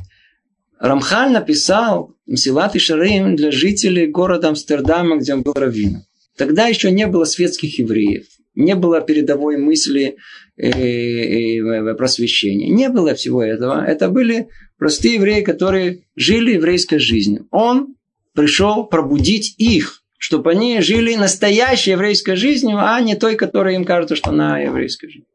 Рамхаль 0.78 1.30
написал 1.30 2.14
Мсилат 2.26 2.74
и 2.74 2.78
Шарим 2.78 3.36
для 3.36 3.50
жителей 3.50 4.06
города 4.06 4.48
Амстердама, 4.48 5.18
где 5.18 5.34
он 5.34 5.42
был 5.42 5.52
раввином. 5.52 6.02
Тогда 6.36 6.66
еще 6.66 6.90
не 6.90 7.06
было 7.06 7.24
светских 7.24 7.78
евреев, 7.78 8.26
не 8.54 8.74
было 8.74 9.00
передовой 9.00 9.56
мысли 9.58 10.16
э, 10.56 10.68
э, 10.68 11.94
просвещения, 11.94 12.68
не 12.68 12.88
было 12.88 13.14
всего 13.14 13.42
этого. 13.42 13.84
Это 13.84 14.08
были 14.08 14.48
простые 14.78 15.16
евреи, 15.16 15.42
которые 15.42 16.04
жили 16.16 16.52
еврейской 16.54 16.98
жизнью. 16.98 17.46
Он 17.50 17.96
пришел 18.34 18.86
пробудить 18.86 19.54
их, 19.58 20.02
чтобы 20.16 20.52
они 20.52 20.80
жили 20.80 21.14
настоящей 21.16 21.92
еврейской 21.92 22.36
жизнью, 22.36 22.78
а 22.78 23.00
не 23.00 23.14
той, 23.16 23.36
которая 23.36 23.74
им 23.74 23.84
кажется, 23.84 24.16
что 24.16 24.30
она 24.30 24.58
еврейская 24.58 25.08
жизнь. 25.08 25.26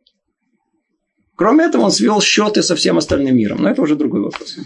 Кроме 1.35 1.65
этого, 1.65 1.83
он 1.83 1.91
свел 1.91 2.19
счеты 2.19 2.63
со 2.63 2.75
всем 2.75 2.97
остальным 2.97 3.37
миром. 3.37 3.61
Но 3.61 3.69
это 3.69 3.81
уже 3.83 3.95
другой 3.95 4.21
вопрос. 4.21 4.57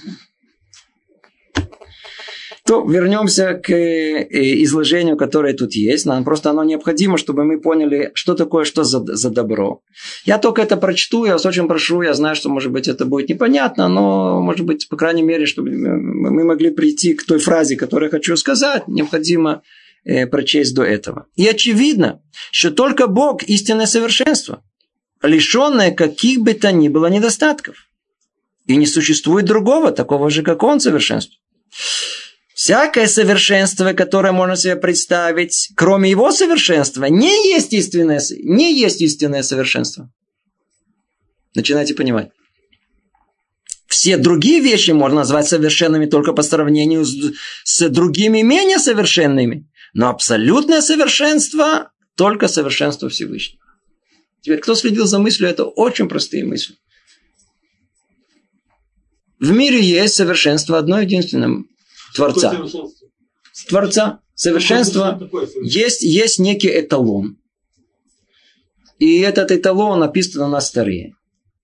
То 2.71 2.85
вернемся 2.87 3.53
к 3.55 3.69
э, 3.69 4.63
изложению, 4.63 5.17
которое 5.17 5.53
тут 5.53 5.73
есть. 5.73 6.05
Нам 6.05 6.23
просто 6.23 6.51
оно 6.51 6.63
необходимо, 6.63 7.17
чтобы 7.17 7.43
мы 7.43 7.59
поняли, 7.59 8.11
что 8.13 8.33
такое, 8.33 8.63
что 8.63 8.85
за, 8.85 9.03
за 9.05 9.29
добро. 9.29 9.81
Я 10.23 10.37
только 10.37 10.61
это 10.61 10.77
прочту, 10.77 11.25
я 11.25 11.33
вас 11.33 11.45
очень 11.45 11.67
прошу, 11.67 12.01
я 12.01 12.13
знаю, 12.13 12.33
что, 12.33 12.47
может 12.47 12.71
быть, 12.71 12.87
это 12.87 13.03
будет 13.03 13.27
непонятно, 13.27 13.89
но, 13.89 14.41
может 14.41 14.65
быть, 14.65 14.87
по 14.87 14.95
крайней 14.95 15.21
мере, 15.21 15.47
чтобы 15.47 15.71
мы 15.71 16.45
могли 16.45 16.71
прийти 16.71 17.13
к 17.13 17.25
той 17.25 17.39
фразе, 17.39 17.75
которую 17.75 18.07
я 18.07 18.11
хочу 18.11 18.37
сказать, 18.37 18.87
необходимо 18.87 19.63
э, 20.05 20.25
прочесть 20.25 20.73
до 20.73 20.83
этого. 20.83 21.25
И 21.35 21.45
очевидно, 21.45 22.21
что 22.51 22.71
только 22.71 23.07
Бог– 23.07 23.43
истинное 23.47 23.85
совершенство, 23.85 24.63
лишенное 25.21 25.91
каких 25.91 26.39
бы 26.39 26.53
то 26.53 26.71
ни 26.71 26.87
было 26.87 27.07
недостатков. 27.07 27.75
И 28.65 28.77
не 28.77 28.85
существует 28.85 29.43
другого, 29.43 29.91
такого 29.91 30.29
же, 30.29 30.41
как 30.41 30.63
Он, 30.63 30.79
совершенства. 30.79 31.35
Всякое 32.63 33.07
совершенство, 33.07 33.93
которое 33.93 34.33
можно 34.33 34.55
себе 34.55 34.75
представить, 34.75 35.71
кроме 35.75 36.11
его 36.11 36.31
совершенства, 36.31 37.05
не 37.05 37.51
есть 37.51 37.73
истинное, 37.73 38.21
не 38.37 38.79
есть 38.79 39.01
истинное 39.01 39.41
совершенство. 39.41 40.13
Начинайте 41.55 41.95
понимать. 41.95 42.29
Все 43.87 44.15
другие 44.15 44.59
вещи 44.59 44.91
можно 44.91 45.21
назвать 45.21 45.47
совершенными 45.47 46.05
только 46.05 46.33
по 46.33 46.43
сравнению 46.43 47.03
с, 47.03 47.33
с 47.63 47.89
другими 47.89 48.43
менее 48.43 48.77
совершенными. 48.77 49.67
Но 49.95 50.09
абсолютное 50.09 50.81
совершенство 50.81 51.91
только 52.15 52.47
совершенство 52.47 53.09
Всевышнего. 53.09 53.59
Теперь, 54.41 54.59
кто 54.59 54.75
следил 54.75 55.07
за 55.07 55.17
мыслью, 55.17 55.49
это 55.49 55.65
очень 55.65 56.07
простые 56.07 56.45
мысли. 56.45 56.75
В 59.39 59.49
мире 59.49 59.81
есть 59.81 60.13
совершенство 60.13 60.77
одно 60.77 61.01
единственное. 61.01 61.63
Творца. 62.15 62.55
Творца. 63.67 64.19
Совершенство. 64.35 65.19
Есть, 65.61 66.01
есть 66.01 66.39
некий 66.39 66.69
эталон. 66.69 67.37
И 68.97 69.19
этот 69.19 69.51
эталон 69.51 69.99
написан 69.99 70.49
на 70.49 70.61
старе. 70.61 71.13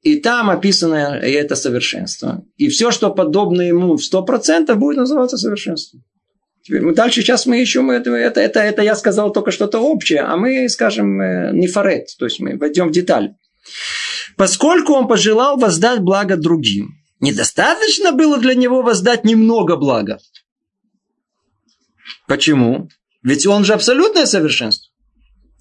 И 0.01 0.17
там 0.19 0.49
описано 0.49 1.19
это 1.21 1.55
совершенство. 1.55 2.43
И 2.55 2.67
все, 2.69 2.91
что 2.91 3.09
подобно 3.09 3.61
ему 3.61 3.97
в 3.97 4.01
100% 4.01 4.73
будет 4.75 4.97
называться 4.97 5.37
совершенством. 5.37 6.03
Теперь 6.63 6.81
мы 6.81 6.93
дальше, 6.93 7.21
сейчас 7.21 7.45
мы 7.45 7.61
ищем 7.61 7.89
это, 7.91 8.11
это, 8.11 8.41
это, 8.41 8.59
это 8.59 8.81
я 8.81 8.95
сказал 8.95 9.31
только 9.31 9.51
что-то 9.51 9.79
общее, 9.79 10.19
а 10.19 10.35
мы 10.35 10.67
скажем 10.67 11.21
э, 11.21 11.51
не 11.53 11.67
фарет, 11.67 12.07
то 12.19 12.25
есть 12.25 12.41
мы 12.41 12.57
войдем 12.57 12.89
в 12.89 12.91
деталь. 12.91 13.35
Поскольку 14.35 14.93
он 14.93 15.07
пожелал 15.07 15.57
воздать 15.57 16.01
благо 16.01 16.35
другим, 16.35 16.89
недостаточно 17.21 18.11
было 18.11 18.37
для 18.37 18.53
него 18.53 18.81
воздать 18.81 19.23
немного 19.23 19.77
блага. 19.77 20.19
Почему? 22.27 22.89
Ведь 23.23 23.47
он 23.47 23.65
же 23.65 23.73
абсолютное 23.73 24.25
совершенство. 24.25 24.91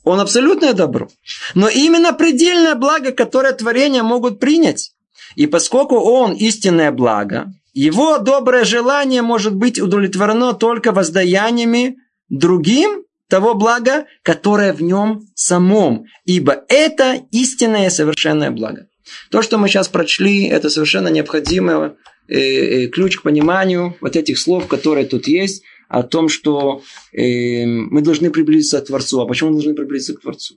Он 0.05 0.21
абсолютное 0.21 0.73
добро. 0.73 1.09
Но 1.55 1.69
именно 1.69 2.13
предельное 2.13 2.75
благо, 2.75 3.13
которое 3.13 3.53
творения 3.53 4.03
могут 4.03 4.39
принять. 4.39 4.93
И 5.37 5.47
поскольку 5.47 5.97
он 5.97 6.35
истинное 6.35 6.93
благо, 6.93 7.53
его 7.73 8.19
доброе 8.19 8.65
желание 8.65 9.23
может 9.23 9.55
быть 9.55 9.81
удовлетворено 9.81 10.55
только 10.55 10.93
воздаяниями 10.93 11.97
другим 12.29 13.05
того 13.29 13.55
блага, 13.55 14.07
которое 14.23 14.73
в 14.73 14.83
нем 14.83 15.23
самом. 15.35 16.05
Ибо 16.25 16.65
это 16.69 17.21
истинное 17.33 17.91
совершенное 17.91 18.51
благо. 18.51 18.87
То, 19.31 19.43
что 19.43 19.59
мы 19.59 19.69
сейчас 19.69 19.89
прочли, 19.89 20.47
это 20.47 20.71
совершенно 20.71 21.09
необходимый 21.09 21.93
э, 22.29 22.39
э, 22.39 22.87
ключ 22.89 23.19
к 23.19 23.23
пониманию 23.23 23.97
вот 24.01 24.17
этих 24.17 24.39
слов, 24.39 24.67
которые 24.69 25.07
тут 25.07 25.27
есть– 25.29 25.63
о 25.89 26.03
том, 26.03 26.29
что 26.29 26.83
э, 27.13 27.65
мы 27.67 28.03
должны 28.03 28.31
приблизиться 28.31 28.81
к 28.81 28.87
Творцу. 28.87 29.21
А 29.21 29.27
почему 29.27 29.51
мы 29.51 29.57
должны 29.57 29.75
приблизиться 29.75 30.15
к 30.15 30.21
Творцу? 30.21 30.57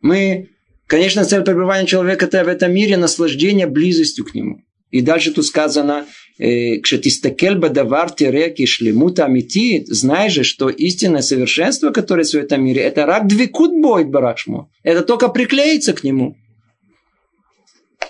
Мы, 0.00 0.48
конечно, 0.86 1.24
цель 1.24 1.42
пребывания 1.42 1.86
человека 1.86 2.26
это 2.26 2.44
в 2.44 2.48
этом 2.48 2.72
мире 2.72 2.96
наслаждение 2.96 3.66
близостью 3.66 4.24
к 4.24 4.34
нему. 4.34 4.62
И 4.90 5.02
дальше 5.02 5.32
тут 5.32 5.44
сказано, 5.44 6.06
э, 6.38 6.78
«Кшетистакель 6.80 7.56
бадавар 7.56 8.10
тереки 8.10 8.64
шлемута 8.64 9.26
амити», 9.26 9.84
знай 9.86 10.30
же, 10.30 10.44
что 10.44 10.70
истинное 10.70 11.20
совершенство, 11.20 11.90
которое 11.90 12.24
в 12.24 12.34
этом 12.34 12.64
мире, 12.64 12.82
это 12.82 13.04
рак 13.04 13.26
двикут 13.26 13.72
будет 13.82 14.08
барашмо. 14.08 14.70
Это 14.82 15.02
только 15.02 15.28
приклеиться 15.28 15.92
к 15.92 16.04
нему. 16.04 16.36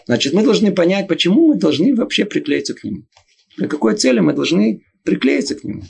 Значит, 0.07 0.33
мы 0.33 0.45
должны 0.45 0.73
понять, 0.73 1.09
почему 1.09 1.49
мы 1.49 1.57
должны 1.57 1.95
вообще 1.95 2.25
приклеиться 2.25 2.75
к 2.75 2.85
нему. 2.85 3.03
Для 3.57 3.67
какой 3.67 3.97
цели 3.97 4.21
мы 4.21 4.33
должны 4.33 4.83
приклеиться 5.05 5.55
к 5.55 5.65
нему. 5.65 5.83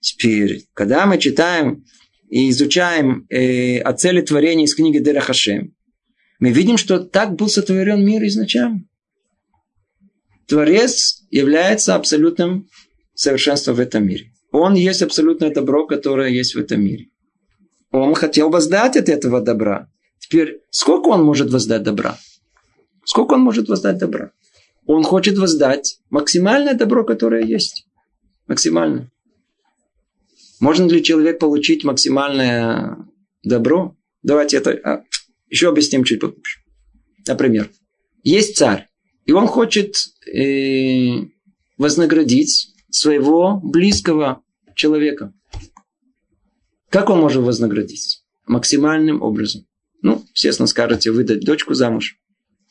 Теперь, 0.00 0.64
когда 0.74 1.06
мы 1.06 1.18
читаем 1.18 1.84
и 2.28 2.50
изучаем 2.50 3.26
э, 3.30 3.78
о 3.78 3.92
цели 3.92 4.20
творения 4.20 4.64
из 4.64 4.74
книги 4.74 4.98
Дера 4.98 5.20
Хашем, 5.20 5.74
мы 6.40 6.50
видим, 6.50 6.76
что 6.76 6.98
так 6.98 7.36
был 7.36 7.48
сотворен 7.48 8.04
мир 8.04 8.24
изначально. 8.24 8.84
Творец 10.46 11.24
является 11.30 11.94
абсолютным 11.94 12.68
совершенством 13.14 13.76
в 13.76 13.80
этом 13.80 14.06
мире. 14.06 14.32
Он 14.50 14.74
есть 14.74 15.02
абсолютное 15.02 15.50
добро, 15.50 15.86
которое 15.86 16.30
есть 16.30 16.54
в 16.54 16.58
этом 16.58 16.82
мире. 16.82 17.08
Он 17.90 18.14
хотел 18.14 18.50
воздать 18.50 18.96
от 18.96 19.08
этого 19.08 19.40
добра. 19.40 19.88
Теперь, 20.18 20.60
сколько 20.70 21.08
он 21.08 21.24
может 21.24 21.50
воздать 21.50 21.82
добра? 21.82 22.18
Сколько 23.04 23.34
он 23.34 23.40
может 23.40 23.68
воздать 23.68 23.98
добра? 23.98 24.32
Он 24.86 25.02
хочет 25.02 25.38
воздать 25.38 25.98
максимальное 26.10 26.74
добро, 26.74 27.04
которое 27.04 27.44
есть. 27.44 27.86
Максимально. 28.46 29.10
Можно 30.60 30.86
ли 30.86 31.02
человек 31.02 31.38
получить 31.38 31.84
максимальное 31.84 32.96
добро? 33.42 33.96
Давайте 34.22 34.56
это 34.56 34.70
а, 34.70 35.04
еще 35.48 35.68
объясним 35.68 36.04
чуть 36.04 36.20
попозже. 36.20 36.60
Например, 37.26 37.70
есть 38.22 38.56
царь, 38.56 38.88
и 39.24 39.32
он 39.32 39.46
хочет 39.46 39.96
э, 40.26 41.26
вознаградить 41.78 42.74
своего 42.90 43.60
близкого 43.62 44.42
человека. 44.74 45.32
Как 46.90 47.10
он 47.10 47.20
может 47.20 47.42
вознаградить? 47.42 48.24
Максимальным 48.46 49.22
образом. 49.22 49.66
Ну, 50.02 50.24
естественно, 50.34 50.66
скажете, 50.66 51.10
выдать 51.10 51.40
дочку 51.40 51.74
замуж. 51.74 52.16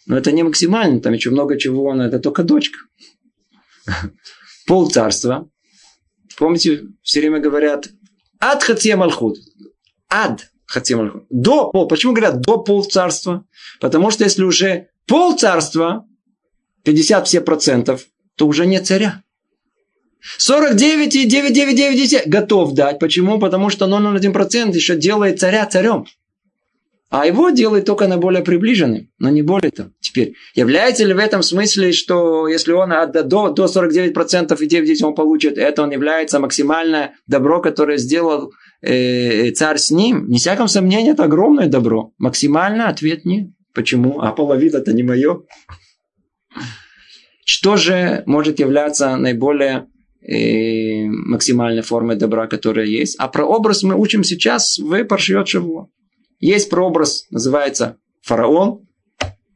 Но 0.06 0.18
это 0.18 0.32
не 0.32 0.44
максимально, 0.44 1.02
там 1.02 1.14
еще 1.14 1.32
много 1.32 1.58
чего, 1.58 1.94
но 1.94 2.06
это 2.06 2.20
только 2.20 2.44
дочка. 2.44 2.80
Пол 4.68 4.90
царства, 4.90 5.50
Помните, 6.38 6.84
все 7.02 7.20
время 7.20 7.40
говорят 7.40 7.90
ад 8.40 8.64
хатье 8.64 8.96
малхут. 8.96 9.38
Ад 10.10 10.50
хатье 10.66 10.96
малхут. 10.96 11.26
До 11.30 11.70
пол. 11.72 11.88
Почему 11.88 12.14
говорят 12.14 12.42
до 12.42 12.58
пол 12.58 12.84
царства? 12.84 13.46
Потому 13.80 14.12
что 14.12 14.24
если 14.24 14.44
уже 14.44 14.88
пол 15.08 15.38
царства, 15.38 16.06
50 16.84 17.28
все 17.28 17.42
процентов, 17.42 18.06
то 18.36 18.48
уже 18.48 18.66
нет 18.66 18.88
царя. 18.88 19.24
49 20.38 21.16
и 21.16 21.26
999 21.26 22.28
готов 22.28 22.74
дать. 22.74 23.00
Почему? 23.00 23.40
Потому 23.40 23.70
что 23.70 23.86
0,01% 23.86 24.74
еще 24.74 24.96
делает 24.96 25.40
царя 25.40 25.66
царем. 25.66 26.06
А 27.14 27.28
его 27.28 27.52
делает 27.52 27.86
только 27.86 28.08
на 28.08 28.18
более 28.18 28.42
приближенным, 28.42 29.08
но 29.20 29.30
не 29.30 29.44
более 29.44 29.70
того. 29.70 29.92
Теперь, 30.00 30.34
является 30.56 31.06
ли 31.06 31.14
в 31.14 31.20
этом 31.20 31.44
смысле, 31.44 31.92
что 31.92 32.48
если 32.48 32.72
он 32.72 32.90
до, 32.90 33.50
до 33.50 33.66
49% 33.66 34.58
и 34.60 34.66
9 34.66 35.04
он 35.04 35.14
получит, 35.14 35.60
это 35.60 35.84
он 35.84 35.92
является 35.92 36.40
максимальное 36.40 37.14
добро, 37.28 37.62
которое 37.62 38.00
сделал 38.00 38.52
э, 38.82 39.52
царь 39.52 39.78
с 39.78 39.92
ним? 39.92 40.28
Не 40.28 40.40
всяком 40.40 40.68
сомнении, 40.68 41.12
это 41.12 41.26
огромное 41.26 41.68
добро. 41.68 42.14
Максимально 42.18 42.90
ответ 42.90 43.26
нет. 43.26 43.50
Почему? 43.76 44.20
А 44.20 44.32
половина 44.32 44.78
это 44.78 44.92
не 44.92 45.04
мое. 45.04 45.44
Что 47.46 47.78
же 47.78 48.24
может 48.26 48.58
являться 48.60 49.18
наиболее 49.18 49.86
э, 50.28 51.06
максимальной 51.06 51.84
формы 51.84 52.16
добра, 52.16 52.48
которая 52.48 52.88
есть. 52.88 53.18
А 53.20 53.28
про 53.28 53.46
образ 53.46 53.84
мы 53.84 53.94
учим 53.94 54.24
сейчас 54.24 54.80
в 54.80 55.04
Паршиот 55.04 55.48
Шавуа. 55.48 55.90
Есть 56.44 56.70
прообраз, 56.70 57.26
называется 57.30 58.00
фараон. 58.22 58.86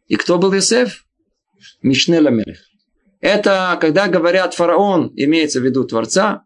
И 0.07 0.15
кто 0.15 0.37
был 0.37 0.53
Иосиф? 0.53 1.05
Мишне 1.81 2.21
Ламелех. 2.21 2.59
Это, 3.19 3.77
когда 3.81 4.07
говорят 4.07 4.53
фараон, 4.53 5.11
имеется 5.17 5.59
в 5.59 5.65
виду 5.65 5.83
Творца, 5.83 6.45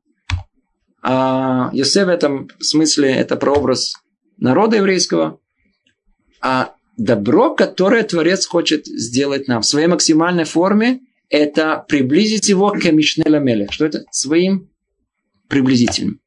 а 1.03 1.69
Йосеф 1.73 2.07
в 2.07 2.09
этом 2.09 2.49
смысле 2.59 3.11
это 3.11 3.35
прообраз 3.35 3.93
народа 4.37 4.77
еврейского, 4.77 5.39
а 6.41 6.73
добро, 6.97 7.53
которое 7.53 8.01
Творец 8.01 8.47
хочет 8.47 8.87
сделать 8.87 9.47
нам 9.47 9.61
в 9.61 9.67
своей 9.67 9.85
максимальной 9.85 10.45
форме, 10.45 11.01
это 11.29 11.85
приблизить 11.87 12.49
его 12.49 12.71
к 12.71 12.83
Мишнеля 12.91 13.37
Мелех. 13.37 13.71
Что 13.71 13.85
это? 13.85 14.05
Своим 14.09 14.71
приблизительным. 15.47 16.19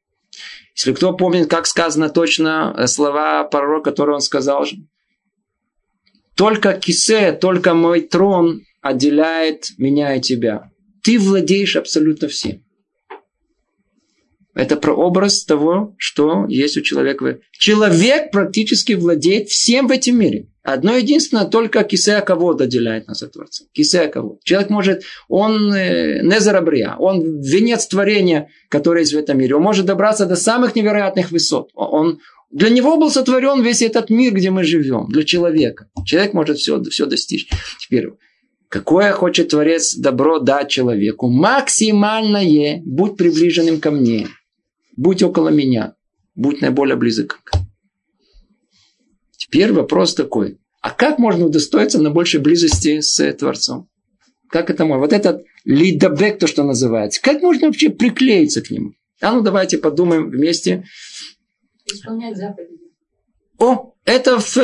Если 0.75 0.91
кто 0.91 1.13
помнит, 1.13 1.49
как 1.49 1.67
сказано 1.67 2.09
точно 2.09 2.75
э, 2.77 2.87
слова 2.87 3.45
пророка, 3.45 3.91
которые 3.91 4.15
он 4.15 4.21
сказал, 4.21 4.65
только 6.35 6.73
кисе, 6.73 7.31
только 7.31 7.73
мой 7.73 8.01
трон 8.01 8.61
отделяет 8.81 9.69
меня 9.77 10.15
и 10.15 10.21
тебя. 10.21 10.69
Ты 11.01 11.17
владеешь 11.17 11.77
абсолютно 11.77 12.27
всем. 12.27 12.64
Это 14.55 14.77
прообраз 14.77 15.43
того, 15.43 15.95
что 15.97 16.45
есть 16.47 16.77
у 16.77 16.81
человека. 16.81 17.39
Человек 17.51 18.31
практически 18.31 18.93
владеет 18.93 19.49
всем 19.49 19.87
в 19.87 19.91
этом 19.91 20.17
мире. 20.17 20.47
Одно 20.63 20.95
единственное, 20.95 21.45
только 21.45 21.83
кисея 21.83 22.21
кого 22.21 22.51
отделяет 22.51 23.07
нас 23.07 23.21
от 23.21 23.33
Творца. 23.33 23.65
Кисея 23.73 24.07
кого. 24.07 24.39
Человек 24.43 24.69
может, 24.69 25.03
он 25.27 25.73
э, 25.73 26.23
незарабрия, 26.23 26.95
он 26.97 27.41
венец 27.41 27.85
творения, 27.85 28.47
которое 28.69 29.01
есть 29.01 29.13
в 29.13 29.17
этом 29.17 29.37
мире. 29.37 29.55
Он 29.55 29.61
может 29.61 29.85
добраться 29.85 30.25
до 30.25 30.37
самых 30.37 30.73
невероятных 30.73 31.31
высот. 31.31 31.69
Он, 31.75 32.19
для 32.49 32.69
него 32.69 32.95
был 32.95 33.11
сотворен 33.11 33.61
весь 33.61 33.81
этот 33.81 34.09
мир, 34.09 34.33
где 34.33 34.51
мы 34.51 34.63
живем, 34.63 35.07
для 35.09 35.23
человека. 35.23 35.89
Человек 36.05 36.33
может 36.33 36.57
все, 36.59 36.81
все 36.83 37.05
достичь. 37.05 37.49
Теперь, 37.81 38.07
какое 38.69 39.11
хочет 39.11 39.49
Творец 39.49 39.95
добро 39.95 40.39
дать 40.39 40.69
человеку? 40.69 41.27
Максимальное, 41.27 42.81
будь 42.85 43.17
приближенным 43.17 43.81
ко 43.81 43.91
мне 43.91 44.29
будь 44.95 45.23
около 45.23 45.49
меня, 45.49 45.95
будь 46.35 46.61
наиболее 46.61 46.95
близок. 46.95 47.41
Теперь 49.37 49.71
вопрос 49.71 50.15
такой, 50.15 50.59
а 50.81 50.91
как 50.91 51.19
можно 51.19 51.45
удостоиться 51.45 52.01
на 52.01 52.11
большей 52.11 52.39
близости 52.39 52.99
с 52.99 53.33
Творцом? 53.33 53.89
Как 54.49 54.69
это 54.69 54.85
можно? 54.85 55.01
Вот 55.01 55.13
этот 55.13 55.43
лидабек, 55.63 56.39
то, 56.39 56.47
что 56.47 56.63
называется. 56.63 57.21
Как 57.21 57.41
можно 57.41 57.67
вообще 57.67 57.89
приклеиться 57.89 58.61
к 58.61 58.69
нему? 58.69 58.93
А 59.21 59.33
ну 59.33 59.41
давайте 59.41 59.77
подумаем 59.77 60.29
вместе. 60.29 60.85
Исполнять 61.85 62.37
заповеди. 62.37 62.85
О, 63.57 63.93
это, 64.03 64.39
в, 64.39 64.57
э, 64.57 64.61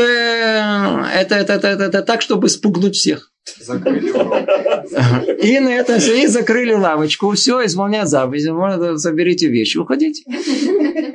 это, 1.16 1.36
это, 1.36 1.54
это, 1.54 1.68
это, 1.68 1.84
это 1.86 2.02
так, 2.02 2.22
чтобы 2.22 2.50
спугнуть 2.50 2.96
всех. 2.96 3.31
И 5.44 5.60
на 5.60 5.70
это 5.70 6.00
все, 6.00 6.24
и 6.24 6.28
закрыли 6.28 6.74
лавочку, 6.74 7.32
все, 7.32 7.66
исполняют 7.66 8.10
заповеди, 8.10 8.50
можно 8.50 8.98
заберите 8.98 9.48
вещи, 9.48 9.78
уходите. 9.78 10.24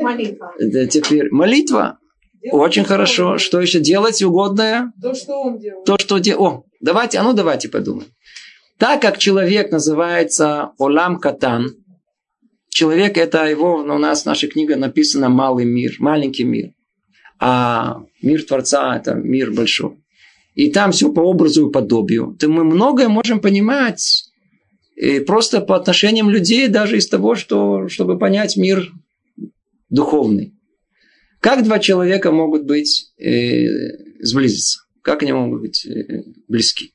Молитва. 0.00 0.52
Теперь 0.90 1.30
молитва. 1.30 1.98
Очень 2.50 2.84
хорошо. 2.84 3.38
Что 3.38 3.60
еще 3.60 3.80
делать 3.80 4.22
угодное? 4.22 4.92
То, 5.00 5.14
что 5.14 5.40
он 5.40 5.58
делает. 5.58 5.84
То, 5.84 5.98
что 5.98 6.18
делать. 6.18 6.40
О, 6.40 6.64
давайте, 6.80 7.18
а 7.18 7.22
ну 7.22 7.32
давайте 7.32 7.68
подумаем. 7.68 8.08
Так 8.78 9.02
как 9.02 9.18
человек 9.18 9.70
называется 9.70 10.72
Олам 10.78 11.18
Катан, 11.18 11.70
человек 12.68 13.16
это 13.16 13.46
его, 13.46 13.76
у 13.76 13.98
нас 13.98 14.22
в 14.22 14.26
нашей 14.26 14.48
книге 14.48 14.76
написано 14.76 15.28
малый 15.28 15.64
мир, 15.64 15.94
маленький 15.98 16.44
мир. 16.44 16.72
А 17.38 18.02
мир 18.22 18.44
Творца 18.44 18.96
это 18.96 19.14
мир 19.14 19.50
большой 19.50 19.96
и 20.56 20.70
там 20.70 20.90
все 20.90 21.12
по 21.12 21.20
образу 21.20 21.68
и 21.68 21.72
подобию, 21.72 22.34
то 22.40 22.48
мы 22.48 22.64
многое 22.64 23.08
можем 23.08 23.40
понимать 23.40 24.32
и 24.96 25.20
просто 25.20 25.60
по 25.60 25.76
отношениям 25.76 26.30
людей, 26.30 26.66
даже 26.68 26.96
из 26.96 27.06
того, 27.06 27.34
что, 27.34 27.88
чтобы 27.88 28.18
понять 28.18 28.56
мир 28.56 28.90
духовный. 29.90 30.54
Как 31.40 31.62
два 31.62 31.78
человека 31.78 32.32
могут 32.32 32.64
быть 32.64 33.12
э, 33.18 33.66
сблизиться? 34.20 34.80
Как 35.02 35.22
они 35.22 35.32
могут 35.32 35.60
быть 35.60 35.84
э, 35.84 36.24
близки? 36.48 36.94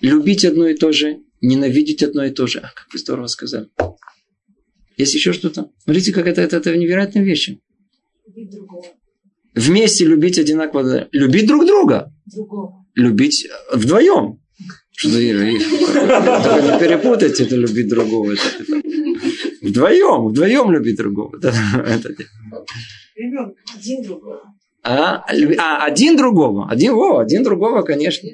Любить 0.00 0.44
одно 0.44 0.68
и 0.68 0.76
то 0.76 0.92
же, 0.92 1.18
ненавидеть 1.40 2.04
одно 2.04 2.24
и 2.24 2.30
то 2.30 2.46
же. 2.46 2.60
А, 2.60 2.70
как 2.72 2.86
вы 2.92 2.98
здорово 3.00 3.26
сказали. 3.26 3.68
Есть 4.96 5.14
еще 5.14 5.32
что-то? 5.32 5.72
Смотрите, 5.82 6.12
как 6.12 6.28
это, 6.28 6.42
это, 6.42 6.58
это 6.58 6.76
невероятная 6.76 7.24
вещь. 7.24 7.50
Любить 8.24 8.50
другого 8.50 8.84
вместе 9.56 10.04
любить 10.04 10.38
одинаково. 10.38 11.08
Любить 11.10 11.46
друг 11.46 11.66
друга. 11.66 12.12
Другого. 12.26 12.86
Любить 12.94 13.48
вдвоем. 13.72 14.40
Что 14.92 15.08
не 15.08 15.58
перепутайте 16.78 17.44
это 17.44 17.56
любить 17.56 17.88
другого. 17.88 18.32
Это, 18.32 18.42
это. 18.60 18.82
Вдвоем, 19.62 20.28
вдвоем 20.28 20.70
любить 20.70 20.96
другого. 20.96 21.36
Это, 21.36 21.48
это. 21.84 22.24
Ребенок 23.16 23.56
один 23.74 24.02
другого. 24.02 24.40
А, 24.82 25.24
а 25.58 25.84
один 25.84 26.16
другого. 26.16 26.70
Один, 26.70 26.92
о, 26.92 27.18
один 27.18 27.42
другого, 27.42 27.82
конечно. 27.82 28.28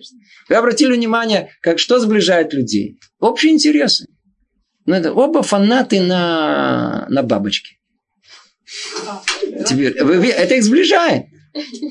Вы 0.49 0.55
обратили 0.55 0.93
внимание, 0.93 1.51
как 1.63 1.79
что 1.79 1.99
сближает 1.99 2.53
людей? 2.53 2.99
Общие 3.19 3.53
интересы. 3.53 4.07
Ну, 4.85 4.95
это 4.95 5.13
оба 5.15 5.43
фанаты 5.43 6.01
на, 6.01 7.07
на 7.09 7.23
бабочки. 7.23 7.79
Теперь, 9.67 10.03
вы, 10.03 10.27
это 10.29 10.55
их 10.55 10.65
сближает. 10.65 11.25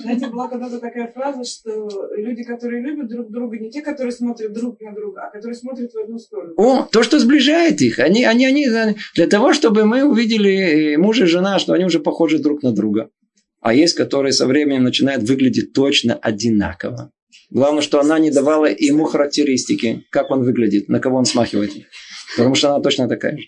Знаете, 0.02 0.28
была 0.28 0.48
когда-то 0.48 0.80
такая 0.80 1.12
фраза, 1.12 1.44
что 1.44 2.10
люди, 2.16 2.44
которые 2.44 2.82
любят 2.82 3.08
друг 3.10 3.32
друга, 3.32 3.60
не 3.60 3.70
те, 3.70 3.82
которые 3.82 4.12
смотрят 4.12 4.54
друг 4.54 4.82
на 4.82 4.94
друга, 4.94 5.22
а 5.22 5.32
которые 5.32 5.56
смотрят 5.56 5.92
в 5.94 6.00
одну 6.00 6.18
сторону. 6.18 6.54
О, 6.58 6.88
то, 6.92 7.04
что 7.04 7.20
сближает 7.20 7.80
их. 7.82 8.00
Они, 8.00 8.24
они, 8.26 8.46
они, 8.48 8.68
для 9.16 9.28
того, 9.28 9.54
чтобы 9.54 9.86
мы 9.86 10.04
увидели 10.04 10.96
муж 10.96 11.22
и 11.22 11.26
жена, 11.26 11.60
что 11.60 11.74
они 11.74 11.86
уже 11.86 12.00
похожи 12.00 12.40
друг 12.40 12.64
на 12.64 12.72
друга. 12.72 13.10
А 13.60 13.76
есть, 13.76 13.96
которые 13.96 14.34
со 14.34 14.48
временем 14.48 14.84
начинают 14.84 15.24
выглядеть 15.24 15.74
точно 15.74 16.16
одинаково. 16.16 17.12
Главное, 17.52 17.82
что 17.82 18.00
она 18.00 18.18
не 18.18 18.32
давала 18.32 18.66
ему 18.66 19.04
характеристики, 19.04 20.06
как 20.10 20.32
он 20.32 20.44
выглядит, 20.44 20.90
на 20.90 21.00
кого 21.00 21.18
он 21.18 21.26
смахивает. 21.26 21.72
Потому 22.36 22.56
что 22.56 22.70
она 22.70 22.82
точно 22.82 23.08
такая 23.08 23.38
же. 23.38 23.44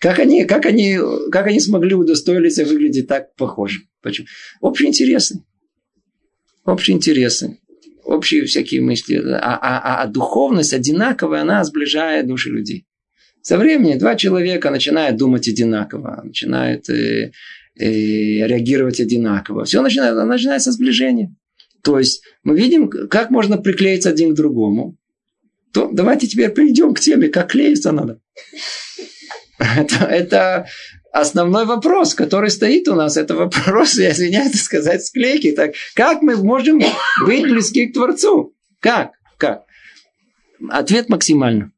Как 0.00 0.18
они, 0.18 0.44
как 0.44 0.66
они, 0.66 0.98
как 1.30 1.46
они 1.46 1.60
смогли 1.60 1.94
удостоиться 1.94 2.64
выглядеть 2.64 3.06
так 3.06 3.34
похоже? 3.36 3.80
Почему? 4.02 4.26
Общие 4.60 4.88
интересы. 4.88 5.44
Общие 6.64 6.96
интересы. 6.96 7.58
Общие 8.04 8.44
всякие 8.44 8.80
мысли. 8.80 9.16
А, 9.16 9.56
а, 9.56 9.78
а, 9.78 10.02
а 10.02 10.06
духовность 10.06 10.72
одинаковая, 10.72 11.42
она 11.42 11.62
сближает 11.64 12.26
души 12.26 12.50
людей. 12.50 12.86
Со 13.42 13.56
временем 13.56 13.98
два 13.98 14.16
человека 14.16 14.70
начинают 14.70 15.16
думать 15.16 15.48
одинаково, 15.48 16.20
начинают 16.24 16.88
э, 16.90 17.32
э, 17.78 17.84
реагировать 17.84 19.00
одинаково. 19.00 19.64
Все 19.64 19.80
начинает, 19.80 20.14
начинается 20.26 20.72
сближение. 20.72 21.34
То 21.82 21.98
есть 21.98 22.22
мы 22.42 22.58
видим, 22.58 22.88
как 22.88 23.30
можно 23.30 23.56
приклеиться 23.56 24.10
один 24.10 24.32
к 24.32 24.36
другому. 24.36 24.96
То 25.72 25.88
давайте 25.92 26.26
теперь 26.26 26.52
перейдем 26.52 26.94
к 26.94 27.00
теме, 27.00 27.28
как 27.28 27.50
клеиться 27.52 27.92
надо. 27.92 28.20
Это, 29.58 30.04
это 30.06 30.66
основной 31.12 31.66
вопрос, 31.66 32.14
который 32.14 32.50
стоит 32.50 32.88
у 32.88 32.94
нас. 32.94 33.16
Это 33.16 33.34
вопрос, 33.34 33.98
я 33.98 34.12
извиняюсь 34.12 34.60
сказать, 34.62 35.04
склейки. 35.04 35.52
Так, 35.52 35.72
как 35.94 36.22
мы 36.22 36.36
можем 36.36 36.80
быть 37.26 37.42
близки 37.42 37.86
к 37.86 37.94
Творцу? 37.94 38.54
Как? 38.80 39.12
Как? 39.38 39.64
Ответ 40.68 41.08
максимально. 41.08 41.72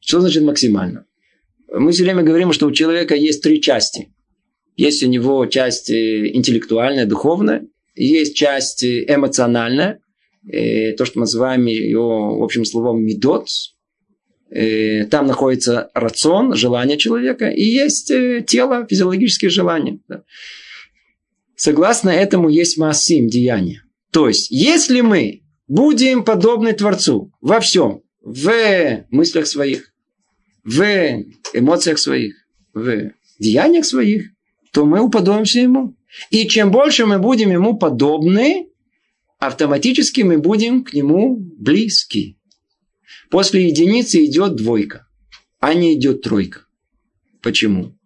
Что 0.00 0.20
значит 0.20 0.42
максимально? 0.42 1.06
Мы 1.68 1.92
все 1.92 2.04
время 2.04 2.22
говорим, 2.22 2.52
что 2.52 2.66
у 2.66 2.72
человека 2.72 3.14
есть 3.14 3.42
три 3.42 3.60
части. 3.60 4.12
Есть 4.76 5.02
у 5.02 5.08
него 5.08 5.46
часть 5.46 5.90
э, 5.90 6.28
интеллектуальная, 6.34 7.06
духовная, 7.06 7.66
есть 7.94 8.36
часть 8.36 8.84
эмоциональная, 8.84 9.94
э, 9.94 9.98
то, 10.50 11.04
что 11.04 11.18
мы 11.18 11.22
называем 11.22 11.66
ее 11.66 12.00
общим 12.42 12.64
словом 12.64 13.02
медот, 13.02 13.48
Э, 14.54 15.04
там 15.06 15.26
находится 15.26 15.90
рацион, 15.94 16.54
желание 16.54 16.96
человека, 16.96 17.48
и 17.48 17.64
есть 17.64 18.10
э, 18.12 18.44
тело, 18.46 18.86
физиологические 18.88 19.50
желания. 19.50 19.98
Согласно 21.56 22.10
этому 22.10 22.48
есть 22.48 22.78
массим, 22.78 23.26
деяния. 23.26 23.82
То 24.12 24.28
есть, 24.28 24.52
если 24.52 25.00
мы 25.00 25.42
будем 25.66 26.24
подобны 26.24 26.72
Творцу 26.72 27.32
во 27.40 27.58
всем, 27.58 28.02
в 28.20 29.04
мыслях 29.10 29.48
своих, 29.48 29.92
в 30.62 30.82
эмоциях 31.52 31.98
своих, 31.98 32.34
в 32.72 33.10
деяниях 33.40 33.84
своих, 33.84 34.30
то 34.72 34.84
мы 34.84 35.00
уподобимся 35.00 35.60
Ему. 35.60 35.96
И 36.30 36.46
чем 36.46 36.70
больше 36.70 37.06
мы 37.06 37.18
будем 37.18 37.50
Ему 37.50 37.76
подобны, 37.76 38.68
автоматически 39.46 40.22
мы 40.22 40.38
будем 40.38 40.84
к 40.84 40.92
Нему 40.92 41.36
близки. 41.36 42.38
После 43.30 43.68
единицы 43.68 44.24
идет 44.24 44.56
двойка, 44.56 45.06
а 45.60 45.74
не 45.74 45.94
идет 45.94 46.22
тройка. 46.22 46.66
Почему? 47.42 47.98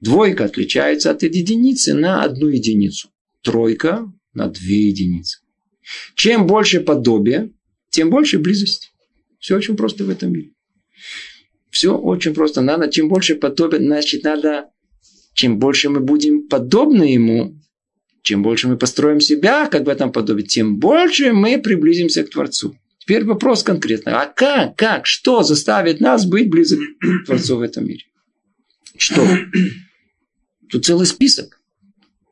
Двойка 0.00 0.44
отличается 0.44 1.10
от 1.10 1.22
единицы 1.22 1.94
на 1.94 2.22
одну 2.22 2.48
единицу. 2.48 3.10
Тройка 3.42 4.12
на 4.34 4.48
две 4.48 4.88
единицы. 4.88 5.38
Чем 6.14 6.46
больше 6.46 6.80
подобия, 6.80 7.50
тем 7.90 8.10
больше 8.10 8.38
близости. 8.38 8.88
Все 9.38 9.56
очень 9.56 9.76
просто 9.76 10.04
в 10.04 10.10
этом 10.10 10.32
мире. 10.32 10.52
Все 11.70 11.96
очень 11.96 12.34
просто. 12.34 12.60
Надо, 12.60 12.90
чем 12.90 13.08
больше 13.08 13.34
подобия, 13.34 13.78
значит, 13.78 14.24
надо, 14.24 14.70
чем 15.34 15.58
больше 15.58 15.88
мы 15.88 16.00
будем 16.00 16.48
подобны 16.48 17.04
ему, 17.04 17.61
чем 18.22 18.42
больше 18.42 18.68
мы 18.68 18.76
построим 18.76 19.20
себя, 19.20 19.66
как 19.66 19.84
в 19.84 19.88
этом 19.88 20.12
подобии, 20.12 20.42
тем 20.42 20.78
больше 20.78 21.32
мы 21.32 21.58
приблизимся 21.58 22.24
к 22.24 22.30
Творцу. 22.30 22.76
Теперь 22.98 23.24
вопрос 23.24 23.64
конкретно. 23.64 24.22
А 24.22 24.26
как, 24.26 24.76
как, 24.76 25.06
что 25.06 25.42
заставит 25.42 26.00
нас 26.00 26.24
быть 26.24 26.48
близок 26.48 26.78
к 26.78 27.26
Творцу 27.26 27.56
в 27.56 27.62
этом 27.62 27.86
мире? 27.86 28.04
Что? 28.96 29.26
Тут 30.70 30.86
целый 30.86 31.06
список. 31.06 31.60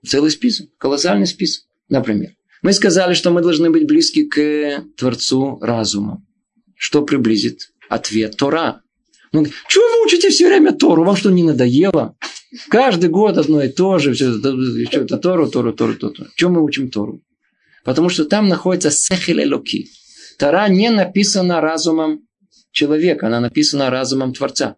Целый 0.07 0.31
список. 0.31 0.69
Колоссальный 0.79 1.27
список. 1.27 1.65
Например, 1.89 2.31
мы 2.63 2.73
сказали, 2.73 3.15
что 3.15 3.33
мы 3.33 3.43
должны 3.43 3.71
быть 3.71 3.87
близки 3.87 4.25
к 4.25 4.85
Творцу 4.97 5.59
разумом. 5.61 6.27
Что 6.77 7.03
приблизит? 7.03 7.73
Ответ 7.89 8.37
Тора. 8.37 8.83
Ну, 9.33 9.45
чего 9.69 9.85
вы 9.85 10.05
учите 10.05 10.31
все 10.31 10.47
время 10.47 10.73
Тору? 10.73 11.05
Вам 11.05 11.17
что, 11.17 11.31
не 11.31 11.43
надоело? 11.43 12.17
Каждый 12.69 13.11
год 13.11 13.39
одно 13.39 13.63
и 13.63 13.69
то 13.69 13.99
же. 13.99 14.13
Все, 14.13 14.37
это 14.37 15.19
Тору, 15.19 15.49
Тору, 15.49 15.73
Тору, 15.73 15.95
Тору. 15.95 16.15
Чем 16.35 16.53
мы 16.53 16.65
учим 16.65 16.91
Тору? 16.91 17.23
Потому 17.85 18.09
что 18.09 18.25
там 18.25 18.49
находится 18.49 18.91
Сехель 18.91 19.43
Элоки. 19.43 19.87
Тора 20.39 20.69
не 20.69 20.91
написана 20.91 21.61
разумом 21.61 22.21
человека, 22.73 23.27
она 23.27 23.41
написана 23.41 23.91
разумом 23.91 24.33
Творца. 24.33 24.77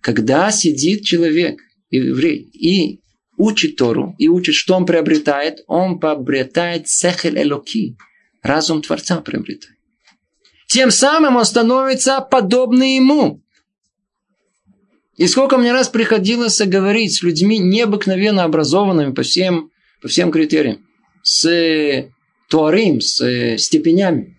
Когда 0.00 0.50
сидит 0.50 1.04
человек, 1.04 1.60
еврей, 1.90 2.50
и 2.52 3.00
учит 3.36 3.76
Тору, 3.76 4.14
и 4.18 4.28
учит, 4.28 4.54
что 4.54 4.74
он 4.74 4.86
приобретает, 4.86 5.62
он 5.66 5.98
приобретает 5.98 6.88
Сехель 6.88 7.40
Элоки, 7.40 7.96
разум 8.42 8.82
Творца 8.82 9.20
приобретает. 9.20 9.76
Тем 10.68 10.90
самым 10.90 11.36
он 11.36 11.44
становится 11.44 12.20
подобным 12.20 12.88
ему. 12.88 13.41
И 15.16 15.26
сколько 15.26 15.58
мне 15.58 15.72
раз 15.72 15.88
приходилось 15.88 16.60
говорить 16.60 17.14
с 17.14 17.22
людьми 17.22 17.58
необыкновенно 17.58 18.44
образованными 18.44 19.12
по 19.12 19.22
всем, 19.22 19.70
по 20.00 20.08
всем 20.08 20.30
критериям. 20.30 20.86
С 21.22 22.08
туарим, 22.48 23.00
с 23.00 23.56
степенями. 23.58 24.36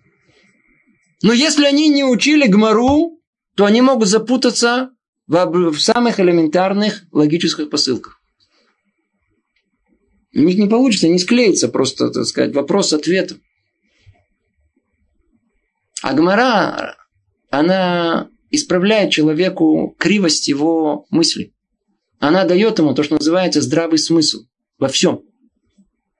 Но 1.22 1.32
если 1.32 1.64
они 1.64 1.88
не 1.88 2.04
учили 2.04 2.46
гмару, 2.46 3.20
то 3.56 3.64
они 3.64 3.80
могут 3.80 4.08
запутаться 4.08 4.90
в, 5.26 5.70
в 5.70 5.80
самых 5.80 6.20
элементарных 6.20 7.04
логических 7.12 7.70
посылках. 7.70 8.20
У 10.34 10.40
них 10.40 10.58
не 10.58 10.66
получится, 10.66 11.08
не 11.08 11.18
склеится 11.18 11.68
просто, 11.68 12.10
так 12.10 12.24
сказать, 12.24 12.54
вопрос-ответ. 12.54 13.36
А 16.02 16.12
гмара, 16.12 16.96
она 17.50 18.28
исправляет 18.54 19.10
человеку 19.10 19.94
кривость 19.98 20.48
его 20.48 21.06
мысли. 21.10 21.54
Она 22.18 22.44
дает 22.44 22.78
ему 22.78 22.94
то, 22.94 23.02
что 23.02 23.16
называется 23.16 23.60
здравый 23.60 23.98
смысл 23.98 24.44
во 24.78 24.88
всем. 24.88 25.22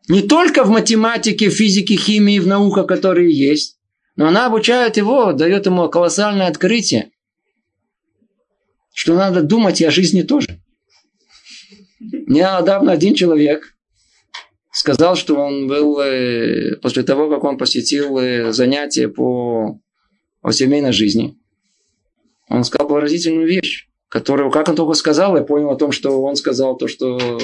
Не 0.08 0.22
только 0.22 0.64
в 0.64 0.70
математике, 0.70 1.48
физике, 1.48 1.96
химии, 1.96 2.38
в 2.38 2.46
науках, 2.46 2.86
которые 2.86 3.32
есть, 3.32 3.78
но 4.16 4.28
она 4.28 4.46
обучает 4.46 4.96
его, 4.96 5.32
дает 5.32 5.66
ему 5.66 5.88
колоссальное 5.88 6.48
открытие, 6.48 7.10
что 8.92 9.14
надо 9.14 9.42
думать 9.42 9.80
и 9.80 9.84
о 9.84 9.90
жизни 9.90 10.22
тоже. 10.22 10.60
Мне 12.00 12.42
недавно 12.42 12.92
один 12.92 13.14
человек 13.14 13.74
сказал, 14.72 15.16
что 15.16 15.36
он 15.36 15.68
был, 15.68 16.00
э, 16.00 16.76
после 16.76 17.02
того, 17.02 17.30
как 17.30 17.44
он 17.44 17.56
посетил 17.56 18.18
э, 18.18 18.52
занятия 18.52 19.08
по 19.08 19.80
о 20.42 20.52
семейной 20.52 20.92
жизни, 20.92 21.38
он 22.48 22.64
сказал 22.64 22.88
поразительную 22.88 23.46
вещь, 23.46 23.88
которую, 24.08 24.50
как 24.50 24.68
он 24.68 24.76
только 24.76 24.94
сказал, 24.94 25.36
я 25.36 25.42
понял 25.42 25.70
о 25.70 25.76
том, 25.76 25.92
что 25.92 26.22
он 26.22 26.36
сказал 26.36 26.76
то, 26.76 26.88
что 26.88 27.38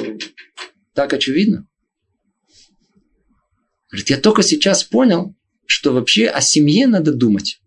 так 0.95 1.13
очевидно. 1.13 1.67
Говорит, 3.91 4.11
я 4.11 4.19
только 4.19 4.43
сейчас 4.43 4.85
понял, 4.85 5.35
что 5.67 5.93
вообще 5.93 6.27
о 6.27 6.41
семье 6.41 6.87
надо 6.87 7.13
думать. 7.13 7.61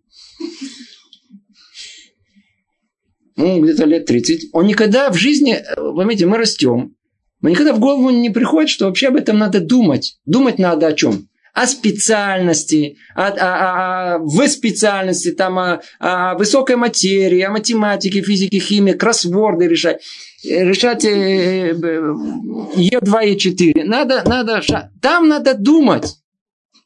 Ну, 3.36 3.62
где-то 3.62 3.86
лет 3.86 4.06
30. 4.06 4.50
Он 4.54 4.68
никогда 4.68 5.10
в 5.12 5.16
жизни, 5.16 5.58
поймите, 5.76 6.26
мы 6.26 6.38
растем. 6.38 6.96
Мы 7.42 7.52
никогда 7.52 7.74
в 7.74 7.80
голову 7.80 8.10
не 8.10 8.30
приходит, 8.30 8.70
что 8.70 8.86
вообще 8.86 9.08
об 9.08 9.16
этом 9.16 9.38
надо 9.38 9.60
думать. 9.60 10.20
Думать 10.26 10.60
надо 10.60 10.88
о 10.88 10.94
чем? 10.94 11.28
О 11.54 11.68
специальности, 11.68 12.98
о, 13.16 13.28
о, 13.28 14.16
о, 14.16 14.20
в 14.20 14.48
специальности, 14.48 15.32
там, 15.32 15.60
о, 15.60 15.82
о 16.00 16.36
высокой 16.36 16.76
материи, 16.76 17.42
о 17.42 17.52
математике, 17.52 18.22
физике, 18.22 18.60
химии, 18.60 18.94
кроссворды 18.94 19.68
решать. 19.68 20.02
Решать 20.44 21.06
э, 21.06 21.72
Е2, 21.72 23.04
Е4. 23.06 23.84
Надо, 23.86 24.24
надо, 24.26 24.62
там 25.02 25.30
надо 25.30 25.54
думать. 25.54 26.16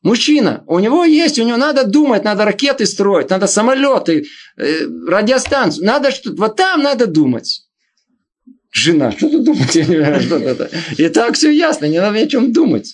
Мужчина, 0.03 0.63
у 0.67 0.77
него 0.79 1.05
есть, 1.05 1.39
у 1.39 1.43
него 1.43 1.57
надо 1.57 1.83
думать, 1.85 2.23
надо 2.23 2.45
ракеты 2.45 2.85
строить, 2.85 3.31
надо 3.31 3.47
самолеты, 3.47 4.25
э, 4.57 4.85
радиостанцию, 5.07 5.87
надо 5.87 6.11
что 6.11 6.33
вот 6.33 6.55
там 6.55 6.83
надо 6.83 7.07
думать. 7.07 7.63
Жена, 8.71 9.11
что 9.11 9.27
ты 9.29 9.39
думать? 9.39 9.75
И 10.97 11.09
так 11.09 11.33
все 11.33 11.51
ясно, 11.51 11.85
не 11.85 11.99
надо 11.99 12.19
ни 12.19 12.23
о 12.23 12.27
чем 12.27 12.53
думать. 12.53 12.93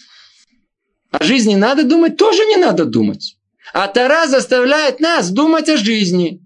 О 1.14 1.24
жизни 1.24 1.53
надо 1.53 1.84
думать, 1.84 2.18
тоже 2.18 2.43
не 2.45 2.57
надо 2.57 2.86
думать. 2.86 3.38
А 3.72 3.88
Тара 3.88 4.28
заставляет 4.28 4.99
нас 4.99 5.30
думать 5.30 5.70
о 5.70 5.78
жизни. 5.78 6.41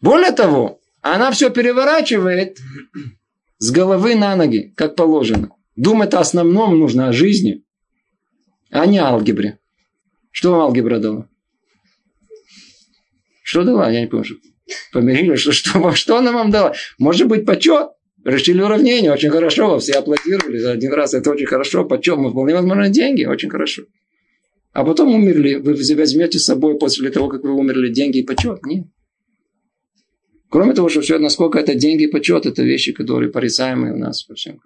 Более 0.00 0.32
того, 0.32 0.80
она 1.02 1.30
все 1.32 1.50
переворачивает 1.50 2.58
с 3.58 3.70
головы 3.70 4.14
на 4.14 4.34
ноги, 4.36 4.72
как 4.74 4.96
положено. 4.96 5.50
Думать 5.76 6.14
о 6.14 6.20
основном 6.20 6.78
нужно 6.78 7.08
о 7.08 7.12
жизни, 7.12 7.62
а 8.70 8.86
не 8.86 8.98
алгебре. 8.98 9.58
Что 10.30 10.52
вам 10.52 10.60
алгебра 10.62 10.98
дала? 10.98 11.28
Что 13.42 13.64
дала? 13.64 13.90
Я 13.90 14.00
не 14.00 14.06
помню. 14.06 14.40
Помирили? 14.92 15.36
Что, 15.36 15.52
что, 15.52 15.92
что 15.92 16.16
она 16.16 16.32
вам 16.32 16.50
дала? 16.50 16.74
Может 16.98 17.28
быть, 17.28 17.44
почет? 17.44 17.90
Решили 18.24 18.60
уравнение, 18.60 19.12
очень 19.12 19.30
хорошо, 19.30 19.78
все 19.78 19.94
аплодировали 19.94 20.62
один 20.62 20.92
раз, 20.92 21.12
это 21.12 21.30
очень 21.30 21.46
хорошо, 21.46 21.84
почем, 21.84 22.30
вполне 22.30 22.54
возможно, 22.54 22.88
деньги, 22.88 23.24
очень 23.24 23.50
хорошо. 23.50 23.82
А 24.72 24.84
потом 24.84 25.12
умерли, 25.12 25.56
вы 25.56 25.74
возьмете 25.74 26.38
с 26.38 26.44
собой 26.44 26.78
после 26.78 27.10
того, 27.10 27.28
как 27.28 27.42
вы 27.42 27.52
умерли, 27.52 27.92
деньги 27.92 28.18
и 28.18 28.22
почет? 28.22 28.64
Нет. 28.64 28.86
Кроме 30.48 30.74
того, 30.74 30.88
что 30.88 31.00
все, 31.00 31.18
насколько 31.18 31.58
это 31.58 31.74
деньги 31.74 32.04
и 32.04 32.06
почет, 32.06 32.46
это 32.46 32.62
вещи, 32.62 32.92
которые 32.92 33.30
порицаемые 33.30 33.94
у 33.94 33.96
нас 33.96 34.22
по 34.22 34.34
всем. 34.34 34.60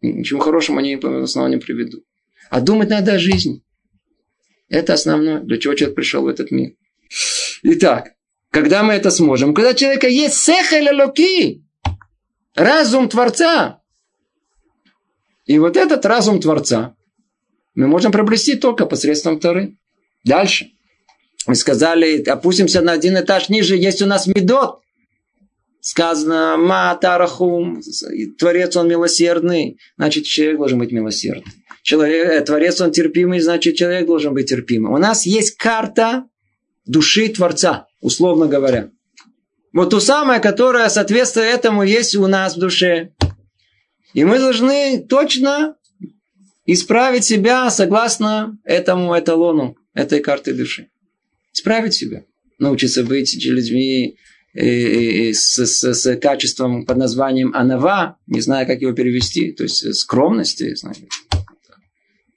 Ничего 0.00 0.40
хорошего 0.40 0.78
они 0.78 0.96
в 0.96 1.22
основном 1.22 1.52
не 1.52 1.58
приведут. 1.58 2.04
А 2.50 2.60
думать 2.60 2.88
надо 2.90 3.14
о 3.14 3.18
жизни. 3.18 3.62
Это 4.68 4.94
основное, 4.94 5.40
для 5.40 5.58
чего 5.58 5.74
человек 5.74 5.96
пришел 5.96 6.22
в 6.22 6.28
этот 6.28 6.50
мир. 6.50 6.72
Итак, 7.62 8.14
когда 8.50 8.82
мы 8.82 8.94
это 8.94 9.10
сможем? 9.10 9.54
Когда 9.54 9.70
у 9.70 9.74
человека 9.74 10.08
есть 10.08 10.34
сехель 10.34 10.90
локи, 10.90 11.62
разум 12.58 13.08
Творца. 13.08 13.80
И 15.46 15.58
вот 15.58 15.76
этот 15.76 16.04
разум 16.04 16.40
Творца 16.40 16.94
мы 17.74 17.86
можем 17.86 18.12
приобрести 18.12 18.56
только 18.56 18.86
посредством 18.86 19.40
Торы. 19.40 19.76
Дальше. 20.24 20.70
Мы 21.46 21.54
сказали, 21.54 22.22
опустимся 22.22 22.82
на 22.82 22.92
один 22.92 23.18
этаж 23.18 23.48
ниже, 23.48 23.76
есть 23.76 24.02
у 24.02 24.06
нас 24.06 24.26
медот. 24.26 24.80
Сказано, 25.80 26.56
ма 26.58 26.94
тарахум, 27.00 27.80
Творец 28.38 28.76
он 28.76 28.88
милосердный, 28.88 29.78
значит 29.96 30.24
человек 30.24 30.58
должен 30.58 30.78
быть 30.78 30.92
милосердный. 30.92 31.52
Человек, 31.82 32.26
э, 32.26 32.40
творец 32.42 32.80
он 32.80 32.90
терпимый, 32.90 33.40
значит 33.40 33.76
человек 33.76 34.06
должен 34.06 34.34
быть 34.34 34.50
терпимым. 34.50 34.92
У 34.92 34.98
нас 34.98 35.24
есть 35.24 35.56
карта 35.56 36.24
души 36.84 37.28
Творца, 37.28 37.86
условно 38.00 38.46
говоря. 38.46 38.90
Вот 39.72 39.90
ту 39.90 40.00
самую, 40.00 40.40
которая 40.40 40.88
соответствует 40.88 41.54
этому, 41.54 41.82
есть 41.82 42.16
у 42.16 42.26
нас 42.26 42.56
в 42.56 42.60
душе. 42.60 43.12
И 44.14 44.24
мы 44.24 44.38
должны 44.38 45.04
точно 45.06 45.76
исправить 46.64 47.24
себя 47.24 47.70
согласно 47.70 48.58
этому 48.64 49.18
эталону, 49.18 49.76
этой 49.94 50.20
карты 50.20 50.54
души. 50.54 50.88
Исправить 51.52 51.94
себя. 51.94 52.24
Научиться 52.58 53.04
быть 53.04 53.36
людьми 53.44 54.16
э, 54.54 54.66
э, 54.66 55.28
э, 55.30 55.34
с, 55.34 55.58
с, 55.58 55.94
с 55.94 56.16
качеством 56.16 56.84
под 56.84 56.96
названием 56.96 57.54
анава, 57.54 58.18
не 58.26 58.40
знаю, 58.40 58.66
как 58.66 58.80
его 58.80 58.92
перевести, 58.92 59.52
то 59.52 59.62
есть 59.62 59.94
скромности, 59.94 60.74
знаю, 60.74 60.96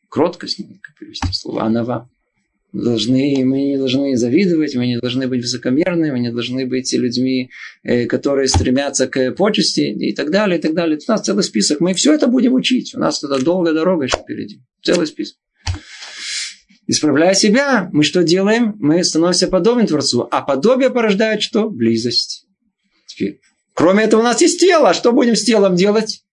кроткость, 0.09 0.57
как 0.81 0.97
перевести 0.99 1.27
слово 1.31 1.63
анава. 1.63 2.09
Должны, 2.73 3.43
мы 3.43 3.61
не 3.63 3.77
должны 3.77 4.15
завидовать, 4.15 4.75
мы 4.75 4.87
не 4.87 4.99
должны 4.99 5.27
быть 5.27 5.41
высокомерны, 5.41 6.11
мы 6.11 6.19
не 6.19 6.31
должны 6.31 6.65
быть 6.65 6.91
людьми, 6.93 7.49
э, 7.83 8.05
которые 8.05 8.47
стремятся 8.47 9.07
к 9.07 9.31
почести 9.31 9.81
и 9.81 10.13
так 10.13 10.31
далее, 10.31 10.57
и 10.57 10.61
так 10.61 10.73
далее. 10.73 10.97
У 11.05 11.11
нас 11.11 11.21
целый 11.21 11.43
список. 11.43 11.81
Мы 11.81 11.93
все 11.93 12.13
это 12.13 12.27
будем 12.27 12.53
учить. 12.53 12.95
У 12.95 12.99
нас 12.99 13.19
тогда 13.19 13.39
долгая 13.39 13.73
дорога 13.73 14.05
еще 14.05 14.17
впереди. 14.17 14.61
Целый 14.83 15.07
список. 15.07 15.37
Исправляя 16.87 17.33
себя, 17.33 17.89
мы 17.93 18.03
что 18.03 18.23
делаем? 18.23 18.75
Мы 18.79 19.03
становимся 19.03 19.47
подобным 19.47 19.87
Творцу. 19.87 20.27
А 20.31 20.41
подобие 20.41 20.89
порождает 20.89 21.41
что? 21.41 21.69
Близость. 21.69 22.47
Теперь. 23.05 23.39
Кроме 23.73 24.05
этого 24.05 24.21
у 24.21 24.23
нас 24.23 24.41
есть 24.41 24.59
тело. 24.59 24.89
А 24.89 24.93
что 24.93 25.11
будем 25.11 25.35
с 25.35 25.43
телом 25.43 25.75
делать? 25.75 26.23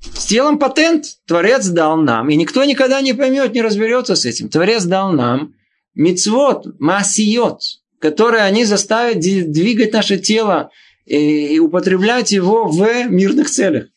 С 0.00 0.26
телом 0.26 0.58
патент 0.58 1.06
Творец 1.26 1.66
дал 1.66 1.96
нам. 1.96 2.28
И 2.30 2.36
никто 2.36 2.64
никогда 2.64 3.00
не 3.00 3.12
поймет, 3.12 3.54
не 3.54 3.62
разберется 3.62 4.14
с 4.14 4.24
этим. 4.24 4.48
Творец 4.48 4.84
дал 4.84 5.12
нам 5.12 5.54
мицвод, 5.98 6.80
масиот, 6.80 7.60
которые 7.98 8.44
они 8.44 8.64
заставят 8.64 9.20
двигать 9.20 9.92
наше 9.92 10.16
тело 10.16 10.70
и 11.04 11.58
употреблять 11.58 12.32
его 12.32 12.68
в 12.68 13.08
мирных 13.08 13.50
целях. 13.50 13.88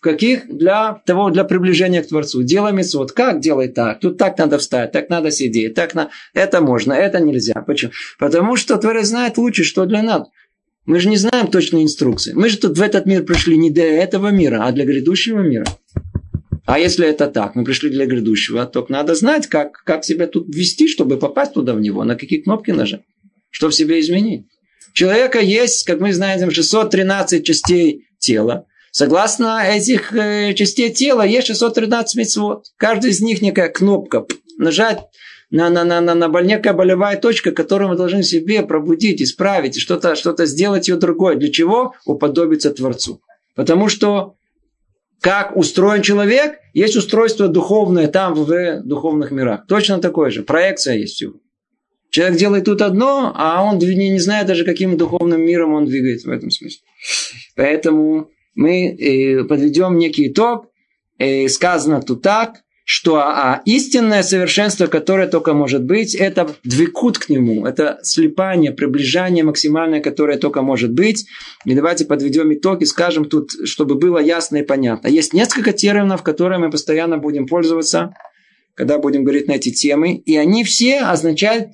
Каких? 0.00 0.48
Для 0.48 1.02
того, 1.06 1.30
для 1.30 1.44
приближения 1.44 2.02
к 2.02 2.08
Творцу. 2.08 2.42
Делай 2.42 2.72
митцвот. 2.72 3.12
Как 3.12 3.40
делай 3.40 3.68
так? 3.68 4.00
Тут 4.00 4.16
так 4.16 4.38
надо 4.38 4.58
встать, 4.58 4.92
так 4.92 5.10
надо 5.10 5.30
сидеть, 5.30 5.74
так 5.74 5.94
на... 5.94 6.10
Это 6.34 6.60
можно, 6.60 6.92
это 6.92 7.18
нельзя. 7.20 7.54
Почему? 7.66 7.90
Потому 8.18 8.56
что 8.56 8.76
Творец 8.76 9.08
знает 9.08 9.38
лучше, 9.38 9.64
что 9.64 9.84
для 9.84 10.02
нас. 10.02 10.28
Мы 10.84 11.00
же 11.00 11.08
не 11.08 11.16
знаем 11.16 11.48
точной 11.48 11.82
инструкции. 11.82 12.32
Мы 12.32 12.48
же 12.48 12.58
тут 12.58 12.78
в 12.78 12.82
этот 12.82 13.06
мир 13.06 13.24
пришли 13.24 13.56
не 13.56 13.70
для 13.70 14.02
этого 14.02 14.28
мира, 14.28 14.62
а 14.64 14.72
для 14.72 14.84
грядущего 14.84 15.40
мира. 15.40 15.66
А 16.66 16.80
если 16.80 17.06
это 17.06 17.28
так, 17.28 17.54
мы 17.54 17.64
пришли 17.64 17.90
для 17.90 18.06
грядущего, 18.06 18.66
то 18.66 18.84
надо 18.88 19.14
знать, 19.14 19.46
как, 19.46 19.84
как 19.84 20.04
себя 20.04 20.26
тут 20.26 20.48
ввести, 20.48 20.88
чтобы 20.88 21.16
попасть 21.16 21.54
туда 21.54 21.74
в 21.74 21.80
него, 21.80 22.02
на 22.02 22.16
какие 22.16 22.40
кнопки 22.40 22.72
нажать, 22.72 23.02
что 23.50 23.68
в 23.70 23.74
себе 23.74 24.00
изменить. 24.00 24.46
Человека 24.92 25.38
есть, 25.38 25.84
как 25.84 26.00
мы 26.00 26.12
знаем, 26.12 26.50
613 26.50 27.46
частей 27.46 28.06
тела. 28.18 28.66
Согласно 28.90 29.62
этих 29.62 30.12
э, 30.14 30.54
частей 30.54 30.90
тела 30.90 31.24
есть 31.24 31.46
613 31.48 32.16
мецвод. 32.16 32.64
Каждый 32.78 33.10
из 33.10 33.20
них 33.20 33.42
некая 33.42 33.68
кнопка. 33.68 34.26
Нажать 34.58 35.00
на, 35.50 35.68
на, 35.68 35.84
на, 35.84 36.00
на, 36.00 36.14
на 36.14 36.40
некая 36.40 36.72
болевая 36.72 37.18
точка, 37.18 37.52
которую 37.52 37.90
мы 37.90 37.96
должны 37.96 38.22
себе 38.22 38.62
пробудить, 38.62 39.22
исправить, 39.22 39.78
что-то 39.78 40.16
что 40.16 40.34
сделать 40.46 40.88
ее 40.88 40.96
другое. 40.96 41.36
Для 41.36 41.52
чего? 41.52 41.92
Уподобиться 42.06 42.70
Творцу. 42.70 43.20
Потому 43.54 43.88
что 43.88 44.35
как 45.20 45.56
устроен 45.56 46.02
человек, 46.02 46.58
есть 46.72 46.96
устройство 46.96 47.48
духовное 47.48 48.08
там, 48.08 48.34
в 48.34 48.82
духовных 48.82 49.30
мирах. 49.30 49.66
Точно 49.66 49.98
такое 49.98 50.30
же. 50.30 50.42
Проекция 50.42 50.96
есть 50.96 51.14
всего. 51.14 51.34
Человек 52.10 52.38
делает 52.38 52.64
тут 52.64 52.82
одно, 52.82 53.32
а 53.34 53.62
он 53.62 53.78
не, 53.78 54.10
не 54.10 54.18
знает 54.18 54.46
даже, 54.46 54.64
каким 54.64 54.96
духовным 54.96 55.42
миром 55.42 55.74
он 55.74 55.86
двигается 55.86 56.28
в 56.28 56.32
этом 56.32 56.50
смысле. 56.50 56.80
Поэтому 57.56 58.30
мы 58.54 58.88
э, 58.88 59.44
подведем 59.44 59.98
некий 59.98 60.28
итог. 60.28 60.70
Э, 61.18 61.48
сказано 61.48 62.02
тут 62.02 62.22
так, 62.22 62.62
что 62.88 63.16
а, 63.16 63.62
истинное 63.64 64.22
совершенство, 64.22 64.86
которое 64.86 65.26
только 65.26 65.54
может 65.54 65.82
быть, 65.82 66.14
это 66.14 66.54
двикут 66.62 67.18
к 67.18 67.28
нему, 67.28 67.66
это 67.66 67.98
слепание, 68.04 68.70
приближение 68.70 69.42
максимальное, 69.42 70.00
которое 70.00 70.38
только 70.38 70.62
может 70.62 70.92
быть. 70.92 71.26
И 71.64 71.74
давайте 71.74 72.04
подведем 72.04 72.54
итог 72.54 72.82
и 72.82 72.86
скажем 72.86 73.24
тут, 73.24 73.50
чтобы 73.64 73.96
было 73.96 74.18
ясно 74.18 74.58
и 74.58 74.62
понятно. 74.62 75.08
Есть 75.08 75.32
несколько 75.32 75.72
терминов, 75.72 76.22
которые 76.22 76.60
мы 76.60 76.70
постоянно 76.70 77.18
будем 77.18 77.48
пользоваться, 77.48 78.14
когда 78.74 78.98
будем 78.98 79.24
говорить 79.24 79.48
на 79.48 79.54
эти 79.54 79.72
темы, 79.72 80.14
и 80.14 80.36
они 80.36 80.62
все 80.62 81.00
означают 81.00 81.70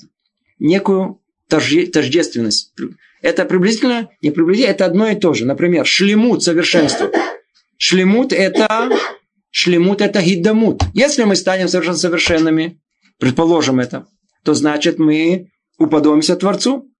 некую 0.58 1.20
тождественность. 1.46 2.72
Это 3.20 3.44
приблизительно, 3.44 4.08
не 4.22 4.30
приблизительно, 4.30 4.72
это 4.72 4.86
одно 4.86 5.08
и 5.10 5.14
то 5.14 5.34
же. 5.34 5.44
Например, 5.44 5.84
шлемут 5.84 6.42
совершенство. 6.42 7.10
Шлемут 7.76 8.32
это 8.32 8.88
шлемут 9.52 10.00
это 10.00 10.20
гиддамут. 10.20 10.82
Если 10.94 11.22
мы 11.22 11.36
станем 11.36 11.68
совершенно 11.68 11.98
совершенными, 11.98 12.80
предположим 13.18 13.78
это, 13.78 14.06
то 14.42 14.54
значит 14.54 14.98
мы 14.98 15.50
уподобимся 15.78 16.34
Творцу. 16.34 16.90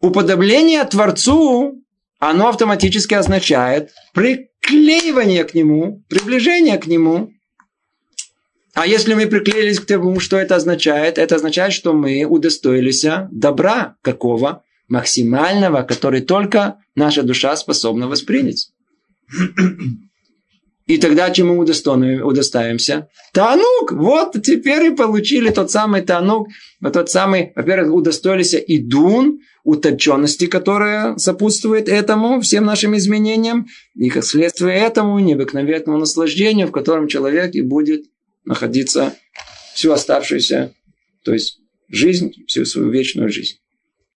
Уподобление 0.00 0.84
Творцу, 0.84 1.82
оно 2.20 2.48
автоматически 2.48 3.14
означает 3.14 3.90
приклеивание 4.14 5.42
к 5.42 5.54
Нему, 5.54 6.04
приближение 6.08 6.78
к 6.78 6.86
Нему. 6.86 7.32
А 8.74 8.86
если 8.86 9.14
мы 9.14 9.26
приклеились 9.26 9.80
к 9.80 9.86
тому, 9.86 10.20
что 10.20 10.36
это 10.36 10.54
означает? 10.54 11.18
Это 11.18 11.34
означает, 11.34 11.72
что 11.72 11.94
мы 11.94 12.24
удостоились 12.24 13.04
добра 13.32 13.96
какого? 14.02 14.62
Максимального, 14.86 15.82
который 15.82 16.20
только 16.20 16.76
наша 16.94 17.22
душа 17.22 17.56
способна 17.56 18.06
воспринять. 18.06 18.70
И 20.88 20.96
тогда 20.96 21.30
чему 21.30 21.58
удоставимся? 21.58 23.08
Танук! 23.34 23.92
Вот 23.92 24.42
теперь 24.42 24.86
и 24.86 24.96
получили 24.96 25.50
тот 25.50 25.70
самый 25.70 26.00
танук. 26.00 26.48
Вот 26.80 26.94
тот 26.94 27.10
самый, 27.10 27.52
во-первых, 27.54 27.92
удостоились 27.92 28.54
и 28.54 28.78
дун, 28.78 29.40
утонченности, 29.64 30.46
которая 30.46 31.18
сопутствует 31.18 31.90
этому, 31.90 32.40
всем 32.40 32.64
нашим 32.64 32.96
изменениям. 32.96 33.66
И 33.96 34.08
как 34.08 34.24
следствие 34.24 34.78
этому 34.78 35.18
необыкновенному 35.18 35.98
наслаждению, 35.98 36.68
в 36.68 36.72
котором 36.72 37.06
человек 37.06 37.54
и 37.54 37.60
будет 37.60 38.06
находиться 38.46 39.14
всю 39.74 39.92
оставшуюся, 39.92 40.72
то 41.22 41.34
есть 41.34 41.60
жизнь, 41.88 42.32
всю 42.46 42.64
свою 42.64 42.88
вечную 42.88 43.28
жизнь. 43.28 43.56